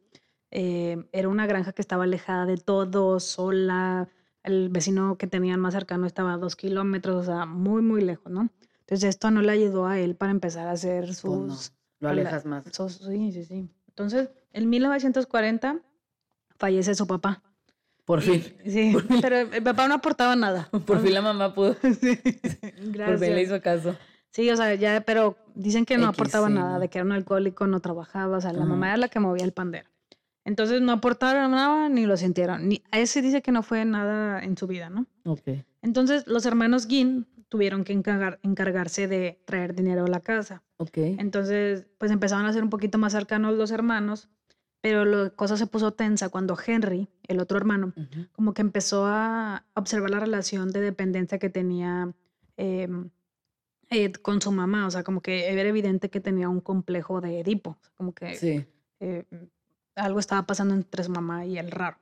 Eh, 0.51 1.07
era 1.11 1.27
una 1.29 1.45
granja 1.47 1.73
que 1.73 1.81
estaba 1.81 2.05
alejada 2.05 2.45
de 2.45 2.57
todo, 2.57 3.19
sola. 3.19 4.07
El 4.45 4.69
vecino 4.69 5.17
que 5.17 5.27
tenían 5.27 5.59
más 5.59 5.73
cercano 5.73 6.05
estaba 6.05 6.33
a 6.33 6.37
dos 6.37 6.55
kilómetros, 6.55 7.15
o 7.15 7.23
sea, 7.25 7.45
muy, 7.45 7.81
muy 7.81 8.01
lejos, 8.01 8.31
¿no? 8.31 8.49
Entonces, 8.81 9.09
esto 9.09 9.31
no 9.31 9.41
le 9.41 9.51
ayudó 9.51 9.87
a 9.87 9.99
él 9.99 10.15
para 10.15 10.31
empezar 10.31 10.67
a 10.67 10.71
hacer 10.71 11.13
sus... 11.15 11.23
Pues 11.23 11.73
no, 11.99 12.07
Lo 12.07 12.09
alejas 12.09 12.45
más. 12.45 12.63
sus- 12.71 12.97
sí, 12.97 13.31
sí, 13.31 13.43
sí. 13.43 13.67
Entonces, 13.87 14.29
en 14.53 14.69
1940 14.69 15.81
fallece 16.57 16.93
su 16.95 17.07
papá. 17.07 17.41
Por 18.05 18.19
Y- 18.19 18.21
fin. 18.21 18.43
Sí, 18.67 18.95
pero 19.21 19.37
el 19.39 19.63
papá 19.63 19.87
no 19.87 19.95
aportaba 19.95 20.35
nada. 20.35 20.69
Por 20.85 21.01
fin 21.01 21.13
la 21.13 21.21
mamá 21.23 21.53
pudo. 21.55 21.75
Sí, 21.99 22.15
Por 22.17 22.91
gracias. 22.91 23.19
fin 23.21 23.35
le 23.35 23.41
hizo 23.41 23.59
caso. 23.61 23.95
Sí, 24.29 24.49
o 24.51 24.55
sea, 24.57 24.75
ya, 24.75 25.01
pero 25.01 25.37
dicen 25.55 25.85
que 25.85 25.97
no 25.97 26.09
X, 26.09 26.19
aportaba 26.19 26.47
sí, 26.49 26.53
nada, 26.53 26.73
¿no? 26.73 26.79
de 26.81 26.89
que 26.89 26.99
era 26.99 27.05
un 27.05 27.13
alcohólico, 27.13 27.65
no 27.67 27.79
trabajaba, 27.79 28.37
o 28.37 28.41
sea, 28.41 28.51
la 28.53 28.59
Ajá. 28.59 28.69
mamá 28.69 28.87
era 28.89 28.97
la 28.97 29.07
que 29.07 29.19
movía 29.19 29.45
el 29.45 29.53
pandero. 29.53 29.89
Entonces 30.45 30.81
no 30.81 30.91
aportaron 30.93 31.51
nada 31.51 31.89
ni 31.89 32.05
lo 32.05 32.15
sintieron. 32.17 32.69
Ni, 32.69 32.81
a 32.91 32.99
ese 32.99 33.21
dice 33.21 33.41
que 33.41 33.51
no 33.51 33.63
fue 33.63 33.83
nada 33.83 34.41
en 34.43 34.55
su 34.57 34.67
vida, 34.67 34.89
¿no? 34.89 35.07
Ok. 35.25 35.49
Entonces 35.81 36.25
los 36.27 36.45
hermanos 36.45 36.87
Ginn 36.87 37.27
tuvieron 37.49 37.83
que 37.83 37.93
encargar- 37.93 38.39
encargarse 38.43 39.07
de 39.07 39.39
traer 39.45 39.75
dinero 39.75 40.05
a 40.05 40.07
la 40.07 40.19
casa. 40.19 40.63
Ok. 40.77 40.97
Entonces, 40.97 41.85
pues 41.97 42.11
empezaron 42.11 42.45
a 42.45 42.53
ser 42.53 42.63
un 42.63 42.69
poquito 42.69 42.97
más 42.97 43.13
cercanos 43.13 43.55
los 43.55 43.71
hermanos, 43.71 44.29
pero 44.81 45.03
la 45.05 45.29
cosa 45.31 45.57
se 45.57 45.65
puso 45.67 45.93
tensa 45.93 46.29
cuando 46.29 46.55
Henry, 46.63 47.07
el 47.27 47.39
otro 47.39 47.57
hermano, 47.57 47.93
como 48.33 48.53
que 48.53 48.61
empezó 48.61 49.05
a 49.07 49.65
observar 49.73 50.09
la 50.11 50.19
relación 50.19 50.71
de 50.71 50.81
dependencia 50.81 51.39
que 51.39 51.49
tenía 51.49 52.13
em, 52.57 53.09
Ed 53.89 54.13
con 54.13 54.41
su 54.41 54.51
mamá, 54.51 54.87
o 54.87 54.91
sea, 54.91 55.03
como 55.03 55.21
que 55.21 55.47
era 55.51 55.61
evidente 55.69 56.09
que 56.09 56.19
tenía 56.19 56.49
un 56.49 56.59
complejo 56.61 57.21
de 57.21 57.39
Edipo, 57.39 57.77
como 57.95 58.13
que 58.13 58.35
Sí. 58.35 58.65
eh, 58.99 59.23
algo 59.95 60.19
estaba 60.19 60.43
pasando 60.43 60.73
entre 60.73 61.03
su 61.03 61.11
mamá 61.11 61.45
y 61.45 61.57
el 61.57 61.71
raro. 61.71 61.97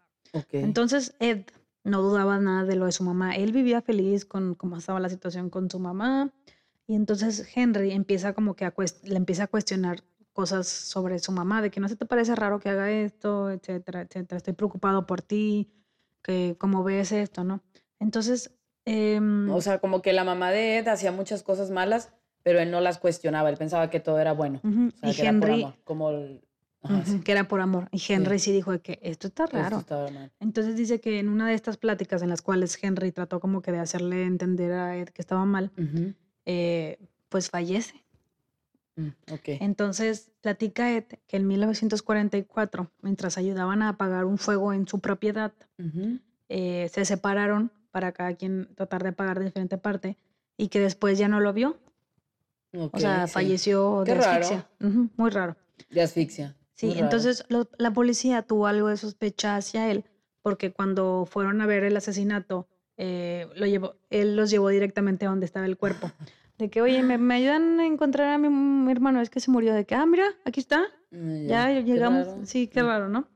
Entonces 0.51 1.15
Ed 1.19 1.45
no 1.83 2.01
dudaba 2.01 2.39
nada 2.39 2.63
de 2.63 2.75
lo 2.75 2.85
de 2.85 2.91
su 2.91 3.03
mamá, 3.03 3.35
él 3.35 3.51
vivía 3.51 3.81
feliz 3.81 4.25
con 4.25 4.55
cómo 4.55 4.77
estaba 4.77 4.99
la 4.99 5.09
situación 5.09 5.49
con 5.49 5.69
su 5.69 5.79
mamá 5.79 6.31
y 6.87 6.95
entonces 6.95 7.47
Henry 7.55 7.91
empieza 7.91 8.33
como 8.33 8.55
que 8.55 8.65
a 8.65 8.73
le 9.03 9.15
empieza 9.15 9.43
a 9.43 9.47
cuestionar 9.47 10.03
cosas 10.33 10.67
sobre 10.67 11.19
su 11.19 11.31
mamá, 11.31 11.61
de 11.61 11.69
que 11.69 11.79
no 11.79 11.87
se 11.87 11.95
te 11.95 12.05
parece 12.05 12.35
raro 12.35 12.59
que 12.59 12.69
haga 12.69 12.91
esto, 12.91 13.51
etcétera, 13.51 14.01
etcétera, 14.01 14.37
estoy 14.37 14.53
preocupado 14.53 15.05
por 15.05 15.21
ti, 15.21 15.71
que 16.23 16.55
cómo 16.57 16.83
ves 16.83 17.11
esto, 17.11 17.43
¿no? 17.43 17.61
Entonces, 17.99 18.51
em, 18.85 19.49
O 19.51 19.61
sea, 19.61 19.79
como 19.79 20.01
que 20.01 20.11
la 20.11 20.23
mamá 20.23 20.51
de 20.51 20.79
Ed 20.79 20.87
hacía 20.87 21.11
muchas 21.11 21.43
cosas 21.43 21.69
malas, 21.69 22.11
pero 22.41 22.59
él 22.59 22.71
no 22.71 22.81
las 22.81 22.97
cuestionaba. 22.97 23.49
Él 23.49 23.57
pensaba 23.57 23.89
que 23.89 23.99
todo 23.99 24.19
era 24.19 24.33
bueno. 24.33 24.59
O 24.63 24.97
sea, 24.97 25.09
y 25.09 25.15
que 25.15 25.21
era 25.21 25.39
por 25.39 25.49
Henry, 25.49 25.63
amor. 25.63 25.75
Como 25.83 26.09
el... 26.09 26.41
Ajá, 26.83 26.95
ujú, 26.95 27.05
sí. 27.11 27.19
que 27.21 27.31
era 27.31 27.47
por 27.47 27.61
amor, 27.61 27.87
y 27.91 28.01
Henry 28.07 28.39
sí, 28.39 28.51
dijo 28.51 28.71
de 28.71 28.81
que 28.81 28.99
esto 29.01 29.27
está 29.27 29.45
Esto 29.45 29.57
raro. 29.57 29.83
mal. 30.13 30.31
Entonces 30.41 30.75
dice 30.75 30.99
que 30.99 31.17
en 31.19 31.29
una 31.29 31.47
de 31.47 31.53
estas 31.53 31.77
pláticas 31.77 32.21
en 32.21 32.29
las 32.29 32.41
cuales 32.41 32.77
Henry 32.83 33.11
trató 33.13 33.39
como 33.39 33.61
que 33.61 33.71
de 33.71 33.79
hacerle 33.79 34.23
entender 34.25 34.73
a 34.73 34.97
Ed 34.97 35.07
que 35.09 35.21
estaba 35.21 35.45
mal, 35.45 35.71
eh, 36.45 36.99
pues 37.29 37.49
fallece. 37.49 38.03
Mm, 38.95 39.07
ok. 39.31 39.47
Entonces 39.61 40.29
platica 40.41 40.91
Ed 40.91 41.05
que 41.27 41.37
en 41.37 41.47
1944, 41.47 42.91
mientras 43.01 43.37
ayudaban 43.37 43.81
a 43.81 43.89
apagar 43.89 44.25
un 44.25 44.37
fuego 44.37 44.73
en 44.73 44.87
su 44.87 44.99
propiedad, 44.99 45.53
eh, 46.49 46.89
se 46.93 47.05
separaron 47.05 47.71
para 47.91 48.11
cada 48.11 48.33
quien 48.35 48.67
tratar 48.75 49.03
de 49.03 49.09
apagar 49.09 49.39
de 49.39 49.45
diferente 49.45 49.77
parte 49.77 50.17
y 50.57 50.67
que 50.67 50.79
después 50.79 51.17
ya 51.17 51.27
no 51.27 51.39
lo 51.39 51.53
vio. 51.53 51.77
Ok, 52.75 52.95
O 52.95 52.99
sea, 52.99 53.25
sí. 53.27 53.33
falleció 53.33 54.03
Qué 54.05 54.13
de 54.13 54.17
raro. 54.19 54.31
asfixia. 54.45 54.67
Muy 55.15 55.29
raro. 55.29 55.55
De 55.89 56.01
asfixia. 56.01 56.55
Sí, 56.75 56.93
entonces 56.97 57.45
lo- 57.49 57.69
la 57.77 57.91
policía 57.93 58.41
tuvo 58.41 58.67
algo 58.67 58.87
de 58.89 58.97
sospecha 58.97 59.55
hacia 59.55 59.89
él 59.91 60.05
porque 60.41 60.71
cuando 60.73 61.25
fueron 61.29 61.61
a 61.61 61.65
ver 61.65 61.83
el 61.83 61.95
asesinato, 61.95 62.67
eh, 62.97 63.47
lo 63.55 63.65
llevó, 63.65 63.95
él 64.09 64.35
los 64.35 64.49
llevó 64.49 64.69
directamente 64.69 65.25
a 65.25 65.29
donde 65.29 65.45
estaba 65.45 65.65
el 65.65 65.77
cuerpo. 65.77 66.11
De 66.57 66.69
que, 66.69 66.81
oye, 66.81 67.01
¿me, 67.01 67.17
me 67.17 67.35
ayudan 67.35 67.79
a 67.79 67.85
encontrar 67.87 68.29
a 68.29 68.37
mi, 68.37 68.47
mi 68.49 68.91
hermano? 68.91 69.21
Es 69.21 69.29
que 69.31 69.39
se 69.39 69.49
murió. 69.49 69.73
De 69.73 69.85
que, 69.85 69.95
ah, 69.95 70.05
mira, 70.05 70.25
aquí 70.45 70.59
está. 70.59 70.83
Mm, 71.11 71.47
Ya, 71.47 71.67
qué 71.67 71.81
llegamos. 71.83 72.27
raro. 72.27 72.45
Sí, 72.45 72.67
qué 72.67 72.83
Mm. 72.83 72.85
raro, 72.85 73.09
¿no? 73.09 73.27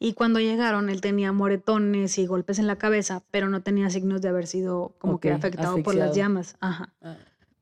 Y 0.00 0.14
cuando 0.14 0.38
llegaron, 0.40 0.88
él 0.90 1.00
tenía 1.00 1.32
moretones 1.32 2.18
y 2.18 2.26
golpes 2.26 2.58
en 2.58 2.66
la 2.66 2.76
cabeza, 2.76 3.22
pero 3.30 3.48
no 3.48 3.62
tenía 3.62 3.90
signos 3.90 4.20
de 4.22 4.28
haber 4.28 4.46
sido 4.46 4.94
como 4.98 5.18
que 5.20 5.30
Ok, 5.30 5.36
afectado 5.36 5.74
por 5.82 5.94
las 5.94 6.10
asfixiado. 6.10 6.14
llamas. 6.14 6.56
Ajá. 6.60 6.94
Ah, 7.02 7.16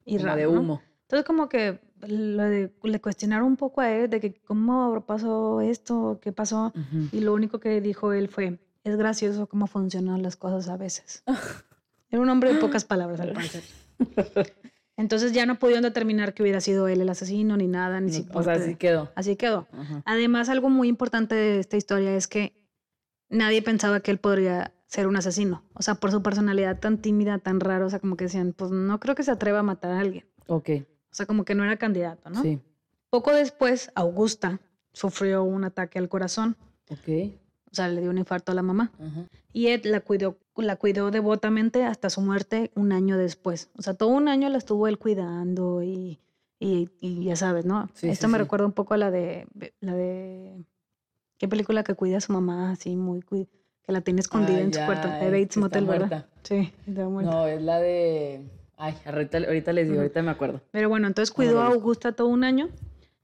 Y 0.04 0.18
raro, 0.18 0.36
de 0.38 0.46
¿no? 0.46 0.60
humo. 0.60 0.82
Entonces 1.02 1.26
como 1.26 1.48
que 1.48 1.80
lo 2.06 2.42
de- 2.44 2.70
le 2.82 3.00
cuestionaron 3.00 3.46
un 3.46 3.56
poco 3.56 3.80
a 3.80 3.90
él 3.90 4.10
de 4.10 4.20
que 4.20 4.34
cómo 4.42 5.04
pasó 5.06 5.60
esto, 5.60 6.18
qué 6.22 6.32
pasó. 6.32 6.72
Y 7.12 7.20
lo 7.20 7.32
único 7.34 7.58
que 7.60 7.80
dijo 7.80 8.12
él 8.12 8.28
fue, 8.28 8.58
es 8.84 8.96
gracioso 8.96 9.46
cómo 9.46 9.66
funcionan 9.66 10.22
las 10.22 10.36
cosas 10.36 10.68
a 10.68 10.76
veces. 10.76 11.22
Era 12.10 12.22
un 12.22 12.28
hombre 12.28 12.52
de 12.52 12.60
pocas 12.60 12.84
palabras 12.84 13.20
al 13.20 13.32
parecer. 13.32 13.64
Entonces 14.98 15.32
ya 15.32 15.44
no 15.44 15.58
pudieron 15.58 15.82
determinar 15.82 16.32
que 16.32 16.42
hubiera 16.42 16.60
sido 16.60 16.88
él 16.88 17.00
el 17.02 17.08
asesino 17.10 17.56
ni 17.56 17.66
nada, 17.66 18.00
ni 18.00 18.06
No, 18.12 18.12
si 18.16 18.26
o 18.32 18.42
sea, 18.42 18.54
así 18.54 18.74
quedó. 18.76 19.10
Así 19.14 19.36
quedó. 19.36 19.66
Además, 20.06 20.48
algo 20.48 20.70
muy 20.70 20.88
importante 20.88 21.34
de 21.34 21.58
esta 21.60 21.76
historia 21.76 22.16
es 22.16 22.26
que 22.28 22.54
nadie 23.28 23.60
pensaba 23.60 24.00
que 24.00 24.10
él 24.10 24.18
podría 24.18 24.72
ser 24.86 25.06
un 25.06 25.16
asesino. 25.16 25.64
O 25.74 25.82
sea, 25.82 25.96
por 25.96 26.10
su 26.12 26.22
personalidad 26.22 26.78
tan 26.78 26.96
tímida, 26.98 27.38
tan 27.38 27.60
rara, 27.60 27.84
o 27.84 27.90
sea, 27.90 27.98
como 27.98 28.16
que 28.16 28.24
decían, 28.24 28.54
pues 28.56 28.70
no 28.70 28.98
creo 29.00 29.14
que 29.14 29.22
se 29.24 29.32
atreva 29.32 29.58
a 29.58 29.62
matar 29.62 29.90
a 29.90 30.00
alguien. 30.00 30.24
Ok. 30.46 30.70
O 31.16 31.18
sea, 31.18 31.24
como 31.24 31.46
que 31.46 31.54
no 31.54 31.64
era 31.64 31.78
candidato, 31.78 32.28
¿no? 32.28 32.42
Sí. 32.42 32.60
Poco 33.08 33.32
después, 33.32 33.90
Augusta 33.94 34.60
sufrió 34.92 35.44
un 35.44 35.64
ataque 35.64 35.98
al 35.98 36.10
corazón. 36.10 36.58
Ok. 36.90 37.32
O 37.72 37.74
sea, 37.74 37.88
le 37.88 38.02
dio 38.02 38.10
un 38.10 38.18
infarto 38.18 38.52
a 38.52 38.54
la 38.54 38.60
mamá. 38.60 38.92
Y 39.54 39.68
Ed 39.68 39.86
la 39.86 40.00
cuidó, 40.00 40.36
la 40.56 40.76
cuidó 40.76 41.10
devotamente 41.10 41.84
hasta 41.84 42.10
su 42.10 42.20
muerte 42.20 42.70
un 42.74 42.92
año 42.92 43.16
después. 43.16 43.70
O 43.78 43.82
sea, 43.82 43.94
todo 43.94 44.10
un 44.10 44.28
año 44.28 44.50
la 44.50 44.58
estuvo 44.58 44.88
él 44.88 44.98
cuidando 44.98 45.82
y, 45.82 46.20
y, 46.60 46.90
y 47.00 47.24
ya 47.24 47.34
sabes, 47.36 47.64
¿no? 47.64 47.88
Sí, 47.94 48.10
Esto 48.10 48.26
sí, 48.26 48.32
me 48.32 48.36
sí. 48.36 48.42
recuerda 48.42 48.66
un 48.66 48.72
poco 48.72 48.92
a 48.92 48.98
la 48.98 49.10
de, 49.10 49.48
la 49.80 49.94
de, 49.94 50.62
¿qué 51.38 51.48
película 51.48 51.82
que 51.82 51.94
cuida 51.94 52.18
a 52.18 52.20
su 52.20 52.34
mamá 52.34 52.72
así 52.72 52.94
muy, 52.94 53.22
que 53.22 53.48
la 53.86 54.02
tiene 54.02 54.20
escondida 54.20 54.58
Ah, 54.58 54.60
en 54.60 54.74
su 54.74 54.80
cuarto? 54.84 55.08
De 55.08 55.24
es 55.24 55.32
Bates 55.32 55.56
Motel, 55.56 55.86
¿verdad? 55.86 56.26
Sí, 56.42 56.74
está 56.86 57.08
muerta. 57.08 57.30
No, 57.30 57.46
es 57.46 57.62
la 57.62 57.78
de. 57.80 58.42
Ay, 58.76 58.94
ahorita, 59.06 59.38
ahorita 59.38 59.72
les 59.72 59.84
digo, 59.86 59.96
Ujú. 59.96 60.02
ahorita 60.02 60.22
me 60.22 60.30
acuerdo. 60.30 60.60
Pero 60.70 60.88
bueno, 60.88 61.06
entonces 61.06 61.32
cuidó 61.32 61.60
a. 61.62 61.68
Augusta 61.68 62.12
todo 62.12 62.28
un 62.28 62.44
año. 62.44 62.68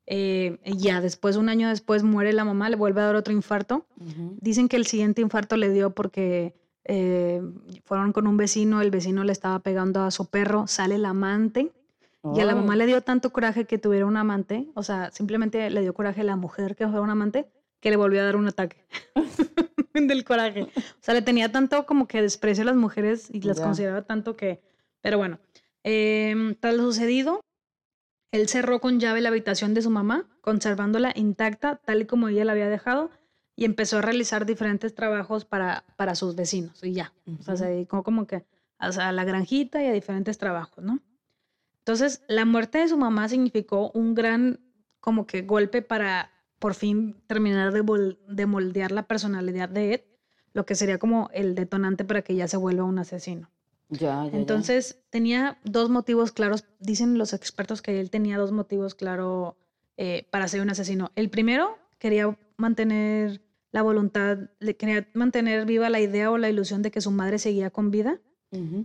eh, 0.06 0.58
ya 0.64 1.00
después, 1.00 1.36
un 1.36 1.48
año 1.48 1.68
después, 1.68 2.02
muere 2.02 2.32
la 2.32 2.44
mamá, 2.44 2.68
le 2.68 2.76
vuelve 2.76 3.00
a 3.00 3.04
dar 3.04 3.14
otro 3.16 3.32
infarto. 3.32 3.86
Ujú. 4.00 4.36
Dicen 4.40 4.68
que 4.68 4.76
el 4.76 4.86
siguiente 4.86 5.20
infarto 5.22 5.56
le 5.56 5.70
dio 5.70 5.90
porque 5.90 6.54
eh, 6.84 7.40
fueron 7.84 8.12
con 8.12 8.26
un 8.26 8.36
vecino, 8.36 8.80
el 8.80 8.90
vecino 8.90 9.22
le 9.24 9.32
estaba 9.32 9.60
pegando 9.60 10.02
a 10.02 10.10
su 10.10 10.26
perro, 10.26 10.66
sale 10.66 10.96
el 10.96 11.04
amante 11.04 11.70
y 12.34 12.40
a 12.40 12.44
la 12.44 12.54
mamá 12.54 12.74
Oh, 12.74 12.76
le 12.76 12.86
dio 12.86 13.00
tanto 13.02 13.30
coraje 13.32 13.64
que 13.64 13.78
tuviera 13.78 14.04
un 14.06 14.16
amante, 14.16 14.66
o 14.74 14.82
sea, 14.82 15.10
simplemente 15.12 15.70
le 15.70 15.80
dio 15.80 15.92
coraje 15.94 16.20
a 16.22 16.24
la 16.24 16.36
mujer 16.36 16.74
que 16.76 16.84
fuera 16.86 17.00
un 17.00 17.10
amante, 17.10 17.46
que 17.80 17.90
le 17.90 17.96
volvió 17.96 18.20
a 18.20 18.24
dar 18.24 18.36
un 18.36 18.46
ataque 18.48 18.76
del 19.94 20.24
coraje. 20.24 20.62
O 20.64 20.70
sea, 21.00 21.14
le 21.14 21.22
tenía 21.22 21.50
tanto 21.52 21.84
como 21.86 22.06
que 22.08 22.20
desprecio 22.22 22.62
a 22.62 22.66
las 22.66 22.76
mujeres 22.76 23.28
y 23.32 23.40
las 23.42 23.58
Ya. 23.58 23.64
consideraba 23.64 24.02
tanto 24.02 24.36
que... 24.36 24.60
Pero 25.02 25.18
bueno, 25.18 25.38
em, 25.82 26.54
tras 26.54 26.74
lo 26.74 26.84
sucedido, 26.84 27.40
él 28.30 28.48
cerró 28.48 28.80
con 28.80 28.98
llave 28.98 29.20
la 29.20 29.28
habitación 29.28 29.74
de 29.74 29.82
su 29.82 29.90
mamá, 29.90 30.26
conservándola 30.40 31.12
intacta 31.14 31.76
tal 31.76 32.02
y 32.02 32.06
como 32.06 32.28
ella 32.28 32.46
la 32.46 32.52
había 32.52 32.68
dejado, 32.68 33.10
y 33.54 33.66
empezó 33.66 33.98
a 33.98 34.02
realizar 34.02 34.46
diferentes 34.46 34.94
trabajos 34.94 35.44
para, 35.44 35.84
para 35.96 36.14
sus 36.14 36.34
vecinos, 36.34 36.82
y 36.82 36.94
ya. 36.94 37.12
O 37.38 37.42
sea, 37.42 37.56
se 37.56 37.66
dedicó 37.66 38.02
como 38.02 38.26
que 38.26 38.46
a 38.78 39.12
la 39.12 39.24
granjita 39.24 39.82
y 39.82 39.86
a 39.86 39.92
diferentes 39.92 40.38
trabajos, 40.38 40.82
¿no? 40.82 41.00
Entonces, 41.78 42.22
la 42.28 42.44
muerte 42.44 42.78
de 42.78 42.88
su 42.88 42.96
mamá 42.96 43.28
significó 43.28 43.90
un 43.90 44.14
gran, 44.14 44.60
como 45.00 45.26
que 45.26 45.42
golpe 45.42 45.82
para 45.82 46.30
por 46.58 46.74
fin 46.74 47.20
terminar 47.26 47.72
de, 47.72 48.16
de 48.28 48.46
moldear 48.46 48.92
la 48.92 49.08
personalidad 49.08 49.68
de 49.68 49.94
Ed, 49.94 50.00
lo 50.52 50.64
que 50.64 50.76
sería 50.76 50.98
como 50.98 51.28
el 51.32 51.54
detonante 51.56 52.04
para 52.04 52.22
que 52.22 52.36
ya 52.36 52.46
se 52.46 52.56
vuelva 52.56 52.84
un 52.84 53.00
asesino. 53.00 53.50
Ya, 53.88 54.24
ya, 54.24 54.30
ya. 54.30 54.36
Entonces, 54.38 54.98
tenía 55.10 55.58
dos 55.64 55.90
motivos 55.90 56.32
claros, 56.32 56.64
dicen 56.78 57.18
los 57.18 57.32
expertos 57.32 57.82
que 57.82 58.00
él 58.00 58.10
tenía 58.10 58.38
dos 58.38 58.52
motivos 58.52 58.94
claros 58.94 59.54
eh, 59.96 60.26
para 60.30 60.48
ser 60.48 60.62
un 60.62 60.70
asesino. 60.70 61.10
El 61.16 61.28
primero, 61.28 61.76
quería 61.98 62.36
mantener 62.56 63.42
la 63.70 63.82
voluntad, 63.82 64.38
le 64.60 64.76
quería 64.76 65.08
mantener 65.14 65.66
viva 65.66 65.90
la 65.90 66.00
idea 66.00 66.30
o 66.30 66.38
la 66.38 66.48
ilusión 66.50 66.82
de 66.82 66.90
que 66.90 67.00
su 67.00 67.10
madre 67.10 67.38
seguía 67.38 67.70
con 67.70 67.90
vida 67.90 68.20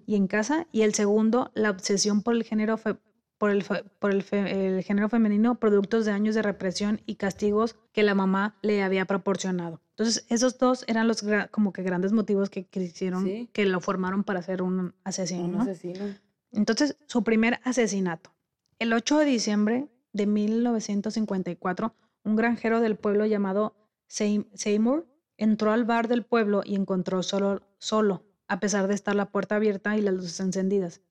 y 0.05 0.15
en 0.15 0.27
casa. 0.27 0.67
Y 0.71 0.81
el 0.83 0.93
segundo, 0.93 1.51
la 1.53 1.69
obsesión 1.71 2.21
por 2.21 2.33
el 2.35 2.43
género, 2.43 2.77
fe- 2.77 2.97
por 3.37 3.51
el, 3.51 3.63
por 3.99 4.11
el, 4.11 4.23
fe- 4.23 4.67
el 4.77 4.83
género 4.83 5.09
femenino, 5.09 5.59
productos 5.59 6.05
de 6.05 6.11
años 6.11 6.35
de 6.35 6.41
represión 6.41 7.01
y 7.05 7.15
castigos 7.15 7.75
que 7.93 8.03
la 8.03 8.15
mamá 8.15 8.57
le 8.61 8.81
había 8.83 9.05
proporcionado. 9.05 9.81
Entonces, 9.91 10.25
esos 10.29 10.57
dos 10.57 10.83
eran 10.87 11.07
los 11.07 11.23
como 11.51 11.73
que 11.73 11.83
grandes 11.83 12.11
motivos 12.13 12.49
que, 12.49 12.65
que 12.65 12.81
hicieron, 12.81 13.23
Sí. 13.25 13.49
que 13.53 13.65
lo 13.65 13.79
formaron 13.81 14.23
para 14.23 14.41
ser 14.41 14.61
un 14.61 14.93
asesino. 15.03 15.43
Un 15.45 15.51
¿no? 15.53 15.61
asesino. 15.61 16.05
Entonces, 16.51 16.97
su 17.07 17.23
primer 17.23 17.59
asesinato. 17.63 18.31
El 18.79 18.93
8 18.93 19.19
de 19.19 19.25
diciembre 19.25 19.87
de 20.13 20.25
1954, 20.27 21.93
un 22.23 22.35
granjero 22.35 22.79
del 22.79 22.95
pueblo 22.95 23.25
llamado 23.25 23.75
Seym- 24.09 24.47
Seymour 24.53 25.05
entró 25.37 25.71
al 25.71 25.85
bar 25.85 26.07
del 26.07 26.23
pueblo 26.23 26.61
y 26.65 26.75
encontró 26.75 27.23
solo, 27.23 27.61
solo, 27.79 28.23
a 28.47 28.59
pesar 28.59 28.87
de 28.87 28.95
estar 28.95 29.15
la 29.15 29.29
puerta 29.29 29.55
abierta 29.55 29.97
y 29.97 30.01
las 30.01 30.13
luces 30.13 30.39
encendidas. 30.39 31.01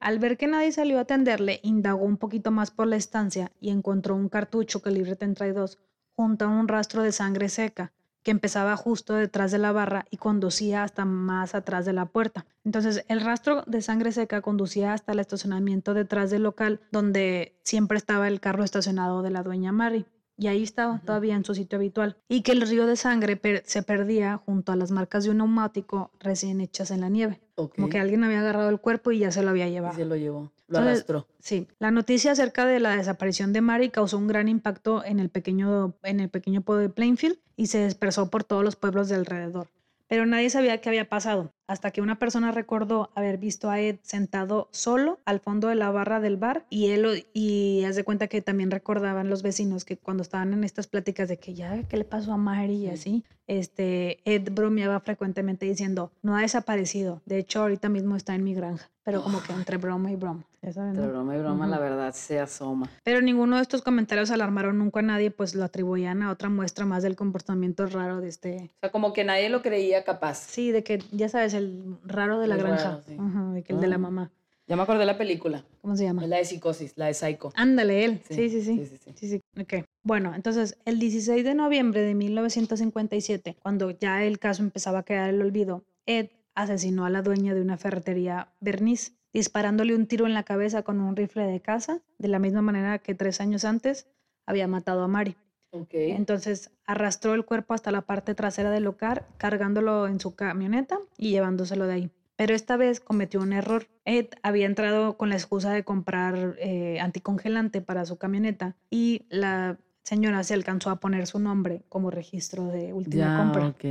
Al 0.00 0.18
ver 0.18 0.36
que 0.36 0.46
nadie 0.46 0.72
salió 0.72 0.98
a 0.98 1.02
atenderle, 1.02 1.60
indagó 1.62 2.04
un 2.04 2.16
poquito 2.16 2.50
más 2.50 2.70
por 2.70 2.86
la 2.86 2.96
estancia 2.96 3.52
y 3.60 3.70
encontró 3.70 4.14
un 4.14 4.28
cartucho 4.28 4.82
calibre 4.82 5.16
32 5.16 5.78
junto 6.16 6.44
a 6.44 6.48
un 6.48 6.68
rastro 6.68 7.02
de 7.02 7.12
sangre 7.12 7.48
seca 7.48 7.92
que 8.24 8.30
empezaba 8.30 8.76
justo 8.76 9.14
detrás 9.14 9.52
de 9.52 9.58
la 9.58 9.70
barra 9.70 10.06
y 10.10 10.16
conducía 10.16 10.82
hasta 10.82 11.04
más 11.04 11.54
atrás 11.54 11.84
de 11.84 11.92
la 11.92 12.06
puerta. 12.06 12.46
Entonces, 12.64 13.04
el 13.08 13.20
rastro 13.20 13.62
de 13.66 13.82
sangre 13.82 14.12
seca 14.12 14.40
conducía 14.40 14.94
hasta 14.94 15.12
el 15.12 15.20
estacionamiento 15.20 15.92
detrás 15.92 16.30
del 16.30 16.42
local 16.42 16.80
donde 16.90 17.54
siempre 17.62 17.98
estaba 17.98 18.26
el 18.26 18.40
carro 18.40 18.64
estacionado 18.64 19.22
de 19.22 19.30
la 19.30 19.42
dueña 19.42 19.72
Mary. 19.72 20.06
Y 20.36 20.48
ahí 20.48 20.62
estaba, 20.64 21.00
todavía 21.04 21.36
en 21.36 21.44
su 21.44 21.54
sitio 21.54 21.76
habitual. 21.76 22.16
Y 22.28 22.42
que 22.42 22.52
el 22.52 22.60
río 22.62 22.86
de 22.86 22.96
sangre 22.96 23.36
per- 23.36 23.62
se 23.66 23.82
perdía 23.82 24.36
junto 24.44 24.72
a 24.72 24.76
las 24.76 24.90
marcas 24.90 25.24
de 25.24 25.30
un 25.30 25.38
neumático 25.38 26.10
recién 26.18 26.60
hechas 26.60 26.90
en 26.90 27.02
la 27.02 27.08
nieve. 27.08 27.40
Ok. 27.54 27.76
Como 27.76 27.88
que 27.88 28.00
alguien 28.00 28.24
había 28.24 28.40
agarrado 28.40 28.68
el 28.68 28.80
cuerpo 28.80 29.12
y 29.12 29.20
ya 29.20 29.30
se 29.30 29.42
lo 29.42 29.50
había 29.50 29.68
Y 29.68 29.72
llevado. 29.72 29.94
se 29.94 30.04
lo 30.04 30.16
llevó. 30.16 30.50
Lo 30.66 30.78
Entonces, 30.78 30.92
arrastró. 31.04 31.28
Sí, 31.38 31.68
la 31.78 31.90
noticia 31.90 32.32
acerca 32.32 32.66
de 32.66 32.80
la 32.80 32.96
desaparición 32.96 33.52
de 33.52 33.60
Mary 33.60 33.90
causó 33.90 34.18
un 34.18 34.26
gran 34.26 34.48
impacto 34.48 35.04
en 35.04 35.20
el 35.20 35.28
pequeño, 35.28 35.94
en 36.02 36.18
el 36.20 36.30
pequeño 36.30 36.62
pueblo 36.62 36.82
de 36.82 36.88
Plainfield 36.88 37.38
y 37.54 37.66
se 37.66 37.84
dispersó 37.84 38.30
por 38.30 38.42
todos 38.44 38.64
los 38.64 38.74
pueblos 38.74 39.08
de 39.08 39.14
alrededor. 39.16 39.68
Pero 40.08 40.26
nadie 40.26 40.50
sabía 40.50 40.80
qué 40.80 40.90
había 40.90 41.08
pasado, 41.08 41.52
hasta 41.66 41.90
que 41.90 42.02
una 42.02 42.18
persona 42.18 42.52
recordó 42.52 43.10
haber 43.14 43.38
visto 43.38 43.70
a 43.70 43.80
Ed 43.80 43.96
sentado 44.02 44.68
solo 44.70 45.18
al 45.24 45.40
fondo 45.40 45.68
de 45.68 45.76
la 45.76 45.90
barra 45.90 46.20
del 46.20 46.36
bar 46.36 46.66
y 46.68 46.90
él 46.90 47.26
y 47.32 47.84
haz 47.84 47.96
de 47.96 48.04
cuenta 48.04 48.28
que 48.28 48.42
también 48.42 48.70
recordaban 48.70 49.30
los 49.30 49.42
vecinos 49.42 49.84
que 49.84 49.96
cuando 49.96 50.22
estaban 50.22 50.52
en 50.52 50.62
estas 50.64 50.86
pláticas 50.86 51.28
de 51.28 51.38
que 51.38 51.54
ya 51.54 51.82
qué 51.84 51.96
le 51.96 52.04
pasó 52.04 52.32
a 52.32 52.36
Mary 52.36 52.74
y 52.74 52.86
Sí. 52.86 52.88
así, 52.90 53.24
este 53.46 54.18
Ed 54.30 54.50
bromeaba 54.52 55.00
frecuentemente 55.00 55.66
diciendo, 55.66 56.12
no 56.22 56.36
ha 56.36 56.42
desaparecido, 56.42 57.22
de 57.24 57.38
hecho 57.38 57.62
ahorita 57.62 57.88
mismo 57.88 58.16
está 58.16 58.34
en 58.34 58.44
mi 58.44 58.54
granja, 58.54 58.90
pero 59.04 59.22
como 59.22 59.42
que 59.42 59.52
entre 59.52 59.78
broma 59.78 60.10
y 60.12 60.16
broma, 60.16 60.44
Entre 60.66 61.06
broma 61.06 61.36
y 61.36 61.38
broma, 61.40 61.66
la 61.66 61.76
Ujú. 61.76 61.82
verdad 61.84 62.12
se 62.14 62.40
asoma. 62.40 62.88
Pero 63.02 63.20
ninguno 63.20 63.56
de 63.56 63.62
estos 63.62 63.82
comentarios 63.82 64.30
alarmaron 64.30 64.78
nunca 64.78 65.00
a 65.00 65.02
nadie, 65.02 65.30
pues 65.30 65.54
lo 65.54 65.64
atribuían 65.64 66.22
a 66.22 66.30
otra 66.30 66.48
muestra 66.48 66.86
más 66.86 67.02
del 67.02 67.16
comportamiento 67.16 67.86
raro 67.86 68.20
de 68.20 68.28
este. 68.28 68.70
O 68.76 68.80
sea, 68.80 68.90
como 68.90 69.12
que 69.12 69.24
nadie 69.24 69.48
lo 69.50 69.62
creía 69.62 70.04
capaz. 70.04 70.38
Sí, 70.38 70.70
de 70.72 70.82
que 70.82 71.02
ya 71.12 71.28
sabes, 71.28 71.54
el 71.54 71.96
raro 72.04 72.38
de 72.40 72.46
la 72.46 72.54
El 72.54 72.62
granja. 72.62 72.84
raro, 72.90 73.02
sí. 73.06 73.16
Ajá, 73.18 73.52
de 73.52 73.62
que 73.62 73.72
el 73.72 73.80
de 73.80 73.88
la 73.88 73.96
Ah. 73.96 73.98
mamá. 73.98 74.30
Ya 74.66 74.76
me 74.76 74.82
acordé 74.82 75.00
de 75.00 75.06
la 75.06 75.18
película. 75.18 75.62
¿Cómo 75.82 75.94
se 75.94 76.04
llama? 76.04 76.22
Es 76.22 76.28
la 76.30 76.38
de 76.38 76.44
psicosis, 76.46 76.94
la 76.96 77.06
de 77.06 77.12
Psycho. 77.14 77.52
Ándale, 77.54 78.02
él. 78.06 78.22
Sí, 78.26 78.48
sí, 78.48 78.62
sí. 78.62 78.78
Sí, 78.78 78.86
sí, 78.86 78.96
sí. 78.96 79.12
Sí, 79.14 79.28
sí. 79.28 79.40
Ok. 79.60 79.84
Bueno, 80.02 80.34
entonces, 80.34 80.78
el 80.86 80.98
16 80.98 81.44
de 81.44 81.54
noviembre 81.54 82.00
de 82.00 82.14
1957, 82.14 83.56
cuando 83.62 83.90
ya 83.90 84.24
el 84.24 84.38
caso 84.38 84.62
empezaba 84.62 85.00
a 85.00 85.02
quedar 85.02 85.28
en 85.28 85.34
el 85.36 85.42
olvido, 85.42 85.84
Ed 86.06 86.30
asesinó 86.54 87.04
a 87.04 87.10
la 87.10 87.20
dueña 87.22 87.52
de 87.54 87.60
una 87.60 87.76
ferretería 87.76 88.48
Bernice, 88.60 89.12
disparándole 89.34 89.94
un 89.94 90.06
tiro 90.06 90.26
en 90.26 90.32
la 90.32 90.44
cabeza 90.44 90.82
con 90.82 91.00
un 91.00 91.16
rifle 91.16 91.44
de 91.44 91.60
caza, 91.60 92.00
de 92.18 92.28
la 92.28 92.38
misma 92.38 92.62
manera 92.62 92.98
que 93.00 93.14
tres 93.14 93.40
años 93.40 93.64
antes 93.66 94.06
había 94.46 94.66
matado 94.68 95.02
a 95.02 95.08
Mary. 95.08 95.36
Ok. 95.70 95.90
Entonces 95.92 96.70
arrastró 96.86 97.34
el 97.34 97.44
cuerpo 97.44 97.74
hasta 97.74 97.90
la 97.90 98.02
parte 98.02 98.34
trasera 98.34 98.70
del 98.70 98.84
local, 98.84 99.26
cargándolo 99.36 100.06
en 100.06 100.20
su 100.20 100.36
camioneta 100.36 101.00
y 101.18 101.30
llevándoselo 101.30 101.86
de 101.86 101.92
ahí. 101.92 102.10
Pero 102.36 102.54
esta 102.54 102.76
vez 102.76 103.00
cometió 103.00 103.40
un 103.40 103.52
error. 103.52 103.88
Ed 104.04 104.26
había 104.42 104.66
entrado 104.66 105.16
con 105.16 105.28
la 105.28 105.34
excusa 105.34 105.72
de 105.72 105.84
comprar 105.84 106.56
eh, 106.58 106.98
anticongelante 107.00 107.80
para 107.80 108.04
su 108.06 108.16
camioneta 108.16 108.76
y 108.90 109.22
la 109.28 109.78
señora 110.04 110.44
se 110.44 110.54
alcanzó 110.54 110.90
a 110.90 110.96
poner 111.00 111.26
su 111.26 111.38
nombre 111.38 111.82
como 111.88 112.10
registro 112.10 112.66
de 112.68 112.92
última 112.92 113.24
ya, 113.24 113.36
compra. 113.36 113.68
ok. 113.68 113.84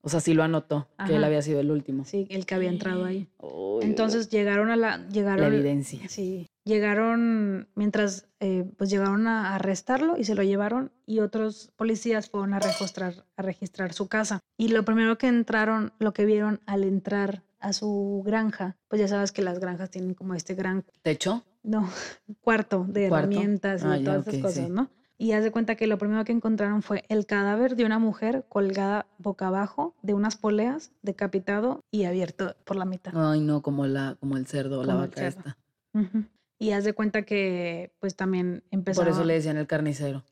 O 0.00 0.08
sea, 0.08 0.20
sí 0.20 0.32
lo 0.32 0.42
anotó, 0.44 0.88
que 1.06 1.16
él 1.16 1.24
había 1.24 1.42
sido 1.42 1.60
el 1.60 1.70
último. 1.70 2.04
Sí, 2.04 2.26
el 2.30 2.46
que 2.46 2.54
había 2.54 2.70
entrado 2.70 3.04
ahí. 3.04 3.28
Entonces 3.82 4.28
llegaron 4.30 4.70
a 4.70 4.76
la... 4.76 4.98
la 4.98 5.08
Llegaron, 5.08 5.52
evidencia. 5.52 6.08
Sí, 6.08 6.46
llegaron 6.64 7.68
mientras 7.74 8.28
eh, 8.40 8.64
pues 8.76 8.90
llegaron 8.90 9.26
a 9.26 9.54
arrestarlo 9.54 10.16
y 10.16 10.24
se 10.24 10.34
lo 10.34 10.42
llevaron 10.42 10.92
y 11.06 11.20
otros 11.20 11.72
policías 11.76 12.30
fueron 12.30 12.54
a 12.54 12.60
registrar, 12.60 13.24
a 13.36 13.42
registrar 13.42 13.92
su 13.92 14.08
casa. 14.08 14.40
Y 14.56 14.68
lo 14.68 14.84
primero 14.84 15.18
que 15.18 15.26
entraron, 15.26 15.92
lo 15.98 16.12
que 16.12 16.24
vieron 16.24 16.60
al 16.66 16.84
entrar 16.84 17.42
a 17.60 17.72
su 17.72 18.22
granja, 18.24 18.76
pues 18.88 19.00
ya 19.00 19.08
sabes 19.08 19.32
que 19.32 19.42
las 19.42 19.58
granjas 19.58 19.90
tienen 19.90 20.14
como 20.14 20.34
este 20.34 20.54
gran, 20.54 20.84
¿Techo? 21.02 21.44
no, 21.64 21.90
cuarto 22.40 22.84
de 22.88 23.08
¿Cuarto? 23.08 23.30
herramientas 23.32 23.82
y 23.82 23.86
Ah, 23.86 23.96
ya, 23.96 24.04
todas 24.04 24.28
esas 24.28 24.42
cosas, 24.42 24.64
sí. 24.66 24.70
¿no? 24.70 24.90
Y 25.20 25.32
haz 25.32 25.42
de 25.42 25.50
cuenta 25.50 25.74
que 25.74 25.88
lo 25.88 25.98
primero 25.98 26.24
que 26.24 26.30
encontraron 26.30 26.80
fue 26.80 27.02
el 27.08 27.26
cadáver 27.26 27.74
de 27.74 27.84
una 27.84 27.98
mujer 27.98 28.44
colgada 28.48 29.06
boca 29.18 29.48
abajo 29.48 29.94
de 30.02 30.14
unas 30.14 30.36
poleas, 30.36 30.92
decapitado 31.02 31.84
y 31.90 32.04
abierto 32.04 32.54
por 32.64 32.76
la 32.76 32.84
mitad. 32.84 33.12
Ay, 33.16 33.40
no, 33.40 33.60
como 33.60 33.86
la, 33.88 34.16
como 34.20 34.36
el 34.36 34.46
cerdo, 34.46 34.84
la 34.84 34.92
Como 34.92 35.04
el 35.04 35.10
vaca 35.10 35.20
cerdo. 35.20 35.38
esta. 35.40 35.58
Ujú. 35.92 36.24
Y 36.60 36.70
haz 36.70 36.84
de 36.84 36.92
cuenta 36.92 37.22
que 37.22 37.92
pues 37.98 38.14
también 38.14 38.62
empezó 38.70 39.00
Por 39.00 39.10
eso 39.10 39.24
le 39.24 39.34
decían 39.34 39.56
el 39.56 39.66
carnicero. 39.66 40.22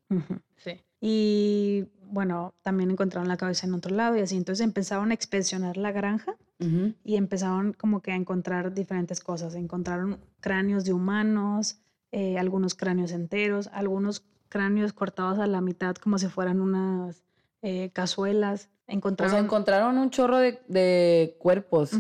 Sí. 0.57 0.80
Y 1.01 1.87
bueno, 2.09 2.55
también 2.62 2.91
encontraron 2.91 3.28
la 3.28 3.37
cabeza 3.37 3.66
en 3.66 3.74
otro 3.74 3.95
lado 3.95 4.16
y 4.16 4.20
así. 4.20 4.37
Entonces 4.37 4.64
empezaron 4.64 5.11
a 5.11 5.14
inspeccionar 5.14 5.76
la 5.76 5.91
granja 5.91 6.37
y 7.05 7.16
empezaron 7.16 7.72
como 7.74 8.01
que 8.03 8.12
a 8.12 8.16
encontrar 8.16 8.72
diferentes 8.72 9.20
cosas. 9.20 9.55
Encontraron 9.57 10.18
cráneos 10.41 10.84
de 10.84 10.93
humanos, 10.93 11.78
eh, 12.12 12.39
algunos 12.39 12.74
cráneos 12.74 13.12
enteros, 13.12 13.68
algunos 13.72 14.24
cráneos 14.57 14.95
cortados 14.95 15.39
a 15.39 15.47
la 15.47 15.61
mitad 15.61 15.95
como 15.97 16.19
si 16.19 16.29
fueran 16.29 16.63
unas 16.63 17.23
eh, 17.61 17.91
cazuelas. 17.93 18.71
Encontraron... 18.87 19.35
O 19.35 19.37
sea, 19.37 19.45
encontraron 19.45 19.99
un 19.99 20.11
chorro 20.11 20.39
de, 20.39 21.37
cuerpos. 21.39 21.93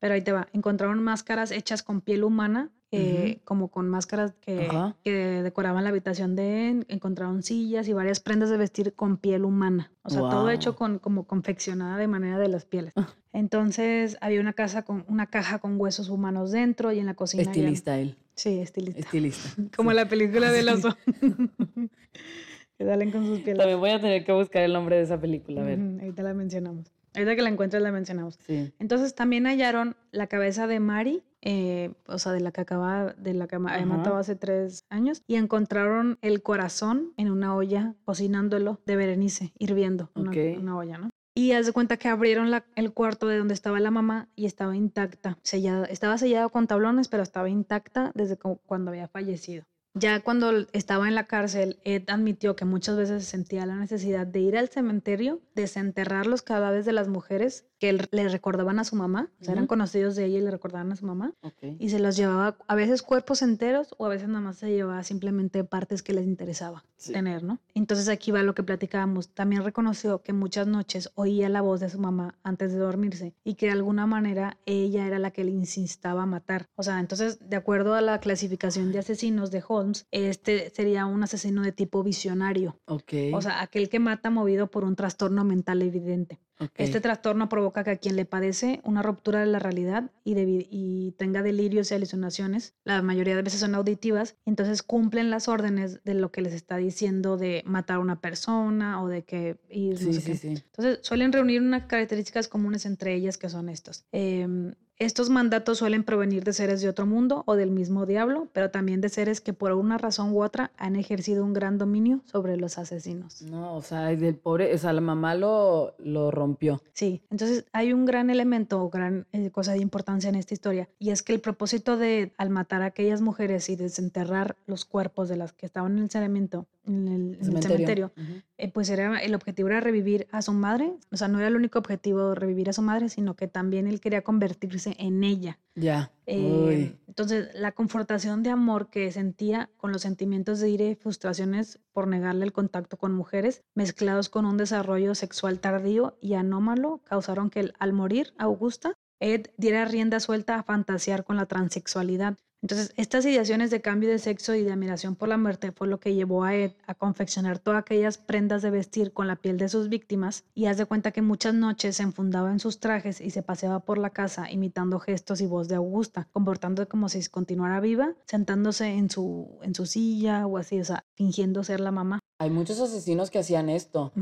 Pero 0.00 0.14
ahí 0.14 0.22
te 0.22 0.32
va. 0.32 0.48
Encontraron 0.52 1.00
máscaras 1.02 1.52
hechas 1.52 1.84
con 1.84 2.00
piel 2.00 2.24
humana 2.24 2.70
eh, 2.92 3.40
como 3.44 3.68
con 3.68 3.88
máscaras 3.88 4.32
que, 4.40 4.68
que, 5.04 5.42
decoraban 5.42 5.84
la 5.84 5.90
habitación 5.90 6.34
de 6.34 6.70
él, 6.70 6.86
encontraron 6.88 7.44
sillas 7.44 7.86
y 7.86 7.92
varias 7.92 8.18
prendas 8.18 8.50
de 8.50 8.56
vestir 8.56 8.94
con 8.94 9.16
piel 9.16 9.44
humana. 9.44 9.92
O 10.02 10.10
sea, 10.10 10.22
todo 10.22 10.50
hecho 10.50 10.74
con, 10.74 10.98
como 10.98 11.24
confeccionada 11.24 11.96
de 11.98 12.08
manera 12.08 12.36
de 12.38 12.48
las 12.48 12.64
pieles. 12.64 12.92
Ah. 12.96 13.08
Entonces 13.32 14.16
había 14.20 14.40
una 14.40 14.54
casa 14.54 14.82
con 14.82 15.04
una 15.06 15.26
caja 15.26 15.60
con 15.60 15.80
huesos 15.80 16.08
humanos 16.08 16.50
dentro 16.50 16.90
y 16.90 16.98
en 16.98 17.06
la 17.06 17.14
cocina. 17.14 17.44
Estilista 17.44 17.96
él. 17.96 18.16
Sí, 18.40 18.58
estilista. 18.58 19.00
Estilista. 19.00 19.50
como 19.76 19.92
la 19.92 20.08
película 20.08 20.50
del 20.50 20.70
oso. 20.70 20.96
que 22.78 22.84
salen 22.86 23.10
con 23.10 23.26
sus 23.26 23.40
pieles. 23.40 23.58
También 23.58 23.78
voy 23.78 23.90
a 23.90 24.00
tener 24.00 24.24
que 24.24 24.32
buscar 24.32 24.62
el 24.62 24.72
nombre 24.72 24.96
de 24.96 25.02
esa 25.02 25.20
película, 25.20 25.60
a 25.60 25.64
ver. 25.64 25.78
ahorita 25.78 26.22
la 26.22 26.32
mencionamos. 26.32 26.90
Ahorita 27.14 27.36
que 27.36 27.42
la 27.42 27.50
encuentres 27.50 27.82
la 27.82 27.92
mencionamos. 27.92 28.38
Sí. 28.46 28.72
Entonces 28.78 29.14
también 29.14 29.44
hallaron 29.44 29.94
la 30.10 30.26
cabeza 30.26 30.66
de 30.66 30.80
Mari, 30.80 31.22
eh, 31.42 31.92
o 32.06 32.18
sea, 32.18 32.32
de 32.32 32.40
la 32.40 32.50
que 32.50 32.62
acaba, 32.62 33.12
de 33.12 33.34
la 33.34 33.46
que 33.46 33.56
había 33.56 33.84
matado 33.84 34.16
hace 34.16 34.36
tres 34.36 34.86
años, 34.88 35.22
y 35.26 35.34
encontraron 35.34 36.18
el 36.22 36.42
corazón 36.42 37.12
en 37.18 37.30
una 37.30 37.54
olla, 37.54 37.94
cocinándolo 38.06 38.80
de 38.86 38.96
Berenice, 38.96 39.52
hirviendo, 39.58 40.10
una, 40.14 40.30
una 40.30 40.78
olla, 40.78 40.96
¿no? 40.96 41.09
Y 41.34 41.52
haz 41.52 41.66
de 41.66 41.72
cuenta 41.72 41.96
que 41.96 42.08
abrieron 42.08 42.50
la, 42.50 42.66
el 42.74 42.92
cuarto 42.92 43.26
de 43.26 43.38
donde 43.38 43.54
estaba 43.54 43.80
la 43.80 43.90
mamá 43.90 44.28
y 44.34 44.46
estaba 44.46 44.76
intacta, 44.76 45.38
sellada, 45.42 45.86
estaba 45.86 46.18
sellado 46.18 46.50
con 46.50 46.66
tablones, 46.66 47.08
pero 47.08 47.22
estaba 47.22 47.48
intacta 47.48 48.12
desde 48.14 48.36
cuando 48.36 48.90
había 48.90 49.08
fallecido. 49.08 49.64
Ya 49.94 50.20
cuando 50.20 50.52
estaba 50.72 51.08
en 51.08 51.14
la 51.16 51.26
cárcel, 51.26 51.80
Ed 51.84 52.04
admitió 52.08 52.54
que 52.54 52.64
muchas 52.64 52.96
veces 52.96 53.24
sentía 53.24 53.66
la 53.66 53.76
necesidad 53.76 54.26
de 54.26 54.40
ir 54.40 54.56
al 54.56 54.68
cementerio, 54.68 55.40
desenterrar 55.54 56.26
los 56.26 56.42
cadáveres 56.42 56.86
de 56.86 56.92
las 56.92 57.08
mujeres 57.08 57.66
que 57.80 57.92
le 58.10 58.28
recordaban 58.28 58.78
a 58.78 58.84
su 58.84 58.94
mamá, 58.94 59.30
o 59.40 59.44
sea, 59.44 59.54
eran 59.54 59.66
conocidos 59.66 60.14
de 60.14 60.26
ella 60.26 60.38
y 60.38 60.42
le 60.42 60.50
recordaban 60.50 60.92
a 60.92 60.96
su 60.96 61.06
mamá, 61.06 61.34
y 61.78 61.88
se 61.88 61.98
los 61.98 62.14
llevaba 62.14 62.56
a 62.68 62.74
veces 62.74 63.02
cuerpos 63.02 63.40
enteros 63.40 63.94
o 63.96 64.04
a 64.04 64.10
veces 64.10 64.28
nada 64.28 64.42
más 64.42 64.58
se 64.58 64.70
llevaba 64.70 65.02
simplemente 65.02 65.64
partes 65.64 66.02
que 66.02 66.12
les 66.12 66.26
interesaba 66.26 66.84
tener, 67.06 67.42
¿no? 67.42 67.58
Entonces 67.74 68.08
aquí 68.08 68.30
va 68.30 68.42
lo 68.42 68.54
que 68.54 68.62
platicábamos. 68.62 69.30
También 69.30 69.64
reconoció 69.64 70.22
que 70.22 70.34
muchas 70.34 70.66
noches 70.66 71.10
oía 71.14 71.48
la 71.48 71.62
voz 71.62 71.80
de 71.80 71.88
su 71.88 71.98
mamá 71.98 72.38
antes 72.42 72.72
de 72.72 72.78
dormirse 72.78 73.34
y 73.42 73.54
que 73.54 73.66
de 73.66 73.72
alguna 73.72 74.06
manera 74.06 74.58
ella 74.66 75.06
era 75.06 75.18
la 75.18 75.30
que 75.30 75.44
le 75.44 75.50
insistaba 75.50 76.24
a 76.24 76.26
matar. 76.26 76.68
O 76.76 76.82
sea, 76.82 77.00
entonces, 77.00 77.48
de 77.48 77.56
acuerdo 77.56 77.94
a 77.94 78.02
la 78.02 78.20
clasificación 78.20 78.92
de 78.92 78.98
asesinos 78.98 79.50
de 79.50 79.62
Holmes, 79.80 80.06
este 80.10 80.70
sería 80.70 81.06
un 81.06 81.22
asesino 81.22 81.62
de 81.62 81.72
tipo 81.72 82.02
visionario. 82.02 82.78
O 82.86 83.42
sea, 83.42 83.62
aquel 83.62 83.88
que 83.88 83.98
mata 83.98 84.30
movido 84.30 84.70
por 84.70 84.84
un 84.84 84.96
trastorno 84.96 85.44
mental 85.44 85.82
evidente. 85.82 86.40
Este 86.76 87.00
trastorno 87.00 87.48
provoca 87.48 87.84
que 87.84 87.90
a 87.90 87.96
quien 87.96 88.16
le 88.16 88.26
padece 88.26 88.80
una 88.84 89.02
ruptura 89.02 89.40
de 89.40 89.46
la 89.46 89.58
realidad 89.58 90.10
y, 90.24 90.34
y, 90.70 91.12
tenga 91.12 91.42
delirios 91.42 91.90
y 91.90 91.94
alucinaciones, 91.94 92.74
la 92.84 93.00
mayoría 93.00 93.34
de 93.34 93.42
veces 93.42 93.60
son 93.60 93.74
auditivas, 93.74 94.36
entonces 94.44 94.82
cumplen 94.82 95.30
las 95.30 95.48
órdenes 95.48 96.04
de 96.04 96.14
lo 96.14 96.30
que 96.30 96.42
les 96.42 96.52
está 96.52 96.76
diciendo 96.76 97.38
de 97.38 97.62
matar 97.64 97.96
a 97.96 98.00
una 98.00 98.20
persona 98.20 99.02
o 99.02 99.08
de 99.08 99.22
que 99.22 99.56
ir. 99.70 99.96
Entonces 100.00 100.98
suelen 101.02 101.32
reunir 101.32 101.62
unas 101.62 101.86
características 101.86 102.48
comunes 102.48 102.84
entre 102.84 103.14
ellas 103.14 103.38
que 103.38 103.48
son 103.48 103.68
estos. 103.68 104.04
Em, 104.12 104.74
estos 105.00 105.30
mandatos 105.30 105.78
suelen 105.78 106.04
provenir 106.04 106.44
de 106.44 106.52
seres 106.52 106.82
de 106.82 106.88
otro 106.90 107.06
mundo 107.06 107.42
o 107.46 107.56
del 107.56 107.70
mismo 107.70 108.04
diablo, 108.04 108.48
pero 108.52 108.70
también 108.70 109.00
de 109.00 109.08
seres 109.08 109.40
que 109.40 109.54
por 109.54 109.72
una 109.72 109.96
razón 109.96 110.32
u 110.32 110.42
otra 110.42 110.72
han 110.76 110.94
ejercido 110.94 111.42
un 111.42 111.54
gran 111.54 111.78
dominio 111.78 112.20
sobre 112.26 112.58
los 112.58 112.76
asesinos. 112.76 113.40
No, 113.40 113.76
o 113.76 113.82
sea, 113.82 114.08
del 114.08 114.36
pobre, 114.36 114.74
o 114.74 114.78
sea, 114.78 114.92
la 114.92 115.00
mamá 115.00 115.34
lo, 115.34 115.94
lo 115.98 116.30
rompió. 116.30 116.82
Sí, 116.92 117.22
entonces 117.30 117.64
hay 117.72 117.94
un 117.94 118.04
gran 118.04 118.28
elemento 118.28 118.82
o 118.82 118.90
gran 118.90 119.26
eh, 119.32 119.50
cosa 119.50 119.72
de 119.72 119.78
importancia 119.78 120.28
en 120.28 120.34
esta 120.34 120.52
historia, 120.52 120.90
y 120.98 121.10
es 121.10 121.22
que 121.22 121.32
el 121.32 121.40
propósito 121.40 121.96
de, 121.96 122.32
al 122.36 122.50
matar 122.50 122.82
a 122.82 122.86
aquellas 122.86 123.22
mujeres 123.22 123.70
y 123.70 123.76
desenterrar 123.76 124.56
los 124.66 124.84
cuerpos 124.84 125.30
de 125.30 125.36
las 125.36 125.54
que 125.54 125.64
estaban 125.64 125.96
en 125.96 126.04
el 126.04 126.10
saneamiento, 126.10 126.66
en 126.84 127.08
el, 127.08 127.38
cementerio, 127.44 128.12
eh, 128.56 128.70
pues 128.70 128.88
era, 128.90 129.18
el 129.18 129.34
objetivo 129.34 129.68
era 129.68 129.80
revivir 129.80 130.26
a 130.32 130.42
su 130.42 130.52
madre, 130.52 130.92
o 131.10 131.16
sea, 131.16 131.28
no 131.28 131.38
era 131.38 131.48
el 131.48 131.56
único 131.56 131.78
objetivo 131.78 132.34
revivir 132.34 132.70
a 132.70 132.72
su 132.72 132.82
madre, 132.82 133.08
sino 133.08 133.36
que 133.36 133.48
también 133.48 133.86
él 133.86 134.00
quería 134.00 134.22
convertirse 134.22 134.96
en 134.98 135.22
ella. 135.22 135.58
Ya. 135.74 136.12
Eh, 136.26 136.96
entonces, 137.06 137.48
la 137.54 137.72
confortación 137.72 138.42
de 138.42 138.50
amor 138.50 138.88
que 138.88 139.10
sentía 139.12 139.70
con 139.76 139.92
los 139.92 140.02
sentimientos 140.02 140.60
de 140.60 140.70
ira 140.70 140.84
y 140.84 140.94
frustraciones 140.94 141.80
por 141.92 142.06
negarle 142.06 142.44
el 142.44 142.52
contacto 142.52 142.96
con 142.96 143.12
mujeres, 143.12 143.62
mezclados 143.74 144.28
con 144.28 144.46
un 144.46 144.56
desarrollo 144.56 145.14
sexual 145.14 145.60
tardío 145.60 146.16
y 146.20 146.34
anómalo, 146.34 147.02
causaron 147.04 147.50
que 147.50 147.72
al 147.78 147.92
morir 147.92 148.32
Augusta, 148.38 148.98
Ed 149.20 149.48
diera 149.56 149.84
rienda 149.84 150.18
suelta 150.18 150.56
a 150.56 150.62
fantasear 150.62 151.24
con 151.24 151.36
la 151.36 151.46
transexualidad. 151.46 152.36
Entonces, 152.62 152.92
estas 152.96 153.24
ideaciones 153.24 153.70
de 153.70 153.80
cambio 153.80 154.10
de 154.10 154.18
sexo 154.18 154.54
y 154.54 154.62
de 154.62 154.72
admiración 154.72 155.16
por 155.16 155.30
la 155.30 155.38
muerte 155.38 155.72
fue 155.72 155.88
lo 155.88 155.98
que 155.98 156.14
llevó 156.14 156.44
a 156.44 156.54
Ed 156.54 156.72
a 156.86 156.94
confeccionar 156.94 157.58
todas 157.58 157.80
aquellas 157.80 158.18
prendas 158.18 158.60
de 158.60 158.70
vestir 158.70 159.14
con 159.14 159.26
la 159.26 159.36
piel 159.36 159.56
de 159.56 159.70
sus 159.70 159.88
víctimas 159.88 160.44
y 160.54 160.66
haz 160.66 160.76
de 160.76 160.84
cuenta 160.84 161.10
que 161.10 161.22
muchas 161.22 161.54
noches 161.54 161.96
se 161.96 162.02
enfundaba 162.02 162.50
en 162.50 162.60
sus 162.60 162.78
trajes 162.78 163.22
y 163.22 163.30
se 163.30 163.42
paseaba 163.42 163.80
por 163.80 163.96
la 163.96 164.10
casa 164.10 164.50
imitando 164.50 164.98
gestos 164.98 165.40
y 165.40 165.46
voz 165.46 165.68
de 165.68 165.76
Augusta, 165.76 166.28
comportándose 166.32 166.86
como 166.86 167.08
si 167.08 167.26
continuara 167.28 167.80
viva, 167.80 168.14
sentándose 168.26 168.88
en 168.88 169.08
su, 169.08 169.58
en 169.62 169.74
su 169.74 169.86
silla 169.86 170.46
o 170.46 170.58
así, 170.58 170.80
o 170.80 170.84
sea, 170.84 171.04
fingiendo 171.14 171.64
ser 171.64 171.80
la 171.80 171.92
mamá. 171.92 172.18
Hay 172.38 172.50
muchos 172.50 172.78
asesinos 172.78 173.30
que 173.30 173.38
hacían 173.38 173.70
esto. 173.70 174.12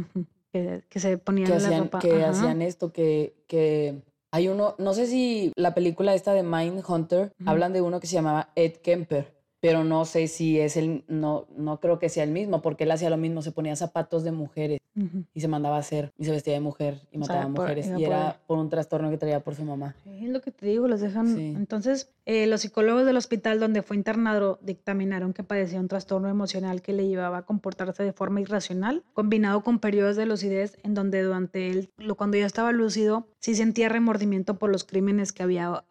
que, 0.52 0.84
se 0.94 1.18
ponían 1.18 1.50
que 1.50 1.58
la 1.58 1.78
ropa. 1.80 1.98
Que 1.98 2.24
hacían 2.24 2.62
esto, 2.62 2.92
que, 2.92 3.34
que 3.48 4.00
hay 4.30 4.48
uno, 4.48 4.74
no 4.78 4.94
sé 4.94 5.06
si 5.06 5.52
la 5.56 5.74
película 5.74 6.14
esta 6.14 6.32
de 6.32 6.42
Mind 6.42 6.82
Hunter, 6.86 7.32
hablan 7.46 7.72
de 7.72 7.80
uno 7.80 8.00
que 8.00 8.06
se 8.06 8.14
llamaba 8.14 8.50
Ed 8.54 8.76
Kemper, 8.76 9.37
pero 9.60 9.84
no 9.84 10.04
sé 10.04 10.28
si 10.28 10.60
es 10.60 10.76
el, 10.76 11.04
no, 11.08 11.46
no 11.56 11.80
creo 11.80 11.98
que 11.98 12.08
sea 12.08 12.24
el 12.24 12.30
mismo, 12.30 12.62
porque 12.62 12.84
él 12.84 12.90
hacía 12.90 13.10
lo 13.10 13.16
mismo, 13.16 13.42
se 13.42 13.52
ponía 13.52 13.74
zapatos 13.76 14.22
de 14.22 14.32
mujeres 14.32 14.80
y 15.32 15.40
se 15.40 15.46
mandaba 15.46 15.76
a 15.76 15.80
hacer 15.80 16.12
y 16.18 16.24
se 16.24 16.32
vestía 16.32 16.54
de 16.54 16.60
mujer 16.60 17.00
y 17.12 17.18
mataba 17.18 17.42
a 17.42 17.48
mujeres 17.48 17.88
y 17.96 18.04
era 18.04 18.40
por 18.46 18.58
un 18.58 18.68
trastorno 18.68 19.10
que 19.10 19.16
traía 19.16 19.40
por 19.40 19.54
su 19.54 19.64
mamá. 19.64 19.94
Es 20.20 20.28
lo 20.28 20.40
que 20.40 20.50
te 20.50 20.66
digo, 20.66 20.88
los 20.88 21.00
dejan. 21.00 21.38
Entonces, 21.38 22.10
eh, 22.26 22.46
los 22.46 22.62
psicólogos 22.62 23.06
del 23.06 23.16
hospital 23.16 23.60
donde 23.60 23.82
fue 23.82 23.96
internado 23.96 24.58
dictaminaron 24.62 25.32
que 25.32 25.44
padecía 25.44 25.80
un 25.80 25.88
trastorno 25.88 26.28
emocional 26.28 26.82
que 26.82 26.92
le 26.92 27.06
llevaba 27.06 27.38
a 27.38 27.42
comportarse 27.42 28.02
de 28.02 28.12
forma 28.12 28.40
irracional, 28.40 29.04
combinado 29.12 29.62
con 29.62 29.78
periodos 29.78 30.16
de 30.16 30.26
lucidez 30.26 30.76
en 30.82 30.94
donde 30.94 31.22
durante 31.22 31.70
él, 31.70 31.90
cuando 32.16 32.36
ya 32.36 32.46
estaba 32.46 32.72
lúcido, 32.72 33.26
sí 33.38 33.54
sentía 33.54 33.88
remordimiento 33.88 34.58
por 34.58 34.70
los 34.70 34.84
crímenes 34.84 35.32
que 35.32 35.42
había, 35.42 35.84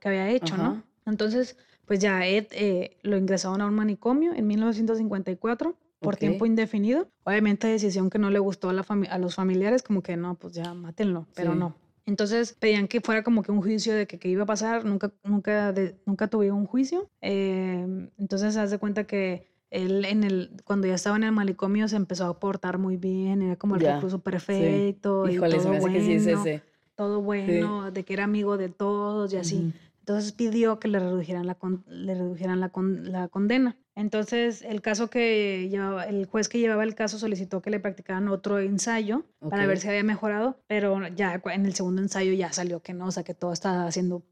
que 0.00 0.08
había 0.08 0.30
hecho, 0.30 0.56
¿no? 0.56 0.82
Entonces, 1.06 1.58
pues 1.86 1.98
ya 2.00 2.26
Ed 2.26 2.46
eh, 2.52 2.96
lo 3.02 3.16
ingresaron 3.16 3.60
a 3.60 3.66
un 3.66 3.74
manicomio 3.74 4.32
en 4.34 4.46
1954 4.46 5.76
por 6.00 6.16
tiempo 6.16 6.46
indefinido. 6.46 7.08
Obviamente 7.24 7.66
decisión 7.66 8.10
que 8.10 8.18
no 8.18 8.30
le 8.30 8.38
gustó 8.38 8.68
a, 8.68 8.72
la 8.72 8.84
a 9.10 9.18
los 9.18 9.34
familiares, 9.34 9.82
como 9.82 10.02
que 10.02 10.16
no, 10.16 10.34
pues 10.34 10.54
ya 10.54 10.74
mátenlo, 10.74 11.26
pero 11.34 11.54
no. 11.54 11.74
Entonces 12.06 12.52
pedían 12.52 12.86
que 12.86 13.00
fuera 13.00 13.22
como 13.22 13.42
que 13.42 13.50
un 13.50 13.62
juicio 13.62 13.94
de 13.94 14.06
que 14.06 14.28
iba 14.28 14.42
a 14.42 14.46
pasar, 14.46 14.84
nunca, 14.84 15.10
nunca, 15.24 15.72
nunca 16.04 16.28
tuvieron 16.28 16.58
un 16.58 16.66
juicio. 16.66 17.08
Eh, 17.22 18.10
entonces 18.18 18.54
se 18.54 18.66
de 18.66 18.78
cuenta 18.78 19.04
que 19.04 19.48
él 19.70 20.04
en 20.04 20.22
el, 20.22 20.50
cuando 20.64 20.86
ya 20.86 20.94
estaba 20.94 21.16
en 21.16 21.24
el 21.24 21.32
manicomio 21.32 21.88
se 21.88 21.96
empezó 21.96 22.26
a 22.26 22.38
portar 22.38 22.78
muy 22.78 22.96
bien, 22.96 23.42
era 23.42 23.56
como 23.56 23.76
el 23.76 23.80
recluso 23.80 24.20
perfecto. 24.20 25.28
y 25.28 25.38
todo 25.38 25.80
bueno, 25.80 25.92
que 25.92 26.04
sí 26.04 26.12
es 26.12 26.26
ese. 26.26 26.62
Todo 26.94 27.22
bueno, 27.22 27.90
de 27.90 28.04
que 28.04 28.12
era 28.12 28.24
amigo 28.24 28.56
de 28.56 28.68
todos 28.68 29.32
y 29.32 29.36
así. 29.36 29.72
Entonces 30.04 30.32
pidió 30.32 30.78
que 30.78 30.88
le 30.88 30.98
redujeran 30.98 31.46
la, 31.46 31.56
le 31.86 32.14
redujeran 32.14 32.60
la, 32.60 32.70
la 33.10 33.28
condena. 33.28 33.78
Entonces, 33.96 34.62
el 34.62 34.82
caso 34.82 35.08
que 35.08 35.68
llevaba, 35.70 36.04
el 36.04 36.26
juez 36.26 36.48
que 36.48 36.58
llevaba 36.58 36.82
el 36.82 36.96
caso 36.96 37.18
solicitó 37.18 37.62
que 37.62 37.70
le 37.70 37.78
practicaran 37.78 38.28
otro 38.28 38.58
ensayo 38.58 39.24
para 39.48 39.66
ver 39.66 39.78
si 39.78 39.88
había 39.88 40.02
mejorado, 40.02 40.58
pero 40.66 41.06
ya 41.08 41.40
en 41.44 41.64
el 41.64 41.74
segundo 41.74 42.02
ensayo 42.02 42.32
ya 42.32 42.52
salió 42.52 42.80
que 42.80 42.92
no, 42.92 43.06
o 43.06 43.10
sea, 43.12 43.22
que 43.22 43.34
todo 43.34 43.52
estaba 43.52 43.86
haciendo 43.86 44.22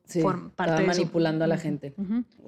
parte 0.57 0.73
estaba 0.73 0.83
manipulando 0.83 1.45
a 1.45 1.49
la 1.49 1.59
gente. 1.59 1.95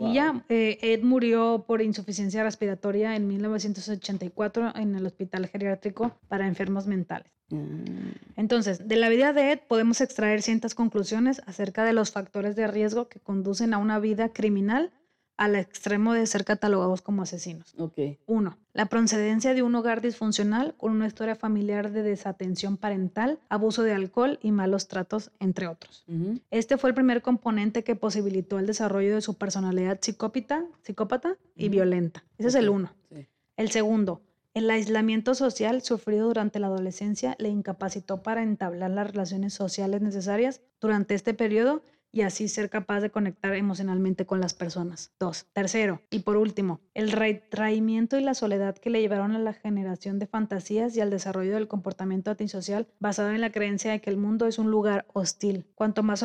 Y 0.00 0.14
ya, 0.14 0.44
eh, 0.48 0.78
Ed 0.82 1.02
murió 1.02 1.64
por 1.68 1.82
insuficiencia 1.82 2.42
respiratoria 2.42 3.14
en 3.14 3.28
1984 3.28 4.72
en 4.76 4.96
el 4.96 5.06
hospital 5.06 5.46
geriátrico 5.46 6.18
para 6.26 6.48
enfermos 6.48 6.88
mentales. 6.88 7.30
Mm. 7.50 8.10
Entonces, 8.36 8.88
de 8.88 8.96
la 8.96 9.08
vida 9.08 9.32
de 9.32 9.52
Ed 9.52 9.60
podemos 9.68 10.00
extraer 10.00 10.42
ciertas 10.42 10.74
conclusiones 10.74 11.42
acerca 11.46 11.84
de 11.84 11.92
los 11.92 12.10
factores 12.10 12.56
de 12.56 12.66
riesgo 12.66 13.08
que 13.08 13.20
conducen 13.20 13.72
a 13.72 13.78
una 13.78 14.00
vida 14.00 14.30
criminal 14.30 14.90
al 15.36 15.56
extremo 15.56 16.14
de 16.14 16.26
ser 16.26 16.44
catalogados 16.44 17.02
como 17.02 17.22
asesinos. 17.22 17.74
Ok. 17.78 17.98
Uno, 18.26 18.56
la 18.72 18.86
procedencia 18.86 19.54
de 19.54 19.62
un 19.62 19.74
hogar 19.74 20.00
disfuncional 20.00 20.74
con 20.76 20.92
una 20.92 21.06
historia 21.06 21.34
familiar 21.34 21.90
de 21.90 22.02
desatención 22.02 22.76
parental, 22.76 23.38
abuso 23.48 23.82
de 23.82 23.92
alcohol 23.92 24.38
y 24.42 24.52
malos 24.52 24.88
tratos, 24.88 25.30
entre 25.40 25.66
otros. 25.66 26.04
Este 26.50 26.76
fue 26.78 26.90
el 26.90 26.94
primer 26.94 27.22
componente 27.22 27.84
que 27.84 27.96
posibilitó 27.96 28.58
el 28.58 28.66
desarrollo 28.66 29.14
de 29.14 29.20
su 29.20 29.34
personalidad 29.34 29.98
psicópata, 30.00 30.64
psicópata 30.82 31.36
y 31.56 31.68
violenta. 31.68 32.24
Ese 32.38 32.48
es 32.48 32.54
el 32.54 32.68
uno. 32.68 32.92
sí. 33.10 33.26
El 33.56 33.70
segundo, 33.70 34.20
el 34.54 34.70
aislamiento 34.70 35.34
social 35.34 35.82
sufrido 35.82 36.26
durante 36.28 36.58
la 36.58 36.68
adolescencia 36.68 37.36
le 37.38 37.48
incapacitó 37.48 38.22
para 38.22 38.42
entablar 38.42 38.90
las 38.90 39.08
relaciones 39.08 39.54
sociales 39.54 40.00
necesarias 40.00 40.60
durante 40.80 41.14
este 41.14 41.34
periodo 41.34 41.82
y 42.14 42.22
así 42.22 42.46
ser 42.48 42.70
capaz 42.70 43.00
de 43.00 43.10
conectar 43.10 43.54
emocionalmente 43.54 44.24
con 44.24 44.40
las 44.40 44.54
personas. 44.54 45.12
Dos. 45.18 45.46
Tercero, 45.52 46.00
y 46.10 46.20
por 46.20 46.36
último, 46.36 46.80
el 46.94 47.10
retraimiento 47.10 48.16
y 48.16 48.22
la 48.22 48.34
soledad 48.34 48.76
que 48.76 48.88
le 48.88 49.00
llevaron 49.00 49.32
a 49.32 49.38
la 49.40 49.52
generación 49.52 50.20
de 50.20 50.28
fantasías 50.28 50.96
y 50.96 51.00
al 51.00 51.10
desarrollo 51.10 51.54
del 51.54 51.66
comportamiento 51.66 52.30
antisocial 52.30 52.86
basado 53.00 53.30
en 53.30 53.40
la 53.40 53.50
creencia 53.50 53.90
de 53.90 54.00
que 54.00 54.10
el 54.10 54.16
mundo 54.16 54.46
es 54.46 54.58
un 54.58 54.70
lugar 54.70 55.06
hostil. 55.12 55.66
Cuanto 55.74 56.04
más 56.04 56.24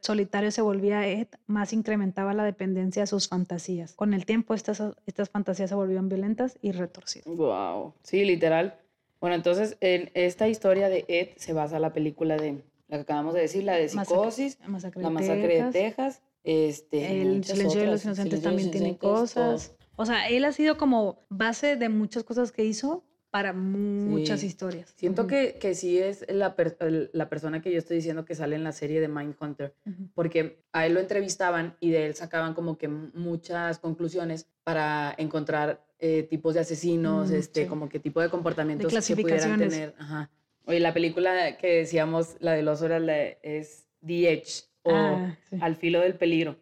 solitario 0.00 0.50
se 0.50 0.62
volvía 0.62 1.06
Ed, 1.06 1.28
más 1.46 1.72
incrementaba 1.72 2.34
la 2.34 2.44
dependencia 2.44 3.02
de 3.02 3.06
sus 3.06 3.28
fantasías. 3.28 3.94
Con 3.94 4.14
el 4.14 4.26
tiempo, 4.26 4.54
estas, 4.54 4.82
estas 5.06 5.30
fantasías 5.30 5.70
se 5.70 5.76
volvieron 5.76 6.08
violentas 6.08 6.58
y 6.60 6.72
retorcidas. 6.72 7.26
Wow. 7.26 7.94
Sí, 8.02 8.24
literal. 8.24 8.76
Bueno, 9.20 9.36
entonces 9.36 9.76
en 9.80 10.10
esta 10.14 10.48
historia 10.48 10.88
de 10.88 11.04
Ed 11.08 11.28
se 11.36 11.52
basa 11.52 11.78
la 11.78 11.92
película 11.92 12.36
de 12.36 12.62
la 12.88 12.96
que 12.96 13.02
acabamos 13.02 13.34
de 13.34 13.40
decir, 13.42 13.64
la 13.64 13.74
de 13.74 13.88
psicosis, 13.88 14.58
Masacre 14.66 15.02
la 15.02 15.08
de 15.08 15.14
masacre 15.14 15.48
Texas, 15.48 15.72
de 15.72 15.80
Texas, 15.80 16.22
este, 16.44 17.20
El 17.22 17.44
silencio 17.44 17.80
de 17.80 17.86
los 17.86 18.04
inocentes 18.04 18.40
de 18.40 18.48
también 18.48 18.70
tiene 18.70 18.94
todo. 18.94 19.20
cosas. 19.20 19.74
O 19.96 20.06
sea, 20.06 20.28
él 20.28 20.44
ha 20.44 20.52
sido 20.52 20.78
como 20.78 21.26
base 21.28 21.76
de 21.76 21.88
muchas 21.88 22.24
cosas 22.24 22.52
que 22.52 22.64
hizo 22.64 23.04
para 23.30 23.52
muchas 23.52 24.40
Sí. 24.40 24.46
historias. 24.46 24.94
Siento 24.96 25.26
que, 25.26 25.58
que 25.60 25.74
sí 25.74 25.98
es 25.98 26.24
la, 26.30 26.56
per- 26.56 27.10
la 27.12 27.28
persona 27.28 27.60
que 27.60 27.70
yo 27.70 27.78
estoy 27.78 27.96
diciendo 27.96 28.24
que 28.24 28.34
sale 28.34 28.56
en 28.56 28.64
la 28.64 28.72
serie 28.72 29.02
de 29.02 29.08
Mindhunter, 29.08 29.74
ujú. 29.84 30.08
porque 30.14 30.62
a 30.72 30.86
él 30.86 30.94
lo 30.94 31.00
entrevistaban 31.00 31.76
y 31.80 31.90
de 31.90 32.06
él 32.06 32.14
sacaban 32.14 32.54
como 32.54 32.78
que 32.78 32.88
muchas 32.88 33.78
conclusiones 33.80 34.46
para 34.64 35.14
encontrar 35.18 35.84
eh, 35.98 36.22
tipos 36.22 36.54
de 36.54 36.60
asesinos, 36.60 37.30
Mm, 37.30 37.34
este, 37.34 37.62
sí. 37.64 37.68
como 37.68 37.88
que 37.90 37.98
tipo 37.98 38.20
de 38.22 38.30
comportamientos 38.30 38.90
que 39.06 39.16
pudieran 39.16 39.58
tener. 39.58 39.94
Ajá. 39.98 40.30
Oye, 40.68 40.80
la 40.80 40.92
película 40.92 41.56
que 41.56 41.78
decíamos, 41.78 42.36
la 42.40 42.52
del 42.52 42.68
oso, 42.68 42.84
era 42.86 42.98
la 43.00 43.14
de- 43.14 43.38
es 43.42 43.86
The 44.06 44.32
Edge 44.32 44.64
o 44.82 44.90
Ah, 44.94 45.36
sí. 45.48 45.56
Al 45.60 45.76
filo 45.76 46.00
del 46.00 46.14
peligro. 46.14 46.56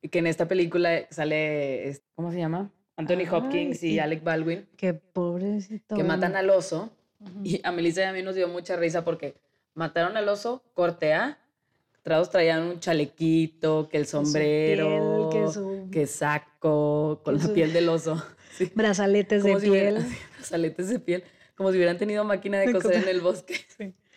Y 0.00 0.08
que 0.08 0.20
en 0.20 0.28
esta 0.28 0.46
película 0.46 1.06
sale, 1.10 2.00
¿cómo 2.14 2.30
se 2.30 2.38
llama? 2.38 2.70
Anthony 2.96 3.18
Ay, 3.20 3.28
Hopkins 3.32 3.82
y 3.82 3.94
y- 3.94 3.98
Alec 3.98 4.22
Baldwin, 4.22 4.66
Qué 4.76 4.94
pobrecito. 4.94 5.96
que 5.96 6.04
matan 6.04 6.36
al 6.36 6.50
oso. 6.50 6.90
Ujú. 7.20 7.40
Y 7.42 7.60
a 7.64 7.72
Melissa 7.72 8.02
y 8.02 8.04
a 8.04 8.12
mí 8.12 8.22
nos 8.22 8.36
dio 8.36 8.46
mucha 8.46 8.76
risa 8.76 9.04
porque 9.04 9.34
mataron 9.74 10.16
al 10.16 10.28
oso, 10.28 10.62
corte 10.74 11.12
A, 11.14 11.38
todos 12.04 12.30
traían 12.30 12.62
un 12.62 12.80
chalequito, 12.80 13.88
que 13.88 13.96
el 13.98 14.06
sombrero, 14.06 15.28
piel, 15.30 15.42
que 15.46 15.52
su 15.52 15.88
que 15.90 16.06
saco, 16.06 17.20
con 17.24 17.38
la 17.38 17.48
piel 17.52 17.72
del 17.72 17.88
oso. 17.88 18.22
Sí, 18.52 18.72
brazaletes 18.74 19.44
de 19.44 19.60
si 19.60 19.68
hubiera- 19.70 20.00
piel. 20.00 20.04
Saletes 20.42 20.88
de 20.88 20.98
piel, 20.98 21.22
como 21.58 21.70
si 21.70 21.76
hubieran 21.76 21.98
tenido 21.98 22.24
máquina 22.24 22.58
de 22.60 22.68
De 22.68 22.72
coser 22.72 23.02
en 23.02 23.08
el 23.08 23.20
bosque. 23.20 23.56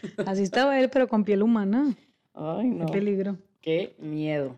Así 0.25 0.43
estaba 0.43 0.79
él, 0.79 0.89
pero 0.89 1.09
con 1.09 1.25
piel 1.25 1.43
humana. 1.43 1.93
Ay, 2.33 2.69
no. 2.69 2.85
Qué 2.85 2.93
peligro. 2.93 3.37
Qué 3.61 3.93
miedo. 3.99 4.57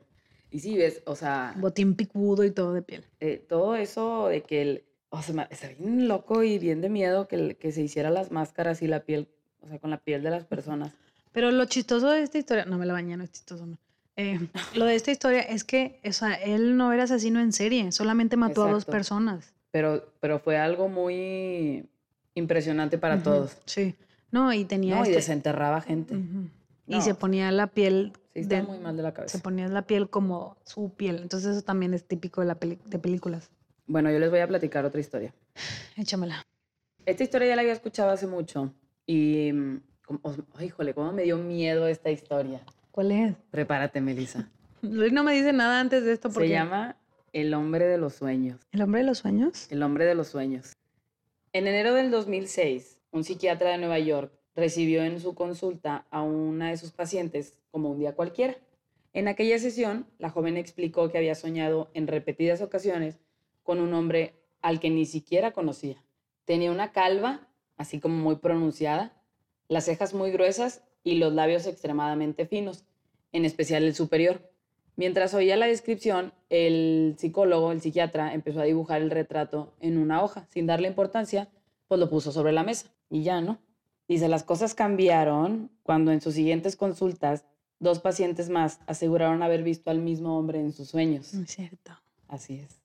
Y 0.51 0.59
sí, 0.59 0.77
ves, 0.77 1.01
o 1.07 1.15
sea, 1.15 1.55
Botín 1.57 1.95
picudo 1.95 2.43
y 2.43 2.51
todo 2.51 2.73
de 2.73 2.83
piel. 2.83 3.03
eh, 3.19 3.43
todo 3.49 3.75
eso 3.75 4.27
de 4.27 4.43
que 4.43 4.61
el, 4.61 4.83
o 5.09 5.19
sea, 5.23 5.47
está 5.49 5.69
bien 5.69 6.07
loco 6.07 6.43
y 6.43 6.59
bien 6.59 6.81
de 6.81 6.89
miedo 6.89 7.27
que, 7.27 7.35
el- 7.37 7.55
que 7.55 7.71
se 7.71 7.81
hiciera 7.81 8.11
las 8.11 8.31
máscaras 8.31 8.83
y 8.83 8.87
la 8.87 8.99
piel, 9.03 9.27
o 9.61 9.67
sea, 9.67 9.79
con 9.79 9.89
la 9.89 9.97
piel 9.97 10.21
de 10.21 10.29
las 10.29 10.45
personas. 10.45 10.93
Pero 11.31 11.49
lo 11.51 11.65
chistoso 11.65 12.11
de 12.11 12.21
esta 12.21 12.37
historia, 12.37 12.65
no 12.65 12.77
me 12.77 12.85
la 12.85 12.93
bañé, 12.93 13.17
no 13.17 13.23
es 13.23 13.31
chistoso. 13.31 13.65
no. 13.65 13.79
Eh, 14.15 14.39
lo 14.75 14.85
de 14.85 14.93
esta 14.93 15.11
historia 15.11 15.39
es 15.41 15.63
que, 15.63 15.99
o 16.05 16.11
sea, 16.13 16.35
él 16.35 16.77
no 16.77 16.93
era 16.93 17.05
asesino 17.05 17.39
en 17.39 17.51
serie, 17.51 17.91
solamente 17.91 18.37
mató 18.37 18.63
a 18.65 18.71
dos 18.71 18.85
personas. 18.85 19.55
Pero, 19.71 20.05
pero 20.19 20.37
fue 20.37 20.57
algo 20.57 20.87
muy 20.87 21.89
impresionante 22.35 22.97
para 22.97 23.21
todos. 23.21 23.57
Sí. 23.65 23.95
No, 24.31 24.51
y 24.53 24.65
tenía 24.65 24.95
No, 24.95 25.01
y 25.01 25.03
este- 25.03 25.15
desenterraba 25.15 25.81
gente. 25.81 26.15
Y 26.15 26.95
No, 26.95 27.01
se 27.01 27.13
ponía 27.15 27.51
la 27.51 27.67
piel 27.67 28.13
Sí, 28.33 28.39
está 28.41 28.55
de- 28.55 28.63
muy 28.63 28.79
mal 28.79 28.97
de 28.97 29.03
la 29.03 29.09
se 29.09 29.15
cabeza. 29.15 29.39
ponía 29.39 29.67
la 29.67 29.83
piel 29.83 30.09
como 30.09 30.57
su 30.65 30.91
piel. 30.93 31.17
Entonces 31.21 31.51
eso 31.57 31.61
también 31.61 31.93
es 31.93 32.03
típico 32.05 32.41
de 32.41 32.47
la 32.47 32.55
peli- 32.55 32.79
de 32.85 32.99
películas. 32.99 33.51
Bueno, 33.85 34.11
yo 34.11 34.19
les 34.19 34.29
voy 34.31 34.39
a 34.39 34.47
platicar 34.47 34.83
otra 34.85 34.99
historia. 34.99 35.33
Échamela. 35.95 36.45
Esta 37.05 37.23
historia 37.23 37.49
ya 37.49 37.55
la 37.55 37.61
había 37.61 37.73
escuchado 37.73 38.09
hace 38.11 38.27
mucho 38.27 38.73
y, 39.05 39.49
ay, 39.49 40.65
híjole, 40.65 40.93
cómo 40.93 41.11
me 41.11 41.23
dio 41.23 41.37
miedo 41.37 41.87
esta 41.87 42.09
historia. 42.09 42.61
¿Cuál 42.91 43.11
es? 43.11 43.35
Prepárate, 43.51 44.01
Melissa. 44.01 44.49
Luis 44.81 45.11
no 45.13 45.23
me 45.23 45.33
dice 45.33 45.53
nada 45.53 45.79
antes 45.79 46.03
de 46.03 46.11
esto 46.13 46.29
porque 46.29 46.47
Se 46.49 46.53
llama 46.53 46.95
El 47.33 47.53
hombre 47.53 47.85
de 47.85 47.97
los 47.97 48.13
sueños. 48.15 48.59
¿El 48.71 48.81
hombre 48.81 49.01
de 49.01 49.07
los 49.07 49.17
sueños? 49.19 49.67
El 49.71 49.83
hombre 49.83 50.05
de 50.05 50.15
los 50.15 50.27
sueños. 50.27 50.73
En 51.55 51.67
enero 51.67 51.93
del 51.93 52.09
2006, 52.09 52.99
un 53.11 53.23
psiquiatra 53.23 53.69
de 53.69 53.77
Nueva 53.77 53.99
York 53.99 54.33
recibió 54.55 55.03
en 55.03 55.19
su 55.19 55.35
consulta 55.35 56.07
a 56.09 56.23
una 56.23 56.71
de 56.71 56.77
sus 56.77 56.89
pacientes 56.93 57.59
como 57.69 57.91
un 57.91 57.99
día 57.99 58.15
cualquiera. 58.15 58.57
En 59.13 59.27
aquella 59.27 59.59
sesión, 59.59 60.07
la 60.17 60.31
joven 60.31 60.57
explicó 60.57 61.11
que 61.11 61.19
había 61.19 61.35
soñado 61.35 61.91
en 61.93 62.07
repetidas 62.07 62.63
ocasiones 62.63 63.19
con 63.61 63.81
un 63.81 63.93
hombre 63.93 64.33
al 64.63 64.79
que 64.79 64.89
ni 64.89 65.05
siquiera 65.05 65.51
conocía. 65.51 66.03
Tenía 66.45 66.71
una 66.71 66.91
calva, 66.91 67.47
así 67.77 67.99
como 67.99 68.15
muy 68.15 68.37
pronunciada, 68.37 69.13
las 69.67 69.85
cejas 69.85 70.15
muy 70.15 70.31
gruesas 70.31 70.81
y 71.03 71.17
los 71.17 71.33
labios 71.33 71.67
extremadamente 71.67 72.47
finos, 72.47 72.83
en 73.31 73.45
especial 73.45 73.83
el 73.83 73.93
superior. 73.93 74.51
Mientras 74.95 75.33
oía 75.33 75.57
la 75.57 75.65
descripción, 75.65 76.33
el 76.49 77.15
psicólogo, 77.17 77.71
el 77.71 77.81
psiquiatra, 77.81 78.33
empezó 78.33 78.61
a 78.61 78.65
dibujar 78.65 79.01
el 79.01 79.09
retrato 79.09 79.73
en 79.79 79.97
una 79.97 80.23
hoja. 80.23 80.45
Sin 80.49 80.67
darle 80.67 80.87
importancia, 80.87 81.49
pues 81.87 81.99
lo 81.99 82.09
puso 82.09 82.31
sobre 82.31 82.51
la 82.51 82.63
mesa. 82.63 82.93
Y 83.09 83.23
ya, 83.23 83.41
¿no? 83.41 83.59
Dice, 84.07 84.27
las 84.27 84.43
cosas 84.43 84.75
cambiaron 84.75 85.71
cuando 85.81 86.11
en 86.11 86.21
sus 86.21 86.35
siguientes 86.35 86.75
consultas, 86.75 87.45
dos 87.79 87.99
pacientes 87.99 88.49
más 88.49 88.79
aseguraron 88.85 89.41
haber 89.41 89.63
visto 89.63 89.89
al 89.89 89.99
mismo 89.99 90.37
hombre 90.37 90.59
en 90.59 90.71
sus 90.71 90.89
sueños. 90.89 91.33
No 91.33 91.43
es 91.43 91.51
cierto. 91.51 91.91
Así 92.27 92.55
es. 92.59 92.81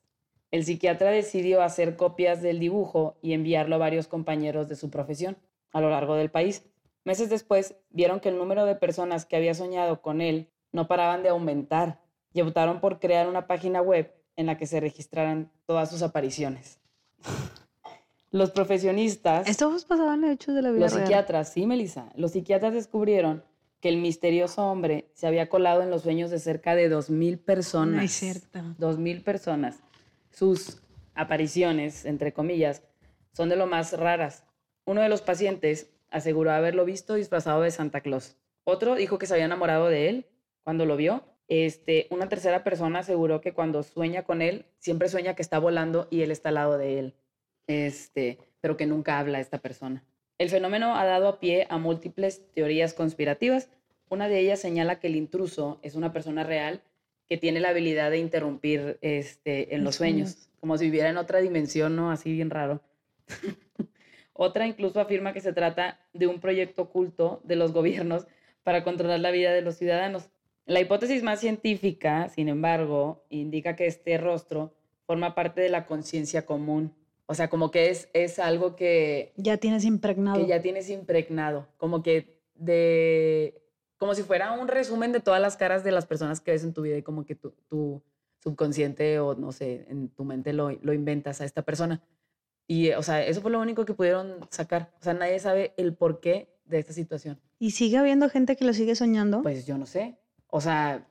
El 0.50 0.64
psiquiatra 0.64 1.10
decidió 1.10 1.62
hacer 1.62 1.96
copias 1.96 2.40
del 2.40 2.58
dibujo 2.58 3.18
y 3.20 3.34
enviarlo 3.34 3.74
a 3.74 3.78
varios 3.78 4.08
compañeros 4.08 4.68
de 4.68 4.76
su 4.76 4.88
profesión 4.88 5.36
a 5.72 5.80
lo 5.82 5.90
largo 5.90 6.14
del 6.14 6.30
país. 6.30 6.64
Meses 7.04 7.28
después, 7.28 7.76
vieron 7.90 8.20
que 8.20 8.30
el 8.30 8.38
número 8.38 8.64
de 8.64 8.74
personas 8.74 9.26
que 9.26 9.36
había 9.36 9.54
soñado 9.54 10.00
con 10.00 10.20
él 10.20 10.48
no 10.72 10.88
paraban 10.88 11.22
de 11.22 11.30
aumentar 11.30 12.00
y 12.32 12.40
optaron 12.40 12.80
por 12.80 12.98
crear 12.98 13.28
una 13.28 13.46
página 13.46 13.80
web 13.80 14.14
en 14.36 14.46
la 14.46 14.56
que 14.56 14.66
se 14.66 14.80
registraran 14.80 15.50
todas 15.66 15.90
sus 15.90 16.02
apariciones. 16.02 16.78
Los 18.30 18.50
profesionistas... 18.50 19.48
Estos 19.48 19.86
pasaban 19.86 20.24
hechos 20.24 20.54
de 20.54 20.62
la 20.62 20.70
vida 20.70 20.80
Los 20.80 20.92
real. 20.92 21.06
psiquiatras, 21.06 21.52
sí, 21.52 21.66
Melissa. 21.66 22.10
Los 22.14 22.32
psiquiatras 22.32 22.74
descubrieron 22.74 23.42
que 23.80 23.88
el 23.88 23.96
misterioso 23.96 24.66
hombre 24.66 25.10
se 25.14 25.26
había 25.26 25.48
colado 25.48 25.82
en 25.82 25.90
los 25.90 26.02
sueños 26.02 26.30
de 26.30 26.38
cerca 26.38 26.74
de 26.74 26.90
2.000 26.90 27.38
personas. 27.38 27.96
No 27.96 28.02
es 28.02 28.12
cierto. 28.12 28.58
2.000 28.78 29.22
personas. 29.22 29.78
Sus 30.30 30.82
apariciones, 31.14 32.04
entre 32.04 32.32
comillas, 32.32 32.82
son 33.32 33.48
de 33.48 33.56
lo 33.56 33.66
más 33.66 33.96
raras. 33.98 34.44
Uno 34.84 35.00
de 35.00 35.08
los 35.08 35.22
pacientes 35.22 35.90
aseguró 36.10 36.50
haberlo 36.52 36.84
visto 36.84 37.14
disfrazado 37.14 37.62
de 37.62 37.70
Santa 37.70 38.00
Claus. 38.00 38.36
Otro 38.64 38.94
dijo 38.94 39.18
que 39.18 39.26
se 39.26 39.34
había 39.34 39.46
enamorado 39.46 39.86
de 39.86 40.08
él 40.08 40.26
cuando 40.68 40.84
lo 40.84 40.98
vio. 40.98 41.24
Este, 41.48 42.08
una 42.10 42.28
tercera 42.28 42.62
persona 42.62 42.98
aseguró 42.98 43.40
que 43.40 43.54
cuando 43.54 43.82
sueña 43.82 44.24
con 44.24 44.42
él, 44.42 44.66
siempre 44.80 45.08
sueña 45.08 45.32
que 45.34 45.40
está 45.40 45.58
volando 45.58 46.08
y 46.10 46.20
él 46.20 46.30
está 46.30 46.50
al 46.50 46.56
lado 46.56 46.76
de 46.76 46.98
él. 46.98 47.14
Este, 47.66 48.36
pero 48.60 48.76
que 48.76 48.84
nunca 48.84 49.18
habla 49.18 49.40
esta 49.40 49.56
persona. 49.62 50.04
El 50.36 50.50
fenómeno 50.50 50.94
ha 50.94 51.06
dado 51.06 51.26
a 51.26 51.40
pie 51.40 51.66
a 51.70 51.78
múltiples 51.78 52.42
teorías 52.52 52.92
conspirativas. 52.92 53.70
Una 54.10 54.28
de 54.28 54.40
ellas 54.40 54.60
señala 54.60 55.00
que 55.00 55.06
el 55.06 55.16
intruso 55.16 55.78
es 55.80 55.94
una 55.94 56.12
persona 56.12 56.44
real 56.44 56.82
que 57.30 57.38
tiene 57.38 57.60
la 57.60 57.70
habilidad 57.70 58.10
de 58.10 58.18
interrumpir 58.18 58.98
este, 59.00 59.74
en 59.74 59.84
Los 59.84 59.94
sueños. 59.94 60.50
como 60.60 60.76
si 60.76 60.84
viviera 60.84 61.08
en 61.08 61.16
otra 61.16 61.38
dimensión, 61.38 61.96
¿no? 61.96 62.10
Así 62.10 62.30
bien 62.30 62.50
raro. 62.50 62.82
Otra 64.34 64.66
incluso 64.66 65.00
afirma 65.00 65.32
que 65.32 65.40
se 65.40 65.54
trata 65.54 65.98
de 66.12 66.26
un 66.26 66.40
proyecto 66.40 66.82
oculto 66.82 67.40
de 67.42 67.56
los 67.56 67.72
gobiernos 67.72 68.26
para 68.64 68.84
controlar 68.84 69.20
la 69.20 69.30
vida 69.30 69.54
de 69.54 69.62
los 69.62 69.76
ciudadanos. 69.76 70.28
La 70.68 70.80
hipótesis 70.80 71.22
más 71.22 71.40
científica, 71.40 72.28
sin 72.28 72.50
embargo, 72.50 73.24
indica 73.30 73.74
que 73.74 73.86
este 73.86 74.18
rostro 74.18 74.74
forma 75.06 75.34
parte 75.34 75.62
de 75.62 75.70
la 75.70 75.86
conciencia 75.86 76.44
común. 76.44 76.94
O 77.24 77.32
sea, 77.32 77.48
como 77.48 77.70
que 77.70 77.88
es, 77.88 78.10
es 78.12 78.38
algo 78.38 78.76
que, 78.76 79.32
Ya 79.36 79.56
tienes 79.56 79.86
impregnado. 79.86 80.38
que 80.38 80.46
ya 80.46 80.60
tienes 80.60 80.90
impregnado, 80.90 81.66
como 81.78 82.02
que 82.02 82.38
de, 82.54 83.62
como 83.96 84.14
si 84.14 84.22
fuera 84.22 84.52
un 84.52 84.68
resumen 84.68 85.10
de 85.10 85.20
todas 85.20 85.40
las 85.40 85.56
caras 85.56 85.84
de 85.84 85.90
las 85.90 86.04
personas 86.04 86.42
que 86.42 86.50
ves 86.50 86.64
en 86.64 86.74
tu 86.74 86.82
vida 86.82 86.98
y 86.98 87.02
como 87.02 87.24
que 87.24 87.34
tu, 87.34 87.54
tu, 87.70 88.02
subconsciente 88.40 89.20
o 89.20 89.34
no 89.34 89.52
sé, 89.52 89.86
en 89.88 90.10
tu 90.10 90.24
mente 90.24 90.52
lo, 90.52 90.70
lo 90.70 90.92
inventas 90.92 91.40
a 91.40 91.46
esta 91.46 91.62
persona. 91.62 92.02
Y, 92.66 92.90
o 92.90 93.02
sea, 93.02 93.24
eso 93.24 93.40
fue 93.40 93.50
lo 93.50 93.58
único 93.58 93.86
que 93.86 93.94
pudieron 93.94 94.46
sacar. 94.50 94.92
O 95.00 95.02
sea, 95.02 95.14
nadie 95.14 95.38
sabe 95.38 95.72
el 95.78 95.94
porqué 95.94 96.54
de 96.66 96.78
esta 96.78 96.92
situación. 96.92 97.40
¿Y 97.58 97.70
sigue 97.70 97.96
habiendo 97.96 98.28
gente 98.28 98.54
que 98.54 98.66
lo 98.66 98.74
sigue 98.74 98.94
soñando? 98.94 99.40
Pues 99.40 99.66
yo 99.66 99.78
no 99.78 99.86
sé. 99.86 100.18
O 100.48 100.60
sea, 100.60 101.06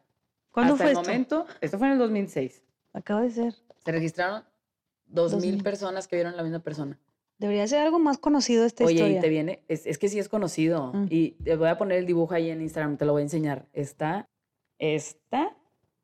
¿Cuándo 0.52 0.74
hasta 0.74 0.84
fue 0.86 0.92
el 0.92 0.98
esto? 0.98 1.10
momento, 1.10 1.46
esto 1.62 1.78
fue 1.78 1.88
en 1.88 1.94
el 1.94 2.00
2006. 2.00 2.64
Acaba 2.94 3.22
de 3.22 3.32
ser. 3.32 3.56
Se 3.86 3.92
registraron 3.92 4.42
2.000 5.12 5.30
2000. 5.30 5.64
personas 5.64 6.08
que 6.08 6.16
vieron 6.16 6.36
la 6.36 6.44
misma 6.44 6.60
persona. 6.60 7.00
Debería 7.38 7.68
ser 7.68 7.80
algo 7.80 8.00
más 8.00 8.18
conocido 8.18 8.66
esta 8.66 8.84
Oye, 8.84 8.96
historia. 8.96 9.20
y 9.20 9.22
te 9.22 9.30
viene, 9.30 9.64
es, 9.68 9.86
es 9.86 10.00
que 10.00 10.10
sí 10.10 10.18
es 10.18 10.28
conocido. 10.28 10.92
Mm. 10.94 11.06
Y 11.12 11.32
te 11.44 11.56
voy 11.56 11.68
a 11.70 11.78
poner 11.78 12.00
el 12.00 12.08
dibujo 12.08 12.34
ahí 12.34 12.50
en 12.50 12.62
Instagram, 12.62 12.98
te 12.98 13.06
lo 13.06 13.12
voy 13.14 13.22
a 13.22 13.24
enseñar. 13.24 13.68
Está, 13.74 14.28
está 14.80 15.56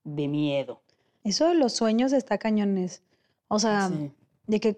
de 0.04 0.28
miedo. 0.28 0.82
Eso 1.24 1.48
de 1.48 1.56
los 1.56 1.74
sueños 1.74 2.14
está 2.14 2.38
cañones. 2.38 3.02
O 3.48 3.58
sea, 3.58 3.90
Sí. 3.90 4.12
de 4.46 4.60
que 4.60 4.78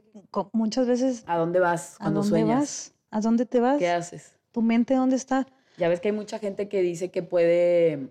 muchas 0.53 0.87
veces 0.87 1.23
¿A 1.27 1.37
dónde 1.37 1.59
vas 1.59 1.95
¿a 1.95 2.03
cuando 2.03 2.21
dónde 2.21 2.29
sueñas? 2.39 2.59
vas? 2.59 2.93
¿A 3.11 3.19
dónde 3.21 3.45
te 3.45 3.59
vas? 3.59 3.77
¿Qué 3.79 3.89
haces? 3.89 4.37
¿Tu 4.51 4.61
mente 4.61 4.93
dónde 4.95 5.17
está? 5.17 5.45
Ya 5.77 5.89
ves 5.89 5.99
que 5.99 6.07
hay 6.09 6.13
mucha 6.15 6.39
gente 6.39 6.69
que 6.69 6.81
dice 6.81 7.11
que 7.11 7.21
puede, 7.21 8.07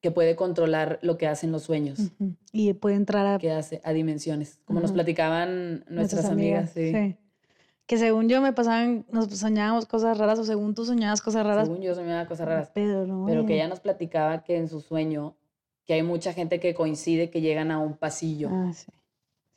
que 0.00 0.10
puede 0.10 0.34
controlar 0.36 0.98
lo 1.02 1.18
que 1.18 1.26
hacen 1.26 1.52
los 1.52 1.62
sueños. 1.64 1.98
Y 2.52 2.72
puede 2.74 2.96
entrar 2.96 3.26
a 3.26 3.38
que 3.38 3.50
hace 3.52 3.80
a 3.84 3.92
dimensiones, 3.92 4.58
como 4.64 4.80
nos 4.80 4.92
platicaban 4.92 5.84
nuestras, 5.88 6.26
amigas. 6.26 6.70
sí. 6.74 7.16
Que 7.86 7.98
según 7.98 8.28
yo 8.28 8.40
me 8.40 8.52
pasaban, 8.52 9.04
nos 9.10 9.26
soñábamos 9.36 9.84
cosas 9.86 10.16
raras 10.16 10.38
o 10.38 10.44
según 10.44 10.76
tú 10.76 10.84
soñabas 10.84 11.20
cosas 11.20 11.44
raras. 11.44 11.66
Según 11.66 11.82
yo 11.82 11.92
soñaba 11.96 12.24
cosas 12.28 12.46
raras. 12.46 12.70
Pero 12.72 13.04
no. 13.04 13.26
Pero 13.26 13.40
que 13.46 13.54
oye. 13.54 13.54
ella 13.56 13.68
nos 13.68 13.80
platicaba 13.80 14.44
que 14.44 14.56
en 14.56 14.68
su 14.68 14.80
sueño, 14.80 15.34
que 15.86 15.94
hay 15.94 16.04
mucha 16.04 16.32
gente 16.32 16.60
que 16.60 16.72
coincide 16.72 17.30
que 17.30 17.40
llegan 17.40 17.72
a 17.72 17.80
un 17.80 17.94
pasillo 17.96 18.48
Ah, 18.52 18.70
sí. 18.72 18.92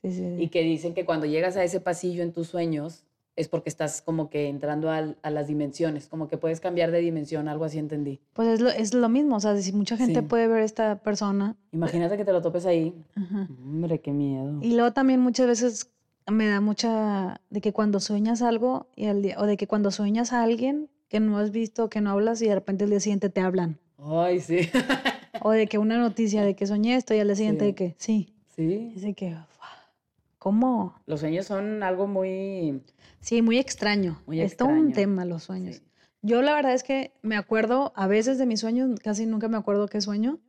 Sí, 0.01 0.11
sí, 0.11 0.17
sí. 0.35 0.43
y 0.43 0.47
que 0.47 0.63
dicen 0.63 0.95
que 0.95 1.05
cuando 1.05 1.27
llegas 1.27 1.57
a 1.57 1.63
ese 1.63 1.79
pasillo 1.79 2.23
en 2.23 2.33
tus 2.33 2.47
sueños 2.47 3.03
es 3.35 3.47
porque 3.49 3.69
estás 3.69 4.01
como 4.01 4.29
que 4.29 4.47
entrando 4.47 4.91
al- 4.91 5.17
a 5.23 5.29
las 5.31 5.47
dimensiones, 5.47 6.07
como 6.07 6.27
que 6.27 6.37
puedes 6.37 6.59
cambiar 6.59 6.91
de 6.91 6.99
dimensión, 6.99 7.47
algo 7.47 7.65
así 7.65 7.79
entendí. 7.79 8.19
Pues 8.33 8.47
es 8.47 8.59
lo, 8.61 8.69
es 8.69 8.93
lo 8.93 9.09
mismo. 9.09 9.37
O 9.37 9.39
sea, 9.39 9.57
si 9.57 9.73
mucha 9.73 9.97
gente 9.97 10.19
Sí. 10.21 10.25
puede 10.27 10.47
ver 10.47 10.61
a 10.61 10.65
esta 10.65 10.99
persona. 10.99 11.55
Imagínate 11.71 12.15
que 12.17 12.25
te 12.25 12.31
lo 12.31 12.41
topes 12.41 12.65
ahí. 12.65 12.93
ajá. 13.15 13.47
Hombre, 13.63 13.99
qué 14.01 14.11
miedo. 14.11 14.59
Y 14.61 14.75
luego 14.75 14.93
también 14.93 15.19
muchas 15.19 15.47
veces 15.47 15.89
me 16.31 16.47
da 16.47 16.61
mucha 16.61 17.41
de 17.49 17.59
que 17.59 17.73
cuando 17.73 17.99
sueñas 17.99 18.41
algo 18.41 18.87
y 18.95 19.05
al 19.07 19.21
día, 19.21 19.35
o 19.39 19.45
de 19.45 19.57
que 19.57 19.67
cuando 19.67 19.89
sueñas 19.91 20.31
a 20.31 20.43
alguien 20.43 20.89
que 21.09 21.19
no 21.19 21.37
has 21.37 21.51
visto, 21.51 21.89
que 21.89 22.01
no 22.01 22.11
hablas 22.11 22.41
y 22.41 22.47
de 22.47 22.55
repente 22.55 22.83
el 22.85 22.91
día 22.91 22.99
siguiente 22.99 23.29
te 23.29 23.41
hablan. 23.41 23.77
Ay, 23.97 24.39
sí. 24.41 24.69
O 25.41 25.51
de 25.51 25.67
que 25.67 25.77
una 25.79 25.97
noticia 25.97 26.43
de 26.43 26.55
que 26.55 26.65
soñé 26.67 26.95
esto 26.95 27.13
y 27.13 27.19
al 27.19 27.27
día 27.27 27.35
siguiente 27.35 27.65
Sí. 27.65 27.71
de 27.71 27.75
que 27.75 27.95
sí. 27.97 28.33
sí. 28.55 28.93
De 29.01 29.13
que, 29.13 29.31
"Fua, 29.31 29.47
¿cómo? 30.43 30.93
Los 31.05 31.21
sueños 31.21 31.45
son 31.45 31.81
algo 31.83 32.05
muy... 32.05 32.81
Sí, 33.21 33.41
muy 33.41 33.57
extraño. 33.59 34.21
Muy 34.25 34.41
es 34.41 34.57
todo 34.57 34.67
un 34.67 34.87
extraño. 34.89 34.95
tema 34.95 35.23
los 35.25 35.43
sueños. 35.43 35.77
sí. 35.77 35.83
Yo 36.21 36.41
la 36.41 36.53
verdad 36.53 36.73
es 36.73 36.83
que 36.83 37.13
me 37.21 37.37
acuerdo 37.37 37.93
a 37.95 38.07
veces 38.07 38.37
de 38.37 38.45
mis 38.45 38.59
sueños, 38.59 38.99
casi 39.01 39.25
nunca 39.25 39.47
me 39.47 39.55
acuerdo 39.57 39.87
qué 39.87 40.01
sueño. 40.01 40.39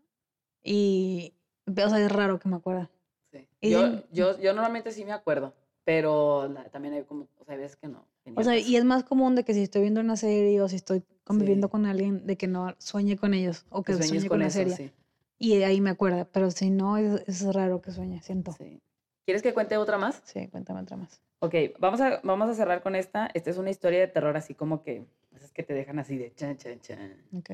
Y, 0.62 1.34
o 1.66 1.88
sea, 1.88 2.00
es 2.04 2.10
raro 2.10 2.38
que 2.40 2.48
me 2.48 2.56
acuerda. 2.56 2.90
sí. 3.32 3.46
Yo, 3.62 4.02
yo, 4.12 4.38
yo 4.40 4.52
normalmente 4.52 4.90
sí 4.92 5.04
me 5.04 5.12
acuerdo, 5.12 5.54
pero 5.84 6.48
la- 6.48 6.64
también 6.70 6.94
hay 6.94 7.02
como, 7.04 7.28
o 7.38 7.44
sea, 7.44 7.54
hay 7.54 7.60
veces 7.60 7.76
que 7.76 7.86
no. 7.88 8.06
O 8.36 8.42
sea, 8.42 8.58
y 8.58 8.74
es 8.76 8.84
más 8.84 9.04
común 9.04 9.34
de 9.36 9.44
que 9.44 9.54
si 9.54 9.62
estoy 9.62 9.82
viendo 9.82 10.00
una 10.00 10.16
serie 10.16 10.60
o 10.60 10.68
si 10.68 10.76
estoy 10.76 11.02
conviviendo 11.24 11.66
Sí. 11.68 11.70
con 11.72 11.86
alguien, 11.86 12.26
de 12.26 12.36
que 12.36 12.46
no 12.48 12.74
sueñe 12.78 13.16
con 13.16 13.34
ellos 13.34 13.64
o 13.70 13.82
que, 13.82 13.96
Que 13.96 14.02
sueñe 14.02 14.28
con, 14.28 14.38
la 14.40 14.46
eso, 14.46 14.58
serie. 14.58 14.76
sí. 14.76 14.90
Y 15.38 15.62
ahí 15.62 15.80
me 15.80 15.90
acuerda, 15.90 16.24
pero 16.24 16.50
si 16.50 16.70
no, 16.70 16.96
es, 16.96 17.22
es 17.26 17.54
raro 17.54 17.80
que 17.82 17.90
sueñe, 17.92 18.22
siento. 18.22 18.52
Sí. 18.52 18.80
Sí. 19.24 19.26
¿Quieres 19.26 19.42
que 19.42 19.54
cuente 19.54 19.76
otra 19.76 19.98
más? 19.98 20.22
cuéntame 20.50 20.80
otra 20.80 20.96
más. 20.96 21.20
Ok, 21.40 21.54
vamos 21.78 22.00
a, 22.00 22.20
vamos 22.22 22.48
a 22.48 22.54
cerrar 22.54 22.82
con 22.82 22.94
esta. 22.96 23.28
Esta 23.34 23.50
es 23.50 23.58
una 23.58 23.70
historia 23.70 24.00
de 24.00 24.08
terror 24.08 24.36
así 24.36 24.54
como 24.54 24.82
que, 24.82 25.04
esas 25.36 25.52
que 25.52 25.62
te 25.62 25.74
dejan 25.74 25.98
así 25.98 26.16
de 26.16 26.32
chan, 26.34 26.56
chan, 26.56 26.80
chan. 26.80 27.16
Ok. 27.36 27.50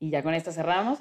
Y 0.00 0.10
ya 0.10 0.22
con 0.22 0.34
esta 0.34 0.52
cerramos. 0.52 1.00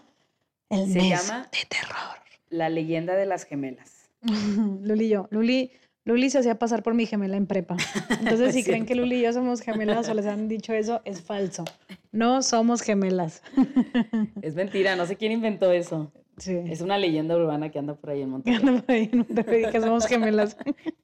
El 0.69 0.87
Se 0.91 0.99
mes 0.99 1.27
llama- 1.27 1.47
de 1.51 1.65
terror. 1.67 2.17
La 2.49 2.69
leyenda 2.69 3.15
de 3.15 3.25
las 3.25 3.45
gemelas. 3.45 4.09
Luli 4.81 5.05
y 5.05 5.09
yo. 5.09 5.27
Luli, 5.31 5.71
Luli 6.03 6.29
se 6.29 6.39
hacía 6.39 6.59
pasar 6.59 6.83
por 6.83 6.93
mi 6.93 7.05
gemela 7.05 7.37
en 7.37 7.47
prepa. 7.47 7.77
Entonces, 8.09 8.49
Es 8.49 8.53
si 8.55 8.63
creen 8.63 8.85
que. 8.85 8.95
Luli 8.95 9.17
y 9.17 9.21
yo 9.23 9.33
somos 9.33 9.61
gemelas 9.61 10.09
o 10.09 10.13
les 10.13 10.25
han 10.25 10.47
dicho 10.47 10.73
eso, 10.73 11.01
es 11.05 11.21
falso. 11.21 11.65
No 12.11 12.41
somos 12.41 12.81
gemelas. 12.81 13.41
Es 14.41 14.55
mentira, 14.55 14.95
no 14.95 15.05
sé 15.05 15.15
quién 15.15 15.31
inventó 15.31 15.71
eso. 15.71 16.11
Sí. 16.39 16.57
Es 16.67 16.81
una 16.81 16.97
leyenda 16.97 17.35
urbana 17.35 17.69
que 17.69 17.79
anda 17.79 17.95
por 17.95 18.09
ahí 18.09 18.21
en 18.21 18.29
Monterrey. 18.29 18.59
ando 18.59 18.81
por 18.81 18.95
ahí 18.95 19.09
en 19.11 19.19
Monterrey, 19.19 19.65
que 19.71 19.81
somos 19.81 20.07
gemelas. 20.07 20.57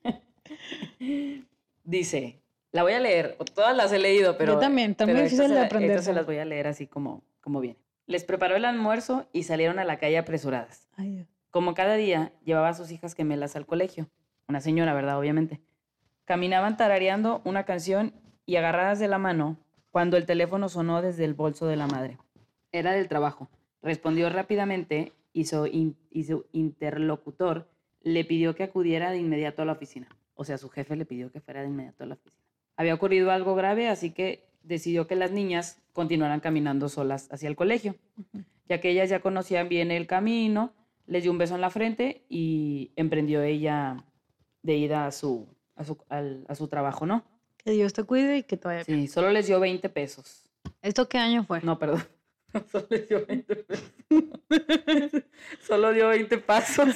Dice, 1.84 2.42
la 2.72 2.84
voy 2.84 2.94
a 2.94 3.00
leer, 3.00 3.38
todas 3.54 3.76
las 3.76 3.92
he 3.92 4.00
leído, 4.00 4.38
pero... 4.38 4.58
también, 4.60 4.92
está 4.92 5.06
muy 5.06 5.14
pero 5.14 5.24
difícil 5.24 5.50
de 5.50 5.60
aprenderse. 5.60 6.06
se 6.06 6.14
las 6.14 6.26
voy 6.26 6.38
a 6.38 6.46
leer 6.46 6.68
así 6.68 6.88
como, 6.88 7.24
como 7.42 7.60
viene. 7.60 7.78
Les 8.08 8.24
preparó 8.24 8.56
el 8.56 8.66
almuerzo 8.66 9.28
y 9.34 9.44
salieron 9.44 9.80
a 9.80 9.86
la 9.86 9.98
calle 9.98 10.18
apresuradas. 10.18 10.88
Ay. 10.96 11.26
Como 11.52 11.74
cada 11.74 11.96
día, 11.96 12.34
llevaba 12.44 12.70
a 12.70 12.74
sus 12.74 12.92
hijas 12.92 13.14
gemelas 13.14 13.56
al 13.56 13.66
colegio. 13.66 14.10
Una 14.48 14.62
señora, 14.62 14.94
¿verdad? 14.94 15.18
Obviamente. 15.18 15.62
Caminaban 16.26 16.76
tarareando 16.76 17.42
una 17.46 17.64
canción 17.64 18.14
y 18.46 18.58
agarradas 18.58 19.00
de 19.00 19.08
la 19.08 19.18
mano 19.18 19.58
cuando 19.90 20.18
el 20.18 20.26
teléfono 20.26 20.68
sonó 20.68 21.02
desde 21.02 21.24
el 21.24 21.34
bolso 21.34 21.68
de 21.68 21.78
la 21.78 21.88
madre. 21.88 22.18
Era 22.72 22.92
del 22.92 23.08
trabajo. 23.08 23.50
Respondió 23.82 24.30
rápidamente 24.30 25.14
y 25.36 25.46
su, 25.46 25.66
in- 25.68 25.98
y 26.10 26.24
su 26.24 26.46
interlocutor 26.54 27.68
le 28.02 28.24
pidió 28.24 28.56
que 28.56 28.64
acudiera 28.64 29.12
de 29.12 29.18
inmediato 29.20 29.62
a 29.62 29.66
la 29.66 29.74
oficina. 29.74 30.08
O 30.34 30.46
sea, 30.46 30.58
su 30.58 30.70
jefe 30.70 30.96
le 30.96 31.06
pidió 31.06 31.32
que 31.32 31.42
fuera 31.42 31.62
de 31.62 31.68
inmediato 31.68 32.04
a 32.06 32.08
la 32.08 32.14
oficina. 32.16 32.42
Había 32.78 32.94
ocurrido 32.94 33.32
algo 33.32 33.54
grave, 33.56 33.90
así 33.90 34.12
que 34.12 34.48
decidió 34.64 35.08
que 35.08 35.16
las 35.16 35.32
niñas 35.32 35.82
continuaran 35.94 36.40
caminando 36.40 36.88
solas 36.90 37.28
hacia 37.32 37.50
el 37.50 37.56
colegio 37.56 37.96
ya 38.68 38.82
que 38.82 38.90
ellas 38.90 39.10
ya 39.12 39.20
conocían 39.20 39.70
bien 39.70 39.92
el 39.92 40.08
camino, 40.08 40.74
les 41.06 41.22
dio 41.22 41.32
un 41.32 41.38
beso 41.38 41.54
en 41.54 41.62
la 41.62 41.70
frente 41.70 42.26
y 42.30 42.92
emprendió 42.96 43.44
ella 43.44 44.04
de 44.64 44.76
ida 44.78 45.06
a 45.06 45.12
su, 45.12 45.48
a 45.76 45.84
su, 45.84 45.98
al- 46.10 46.46
a 46.48 46.56
su 46.56 46.68
trabajo, 46.68 47.06
¿no? 47.06 47.24
Que 47.58 47.72
Dios 47.72 47.94
te 47.94 48.04
cuide 48.04 48.38
y 48.40 48.44
que 48.44 48.56
bien. 48.56 48.84
Sí, 48.86 49.08
solo 49.08 49.30
les 49.32 49.46
dio 49.48 49.60
20 49.60 49.88
pesos. 49.90 50.48
¿Esto 50.82 51.08
qué 51.08 51.20
año 51.20 51.44
fue? 51.44 51.62
No, 51.62 51.78
perdón. 51.78 52.04
Solo 52.72 52.88
dio 53.08 53.26
20 53.26 53.56
pesos. 53.56 53.94
Solo 55.68 55.92
dio 55.94 56.08
20 56.10 56.38
pasos. 56.40 56.96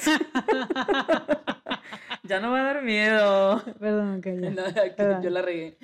ya 2.24 2.40
no 2.40 2.50
va 2.52 2.60
a 2.60 2.64
dar 2.74 2.82
miedo. 2.82 3.62
Perdón, 3.78 4.20
que 4.20 4.40
ya. 4.40 4.50
No, 4.50 4.62
Perdón. 4.96 5.22
yo 5.22 5.30
la 5.30 5.42
regué. 5.42 5.76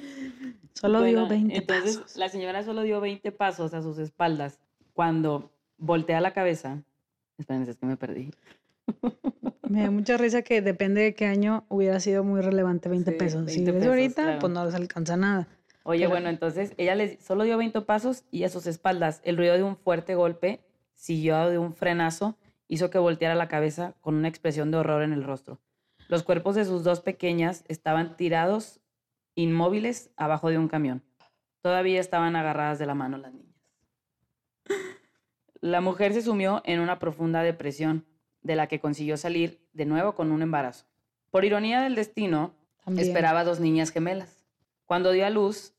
Solo 0.74 1.02
dio 1.02 1.20
Bueno, 1.20 1.28
20 1.28 1.56
entonces, 1.56 1.98
pasos. 1.98 2.16
la 2.16 2.28
señora 2.28 2.62
solo 2.62 2.82
dio 2.82 3.00
20 3.00 3.32
pasos 3.32 3.74
a 3.74 3.82
sus 3.82 3.98
espaldas 3.98 4.58
cuando 4.92 5.52
voltea 5.78 6.20
la 6.20 6.32
cabeza. 6.32 6.82
Espérense, 7.38 7.72
es 7.72 7.76
que 7.76 7.86
me 7.86 7.96
perdí. 7.96 8.30
Me 9.68 9.82
da 9.82 9.90
mucha 9.90 10.16
risa 10.16 10.42
que 10.42 10.62
depende 10.62 11.00
de 11.02 11.14
qué 11.14 11.26
año 11.26 11.64
hubiera 11.68 11.98
sido 12.00 12.22
muy 12.24 12.40
relevante 12.40 12.88
20 12.88 13.10
Sí, 13.10 13.16
pesos. 13.18 13.50
si 13.50 13.56
20 13.64 13.70
es 13.70 13.76
pesos, 13.76 13.88
ahorita, 13.88 14.22
claro. 14.22 14.38
pues 14.38 14.52
no 14.52 14.64
les 14.64 14.74
alcanza 14.74 15.16
nada. 15.16 15.48
Oye, 15.88 16.08
bueno, 16.08 16.28
entonces 16.28 16.74
ella 16.78 16.96
les 16.96 17.24
solo 17.24 17.44
dio 17.44 17.56
20 17.58 17.80
pasos 17.82 18.24
y 18.32 18.42
a 18.42 18.48
sus 18.48 18.66
espaldas 18.66 19.20
el 19.22 19.36
ruido 19.36 19.54
de 19.54 19.62
un 19.62 19.76
fuerte 19.76 20.16
golpe, 20.16 20.60
siguió 20.94 21.48
de 21.48 21.58
un 21.58 21.74
frenazo, 21.74 22.36
hizo 22.66 22.90
que 22.90 22.98
volteara 22.98 23.36
la 23.36 23.46
cabeza 23.46 23.94
con 24.00 24.16
una 24.16 24.26
expresión 24.26 24.72
de 24.72 24.78
horror 24.78 25.04
en 25.04 25.12
el 25.12 25.22
rostro. 25.22 25.60
Los 26.08 26.24
cuerpos 26.24 26.56
de 26.56 26.64
sus 26.64 26.82
dos 26.82 27.02
pequeñas 27.02 27.64
estaban 27.68 28.16
tirados, 28.16 28.80
inmóviles, 29.36 30.10
abajo 30.16 30.50
de 30.50 30.58
un 30.58 30.66
camión. 30.66 31.04
Todavía 31.60 32.00
estaban 32.00 32.34
agarradas 32.34 32.80
de 32.80 32.86
la 32.86 32.94
mano 32.94 33.16
las 33.18 33.32
niñas. 33.32 33.54
La 35.60 35.80
mujer 35.80 36.14
se 36.14 36.22
sumió 36.22 36.62
en 36.64 36.80
una 36.80 36.98
profunda 36.98 37.42
depresión, 37.42 38.04
de 38.42 38.56
la 38.56 38.66
que 38.66 38.80
consiguió 38.80 39.16
salir 39.16 39.60
de 39.72 39.86
nuevo 39.86 40.16
con 40.16 40.32
un 40.32 40.42
embarazo. 40.42 40.86
Por 41.30 41.44
ironía 41.44 41.80
del 41.80 41.94
destino, 41.94 42.54
También. 42.84 43.06
Esperaba 43.06 43.44
dos 43.44 43.60
niñas 43.60 43.92
gemelas. 43.92 44.44
Cuando 44.84 45.10
dio 45.10 45.26
a 45.26 45.30
luz, 45.30 45.75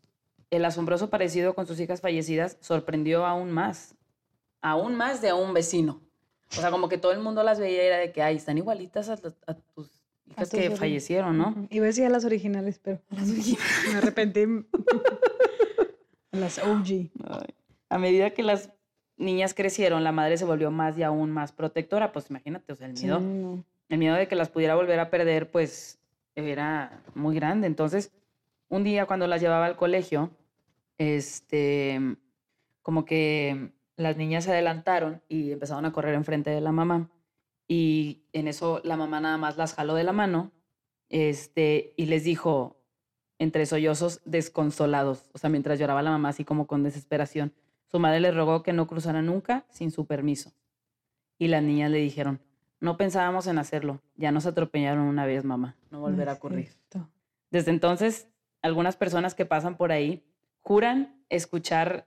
el 0.49 0.63
asombroso 0.65 1.09
parecido 1.09 1.53
con 1.55 1.67
sus 1.67 1.79
hijas 1.79 2.01
fallecidas 2.01 2.57
sorprendió 2.61 3.25
aún 3.25 3.51
más. 3.51 3.95
Aún 4.61 4.95
más 4.95 5.21
de 5.21 5.29
a 5.29 5.35
un 5.35 5.53
vecino. 5.53 6.01
O 6.51 6.61
sea, 6.61 6.71
como 6.71 6.87
que 6.89 6.97
todo 6.97 7.11
el 7.11 7.19
mundo 7.19 7.43
las 7.43 7.59
veía 7.59 7.83
y 7.83 7.87
era 7.87 7.97
de 7.97 8.11
que, 8.11 8.21
ay, 8.21 8.37
están 8.37 8.57
igualitas 8.57 9.09
a, 9.09 9.17
tu- 9.17 9.33
a 9.45 9.53
tus 9.53 9.89
hijas 10.29 10.49
que 10.49 10.71
fallecieron, 10.71 11.37
¿no? 11.37 11.49
Ujú. 11.49 11.67
Iba 11.69 11.83
a 11.85 11.87
decir 11.87 12.05
a 12.05 12.09
las 12.09 12.23
originales, 12.25 12.79
pero 12.81 12.99
me 13.11 13.97
arrepentí. 13.97 14.45
las 16.31 16.59
OG. 16.59 16.87
Ay. 17.25 17.53
A 17.89 17.97
medida 17.97 18.29
que 18.31 18.43
las 18.43 18.69
niñas 19.17 19.53
crecieron, 19.53 20.03
la 20.03 20.11
madre 20.11 20.37
se 20.37 20.45
volvió 20.45 20.71
más 20.71 20.97
y 20.97 21.03
aún 21.03 21.31
más 21.31 21.51
protectora. 21.51 22.11
Pues 22.11 22.29
imagínate, 22.29 22.71
o 22.73 22.75
sea, 22.75 22.87
el 22.87 22.97
Sí, 22.97 23.05
miedo. 23.05 23.19
no. 23.19 23.63
el 23.89 23.97
miedo 23.97 24.15
de 24.15 24.27
que 24.27 24.35
las 24.35 24.49
pudiera 24.49 24.75
volver 24.75 24.99
a 24.99 25.09
perder, 25.09 25.49
pues 25.51 25.99
era 26.35 27.01
muy 27.15 27.35
grande. 27.35 27.67
Entonces, 27.67 28.11
un 28.69 28.83
día 28.83 29.05
cuando 29.05 29.27
las 29.27 29.41
llevaba 29.41 29.65
al 29.65 29.75
colegio, 29.75 30.31
este, 30.97 31.99
como 32.81 33.05
que 33.05 33.73
las 33.95 34.17
niñas 34.17 34.45
se 34.45 34.51
adelantaron 34.51 35.21
y 35.27 35.51
empezaron 35.51 35.85
a 35.85 35.91
correr 35.91 36.15
enfrente 36.15 36.49
de 36.49 36.61
la 36.61 36.71
mamá. 36.71 37.09
y 37.69 38.23
en 38.31 38.47
eso 38.47 38.79
la 38.85 38.95
mamá 38.95 39.19
nada 39.19 39.37
más 39.37 39.57
las 39.57 39.73
jaló 39.73 39.93
de 39.95 40.05
la 40.05 40.13
mano 40.13 40.53
este, 41.09 41.93
y 41.97 42.05
les 42.05 42.23
dijo, 42.23 42.77
entre 43.39 43.65
sollozos 43.65 44.21
desconsolados, 44.25 45.29
o 45.33 45.37
sea, 45.37 45.49
mientras 45.49 45.79
lloraba 45.79 46.01
la 46.01 46.11
mamá 46.11 46.29
así 46.29 46.43
como 46.43 46.67
con 46.67 46.83
desesperación, 46.83 47.53
su 47.85 47.99
madre 47.99 48.19
le 48.19 48.31
rogó 48.31 48.63
que 48.63 48.73
no 48.73 48.87
cruzara 48.87 49.21
nunca 49.21 49.65
sin 49.69 49.91
su 49.91 50.05
permiso. 50.05 50.53
Y 51.37 51.47
las 51.47 51.63
niñas 51.63 51.91
le 51.91 51.99
dijeron, 51.99 52.41
no 52.79 52.97
pensábamos 52.97 53.47
en 53.47 53.57
hacerlo, 53.59 54.01
ya 54.15 54.31
nos 54.31 54.45
atropellaron 54.45 55.05
una 55.05 55.25
vez, 55.25 55.43
mamá, 55.43 55.75
no 55.91 55.99
volverá 55.99 56.33
a 56.33 56.35
ocurrir. 56.35 56.69
Desde 57.51 57.71
entonces, 57.71 58.27
algunas 58.67 58.95
personas 58.95 59.33
que 59.33 59.45
pasan 59.45 59.77
por 59.77 59.91
ahí 59.91 60.23
juran 60.61 61.23
escuchar 61.29 62.05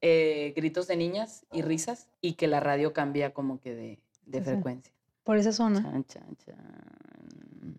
eh, 0.00 0.52
gritos 0.56 0.88
de 0.88 0.96
niñas 0.96 1.46
y 1.52 1.62
risas 1.62 2.08
y 2.20 2.34
que 2.34 2.48
la 2.48 2.60
radio 2.60 2.92
cambia 2.92 3.32
como 3.32 3.60
que 3.60 3.74
de, 3.74 3.98
de 4.26 4.42
frecuencia. 4.42 4.92
Por 5.24 5.36
esa 5.36 5.52
zona. 5.52 5.82
Chan, 5.82 6.04
chan, 6.04 6.36
chan. 6.44 7.74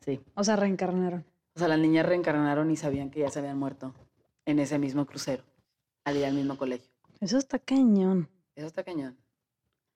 Sí. 0.00 0.20
O 0.34 0.44
sea, 0.44 0.56
reencarnaron. 0.56 1.24
O 1.54 1.58
sea, 1.58 1.68
las 1.68 1.78
niñas 1.78 2.06
reencarnaron 2.06 2.70
y 2.70 2.76
sabían 2.76 3.10
que 3.10 3.20
ya 3.20 3.30
se 3.30 3.40
habían 3.40 3.58
muerto 3.58 3.92
en 4.44 4.58
ese 4.60 4.78
mismo 4.78 5.06
crucero, 5.06 5.42
al 6.04 6.16
ir 6.16 6.24
al 6.26 6.34
mismo 6.34 6.56
colegio. 6.56 6.90
Eso 7.20 7.38
está 7.38 7.58
cañón. 7.58 8.28
Eso 8.54 8.66
está 8.66 8.84
cañón. 8.84 9.16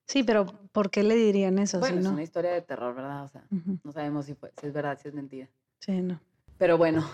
Sí, 0.06 0.24
pero 0.24 0.46
¿por 0.72 0.90
qué 0.90 1.04
le 1.04 1.14
dirían 1.14 1.60
eso? 1.60 1.78
Bueno, 1.78 1.94
si 1.94 1.98
es 2.00 2.04
no? 2.04 2.12
una 2.12 2.22
historia 2.24 2.50
de 2.50 2.62
terror, 2.62 2.94
¿verdad? 2.94 3.22
O 3.24 3.28
sea, 3.28 3.44
no 3.84 3.92
sabemos 3.92 4.26
si, 4.26 4.34
fue, 4.34 4.50
si 4.60 4.66
es 4.66 4.72
verdad, 4.72 4.98
si 5.00 5.06
es 5.06 5.14
mentira. 5.14 5.48
Sí, 5.78 6.00
no. 6.02 6.20
Pero 6.58 6.76
bueno, 6.76 7.08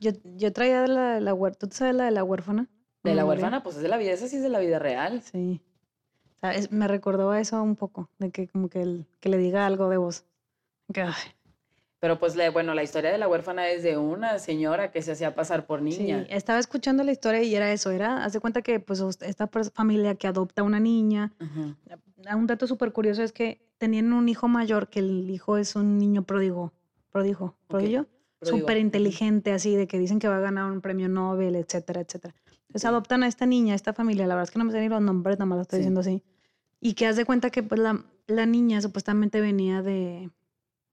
Yo, 0.00 0.12
yo 0.36 0.52
traía 0.52 0.82
de 0.82 0.88
la 0.88 1.14
de 1.14 1.20
la 1.20 1.34
huérfana. 1.34 1.58
¿Tú 1.68 1.76
sabes 1.76 1.94
la 1.94 2.04
de 2.06 2.10
la 2.10 2.24
huérfana? 2.24 2.68
de 3.02 3.14
la 3.14 3.24
huérfana, 3.24 3.62
pues 3.62 3.76
es 3.76 3.82
de 3.82 3.88
la 3.88 3.96
vida, 3.96 4.12
esa 4.12 4.28
sí 4.28 4.36
es 4.36 4.42
de 4.42 4.48
la 4.50 4.58
vida 4.58 4.78
real. 4.78 5.22
Sí. 5.22 5.60
Me 6.70 6.88
recordó 6.88 7.30
a 7.30 7.40
eso 7.40 7.62
un 7.62 7.76
poco, 7.76 8.08
de 8.18 8.30
que 8.30 8.48
como 8.48 8.68
que, 8.68 8.82
el- 8.82 9.06
que 9.20 9.28
le 9.28 9.36
diga 9.38 9.66
algo 9.66 9.88
de 9.88 9.96
vos. 9.98 10.24
Que, 10.92 11.06
Pero 11.98 12.18
pues, 12.18 12.34
bueno, 12.52 12.74
la 12.74 12.82
historia 12.82 13.10
de 13.12 13.18
la 13.18 13.28
huérfana 13.28 13.68
es 13.68 13.82
de 13.82 13.96
una 13.98 14.38
señora 14.38 14.90
que 14.90 15.02
se 15.02 15.12
hacía 15.12 15.34
pasar 15.34 15.66
por 15.66 15.82
niña. 15.82 16.24
Sí, 16.24 16.26
estaba 16.30 16.58
escuchando 16.58 17.04
la 17.04 17.12
historia 17.12 17.42
y 17.42 17.54
era 17.54 17.70
eso, 17.72 17.90
era, 17.90 18.24
haz 18.24 18.32
de 18.32 18.40
cuenta 18.40 18.62
que 18.62 18.80
pues 18.80 19.02
esta 19.20 19.48
familia 19.74 20.14
que 20.14 20.26
adopta 20.26 20.62
una 20.62 20.80
niña, 20.80 21.32
un 22.34 22.46
dato 22.46 22.66
súper 22.66 22.92
curioso 22.92 23.22
es 23.22 23.32
que 23.32 23.60
tenían 23.78 24.12
un 24.12 24.28
hijo 24.28 24.48
mayor, 24.48 24.88
que 24.88 25.00
el 25.00 25.28
hijo 25.30 25.56
es 25.58 25.76
un 25.76 25.98
niño 25.98 26.22
pródigo, 26.22 26.72
pródigo, 27.10 27.54
prodigio, 27.68 28.02
Pero 28.02 28.06
digo, 28.06 28.19
súper 28.42 28.76
inteligente, 28.78 29.52
así, 29.52 29.76
de 29.76 29.86
que 29.86 29.98
dicen 29.98 30.18
que 30.18 30.28
va 30.28 30.36
a 30.36 30.40
ganar 30.40 30.70
un 30.70 30.80
premio 30.80 31.08
Nobel, 31.08 31.56
etcétera, 31.56 32.00
etcétera. 32.00 32.34
Entonces 32.68 32.84
adoptan 32.84 33.22
a 33.22 33.26
esta 33.26 33.46
niña, 33.46 33.72
a 33.72 33.76
esta 33.76 33.92
familia, 33.92 34.26
la 34.26 34.34
verdad 34.34 34.44
es 34.48 34.50
que 34.52 34.58
no 34.58 34.64
me 34.64 34.72
sé 34.72 34.80
ni 34.80 34.88
los 34.88 35.02
nombres, 35.02 35.38
nada 35.38 35.46
más 35.46 35.56
lo 35.56 35.62
estoy 35.62 35.78
Sí. 35.78 35.80
diciendo 35.82 36.00
así, 36.00 36.22
y 36.80 36.94
que 36.94 37.06
haz 37.06 37.16
de 37.16 37.24
cuenta 37.24 37.50
que 37.50 37.62
pues 37.62 37.80
la, 37.80 38.04
la 38.26 38.46
niña 38.46 38.80
supuestamente 38.80 39.40
venía 39.40 39.82
de, 39.82 40.30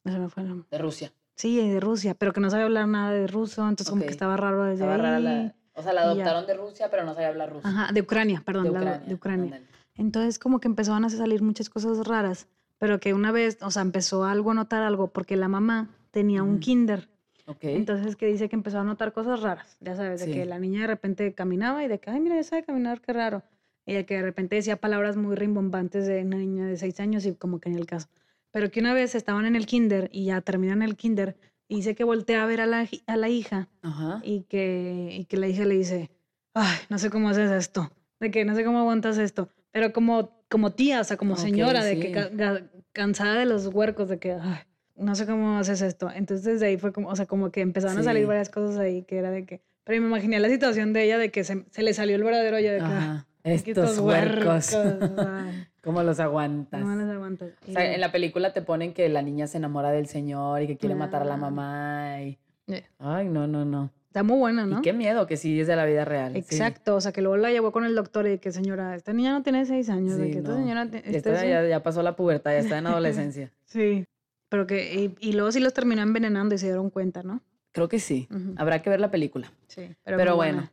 no 0.04 0.12
se 0.12 0.20
me 0.20 0.30
fue 0.30 0.44
el 0.44 0.50
nombre. 0.50 0.68
De 0.72 0.78
Rusia. 0.80 1.14
Sí, 1.36 1.58
de 1.70 1.80
Rusia, 1.80 2.16
pero 2.16 2.34
que 2.34 2.40
no 2.42 2.50
sabía 2.50 2.66
hablar 2.66 2.88
nada 2.88 3.12
de 3.12 3.28
ruso, 3.28 3.62
entonces 3.62 3.90
como 3.90 4.02
Ok. 4.02 4.08
que 4.08 4.12
estaba 4.12 4.36
raro 4.38 4.64
desde 4.64 4.84
Estaba 4.86 4.98
rara 4.98 5.18
ahí. 5.18 5.24
la- 5.24 5.56
o 5.76 5.84
sea, 5.84 5.94
la 5.94 6.02
ya. 6.02 6.08
adoptaron 6.08 6.48
de 6.48 6.54
Rusia, 6.56 6.90
pero 6.90 7.06
no 7.06 7.14
sabía 7.14 7.28
hablar 7.30 7.54
ruso. 7.54 7.68
Ajá, 7.68 7.94
de 7.94 8.02
Ucrania, 8.02 8.42
perdón, 8.44 8.64
de 8.64 8.72
la- 8.72 8.80
Ucrania. 8.80 9.08
de 9.08 9.14
Ucrania. 9.14 9.62
Entonces 9.94 10.40
como 10.40 10.60
que 10.60 10.68
empezaban 10.68 11.06
a 11.06 11.10
salir 11.10 11.44
muchas 11.44 11.70
cosas 11.70 12.06
raras, 12.08 12.48
pero 12.80 13.00
que 13.00 13.14
una 13.14 13.32
vez, 13.32 13.60
o 13.62 13.70
sea, 13.70 13.84
empezó 13.84 14.24
algo 14.26 14.50
a 14.52 14.54
notar 14.56 14.82
algo 14.82 15.10
porque 15.14 15.36
la 15.36 15.48
mamá 15.48 15.90
tenía 16.10 16.42
un 16.42 16.54
Ujú. 16.54 16.60
kinder. 16.60 17.10
Ok. 17.48 17.64
Entonces 17.64 18.16
que 18.16 18.28
dice 18.28 18.50
que 18.50 18.56
empezó 18.56 18.80
a 18.80 18.84
notar 18.84 19.14
cosas 19.14 19.42
raras, 19.42 19.78
ya 19.80 19.96
sabes, 19.96 20.20
de 20.20 20.26
Sí. 20.28 20.34
que 20.34 20.46
la 20.46 20.60
niña 20.60 20.82
de 20.82 20.88
repente 20.88 21.34
caminaba 21.34 21.84
y 21.84 21.88
de 21.88 22.00
que, 22.00 22.10
ay, 22.12 22.20
mira, 22.20 22.36
ya 22.36 22.44
sabe 22.44 22.64
caminar, 22.64 23.02
qué 23.02 23.14
raro. 23.14 23.44
Y 23.86 23.94
de 23.94 24.06
que 24.06 24.16
de 24.16 24.22
repente 24.22 24.56
decía 24.58 24.76
palabras 24.76 25.16
muy 25.16 25.36
rimbombantes 25.36 26.06
de 26.08 26.22
una 26.24 26.38
niña 26.38 26.66
de 26.66 26.76
seis 26.76 27.00
años 27.00 27.26
y 27.26 27.34
como 27.36 27.60
que 27.60 27.70
en 27.70 27.76
el 27.76 27.86
caso. 27.86 28.10
Pero 28.52 28.70
que 28.70 28.82
una 28.82 28.94
vez 28.94 29.16
estaban 29.16 29.46
en 29.46 29.56
el 29.56 29.66
kinder 29.66 30.10
y 30.12 30.26
ya 30.26 30.42
terminan 30.42 30.82
el 30.82 30.98
kinder 30.98 31.38
y 31.70 31.78
dice 31.78 31.96
que 31.96 32.04
voltea 32.04 32.44
a 32.44 32.46
ver 32.46 32.60
a 32.60 32.66
la, 32.66 32.88
a 33.08 33.16
la 33.18 33.30
hija 33.30 33.70
Ajá. 33.82 34.20
y 34.24 34.42
que, 34.44 35.10
y 35.12 35.26
que 35.26 35.38
la 35.38 35.48
hija 35.48 35.64
le 35.64 35.76
dice, 35.76 36.10
ay, 36.54 36.78
no 36.90 36.98
sé 36.98 37.10
cómo 37.10 37.30
haces 37.30 37.50
esto, 37.52 37.90
de 38.20 38.30
que 38.30 38.44
no 38.44 38.56
sé 38.56 38.66
cómo 38.66 38.80
aguantas 38.80 39.18
esto, 39.18 39.50
pero 39.72 39.94
como, 39.94 40.44
como 40.50 40.72
tía, 40.74 41.00
o 41.00 41.04
sea, 41.06 41.16
como 41.16 41.34
Ok, 41.36 41.40
señora, 41.40 41.84
de 41.86 41.98
que 42.00 42.08
sí. 42.08 42.12
ca- 42.14 42.30
ga- 42.32 42.70
cansada 42.94 43.36
de 43.40 43.46
los 43.46 43.68
huercos, 43.68 44.10
de 44.10 44.18
que, 44.20 44.32
ay, 44.34 44.60
no 44.98 45.16
sé 45.16 45.26
cómo 45.26 45.58
haces 45.58 45.82
esto. 45.82 46.10
Entonces 46.14 46.44
desde 46.46 46.68
ahí 46.68 46.78
fue 46.78 46.92
como, 46.92 47.10
o 47.10 47.16
sea, 47.16 47.26
como 47.26 47.52
que 47.52 47.62
empezaron 47.62 47.98
a 47.98 48.04
salir 48.04 48.26
varias 48.28 48.50
cosas 48.50 48.78
ahí, 48.78 49.04
que 49.04 49.18
era 49.18 49.32
de 49.32 49.46
que, 49.46 49.62
pero 49.84 50.02
me 50.02 50.08
imaginé 50.08 50.40
la 50.40 50.50
situación 50.50 50.94
de 50.94 51.04
ella, 51.06 51.18
de 51.18 51.32
que 51.32 51.44
se, 51.44 51.66
se 51.72 51.84
le 51.84 51.94
salió 51.94 52.16
el 52.16 52.24
verdadero 52.24 52.60
yo, 52.60 52.72
de 52.72 52.80
que, 52.80 52.84
"Ay, 52.86 52.92
Ajá. 52.92 53.26
Estos 53.44 54.00
huercos. 54.00 54.76
¿Cómo 55.82 56.04
los 56.04 56.20
aguantas? 56.20 56.84
me 56.84 56.96
las 56.98 57.10
aguantas. 57.10 57.50
O 57.68 57.72
sea, 57.72 57.90
Y- 57.92 57.96
en 57.96 58.02
la 58.02 58.12
película 58.12 58.52
te 58.52 58.62
ponen 58.62 58.94
que 58.94 59.08
la 59.08 59.22
niña 59.22 59.48
se 59.48 59.58
enamora 59.58 59.92
del 59.92 60.08
señor 60.08 60.62
y 60.62 60.68
que 60.68 60.78
quiere 60.78 60.96
matar 60.96 61.22
a 61.22 61.26
la 61.26 61.38
mamá. 61.38 62.22
Y... 62.24 62.38
Eh. 62.68 62.84
Ay, 63.00 63.30
no, 63.30 63.48
no, 63.48 63.64
no. 63.64 63.92
Está 64.08 64.24
muy 64.24 64.38
buena, 64.38 64.66
¿no? 64.66 64.80
Y 64.80 64.82
qué 64.82 64.92
miedo 64.94 65.28
que 65.28 65.38
sí 65.38 65.60
es 65.62 65.68
de 65.68 65.76
la 65.78 65.86
vida 65.86 66.04
real. 66.04 66.34
sí. 66.34 66.40
Exacto, 66.40 66.96
o 66.96 67.02
sea, 67.02 67.12
que 67.14 67.22
luego 67.22 67.38
la 67.38 67.52
llevó 67.52 67.72
con 67.72 67.86
el 67.86 67.96
doctor 67.96 68.28
y 68.28 68.40
que 68.40 68.52
señora, 68.52 68.96
esta 68.96 69.14
niña 69.14 69.32
no 69.32 69.44
tiene 69.44 69.66
seis 69.66 69.90
años, 69.90 70.18
de 70.18 70.26
Sí, 70.32 70.38
esta 70.40 70.50
no. 70.52 70.58
señora... 70.58 70.84
esta 71.06 71.34
es 71.36 71.44
un- 71.44 71.50
ya, 71.50 71.66
ya 71.68 71.84
pasó 71.84 72.02
la 72.04 72.16
pubertad, 72.18 72.52
ya 72.52 72.58
está 72.60 72.80
en 72.80 72.88
adolescencia. 72.88 73.54
Sí, 73.66 74.06
pero 74.50 74.66
que, 74.68 74.94
y, 75.20 75.30
y 75.30 75.34
luego 75.34 75.52
sí 75.52 75.60
los 75.60 75.74
terminó 75.74 76.02
envenenando 76.02 76.56
y 76.56 76.58
se 76.58 76.68
dieron 76.68 76.90
cuenta, 76.90 77.24
¿no? 77.24 77.42
Creo 77.72 77.88
que 77.90 78.00
sí. 78.00 78.28
Ujú. 78.32 78.54
Habrá 78.58 78.82
que 78.82 78.90
ver 78.90 79.00
la 79.00 79.12
película. 79.12 79.52
Sí, 79.68 79.90
Pero, 80.04 80.18
muy 80.18 80.36
bueno, 80.36 80.36
buena. 80.58 80.72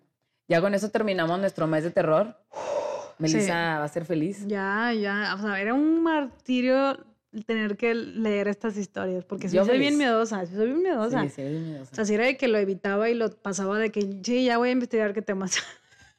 ya 0.48 0.60
con 0.60 0.74
eso 0.74 0.90
terminamos 0.90 1.38
nuestro 1.38 1.66
mes 1.66 1.84
de 1.84 1.90
terror. 1.90 2.36
Melissa 3.18 3.78
va 3.78 3.84
a 3.84 3.88
ser 3.88 4.04
feliz. 4.04 4.46
Ya, 4.46 4.92
ya, 4.92 5.34
o 5.38 5.40
sea, 5.40 5.60
era 5.60 5.74
un 5.74 6.02
martirio 6.02 6.98
tener 7.46 7.76
que 7.76 7.94
leer 7.94 8.48
estas 8.48 8.76
historias, 8.76 9.24
porque 9.24 9.48
sí 9.48 9.56
Yo 9.56 9.64
soy 9.64 9.78
bien 9.78 9.94
feliz. 9.94 9.98
miedosa, 9.98 10.46
sí 10.46 10.54
soy 10.54 10.66
bien 10.66 10.82
miedosa. 10.82 11.22
Sí, 11.24 11.28
sí, 11.30 11.42
O 11.42 11.60
miedosa. 11.60 11.94
sea, 11.94 12.04
si 12.04 12.14
era 12.14 12.24
de 12.24 12.36
que 12.36 12.48
lo 12.48 12.58
evitaba 12.58 13.08
y 13.10 13.14
lo 13.14 13.30
pasaba 13.30 13.78
de 13.78 13.90
que, 13.90 14.20
sí, 14.22 14.44
ya 14.44 14.58
voy 14.58 14.68
a 14.70 14.72
investigar 14.72 15.12
qué 15.14 15.22
temas. 15.22 15.58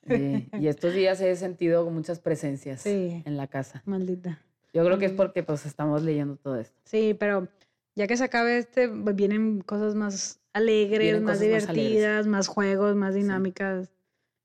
Sí, 0.08 0.50
Y 0.60 0.68
estos 0.68 0.94
días 0.94 1.20
he 1.20 1.36
sentido 1.36 1.90
muchas 1.90 2.20
presencias 2.20 2.82
Sí. 2.82 3.24
en 3.26 3.38
la 3.38 3.48
casa. 3.48 3.82
Maldita. 3.86 4.40
Yo 4.76 4.84
creo 4.84 4.98
que 4.98 5.06
es 5.06 5.14
porque 5.14 5.42
pues 5.42 5.66
estamos 5.66 6.04
leyendo 6.04 6.36
todo 6.36 6.60
esto. 6.60 6.78
Sí, 6.84 7.16
pero 7.18 7.48
ya 7.96 8.08
que 8.08 8.18
se 8.18 8.26
acabe 8.26 8.58
este, 8.58 8.90
pues, 8.90 9.16
vienen 9.16 9.62
cosas 9.62 9.96
más 9.96 10.42
alegres, 10.52 11.00
Vienen 11.00 11.24
más 11.24 11.38
cosas 11.38 11.50
más 11.50 11.68
divertidas, 11.74 12.28
más, 12.28 12.48
juegos, 12.50 12.94
más 12.96 13.16
dinámicas. 13.16 13.90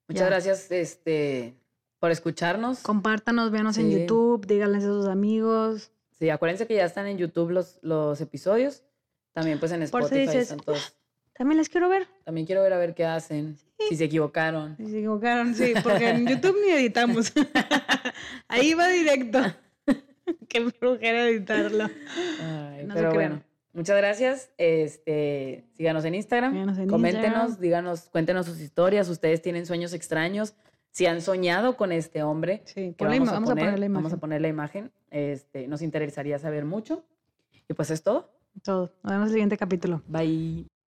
Muchas 0.06 0.20
Ya. 0.22 0.26
gracias 0.28 0.70
este, 0.70 1.56
por 1.98 2.12
escucharnos. 2.12 2.78
Compártanos, 2.78 3.50
véanos 3.50 3.76
en 3.78 3.90
Sí. 3.90 4.00
YouTube, 4.02 4.46
díganles 4.46 4.84
a 4.84 4.86
sus 4.86 5.06
amigos. 5.06 5.90
Sí, 6.16 6.30
acuérdense 6.30 6.68
que 6.68 6.76
ya 6.76 6.84
están 6.84 7.08
en 7.08 7.18
YouTube 7.18 7.50
los, 7.50 7.80
los 7.82 8.20
episodios. 8.20 8.84
También 9.32 9.58
pues 9.58 9.72
en 9.72 9.80
Por 9.90 10.04
si 10.04 10.14
Spotify 10.14 10.20
dices, 10.20 10.42
están 10.42 10.60
todos. 10.60 10.96
También 11.34 11.58
les 11.58 11.68
quiero 11.68 11.88
ver. 11.88 12.06
También 12.24 12.46
quiero 12.46 12.62
ver 12.62 12.72
a 12.72 12.78
ver 12.78 12.94
qué 12.94 13.04
hacen. 13.04 13.56
Si 13.88 13.96
se 13.96 14.04
equivocaron. 14.04 14.76
Si 14.76 14.86
se 14.90 14.98
equivocaron, 14.98 15.54
sí, 15.56 15.72
porque 15.82 16.10
en 16.10 16.26
YouTube 16.28 16.56
ni 16.64 16.70
editamos. 16.72 17.32
Ahí 18.48 18.74
va 18.74 18.88
directo. 18.88 19.40
Qué 20.48 20.70
flujera 20.70 21.28
editarlo. 21.28 21.88
Ay, 22.42 22.84
No 22.86 22.94
pero 22.94 23.12
bueno, 23.12 23.42
muchas 23.72 23.96
gracias. 23.96 24.50
Este, 24.58 25.64
síganos 25.74 26.04
en 26.04 26.14
Instagram. 26.14 26.52
Síganos 26.52 26.78
en 26.78 26.88
coméntenos, 26.88 27.28
Instagram. 27.32 27.60
díganos, 27.60 28.08
cuéntenos 28.10 28.46
sus 28.46 28.60
historias. 28.60 29.08
Ustedes 29.08 29.42
tienen 29.42 29.66
sueños 29.66 29.92
extraños. 29.92 30.54
Si 30.92 31.06
han 31.06 31.20
soñado 31.20 31.76
con 31.76 31.92
este 31.92 32.22
hombre, 32.24 32.62
Sí, 32.64 32.94
que 32.98 33.04
vamos, 33.04 33.28
a, 33.28 33.32
vamos 33.32 33.50
a 33.50 33.52
poner, 33.54 33.66
poner 33.74 33.78
la 33.78 33.86
vamos 33.86 33.98
a 33.98 34.00
imagen. 34.06 34.20
poner 34.20 34.40
la 34.40 34.48
imagen. 34.48 34.92
Este, 35.10 35.68
nos 35.68 35.82
interesaría 35.82 36.38
saber 36.38 36.64
mucho. 36.64 37.04
Y 37.68 37.74
pues 37.74 37.90
es 37.92 38.02
todo. 38.02 38.32
Todo. 38.64 38.92
Nos 39.04 39.12
vemos 39.12 39.22
en 39.26 39.28
el 39.28 39.30
siguiente 39.34 39.56
capítulo. 39.56 40.02
Bye. 40.08 40.79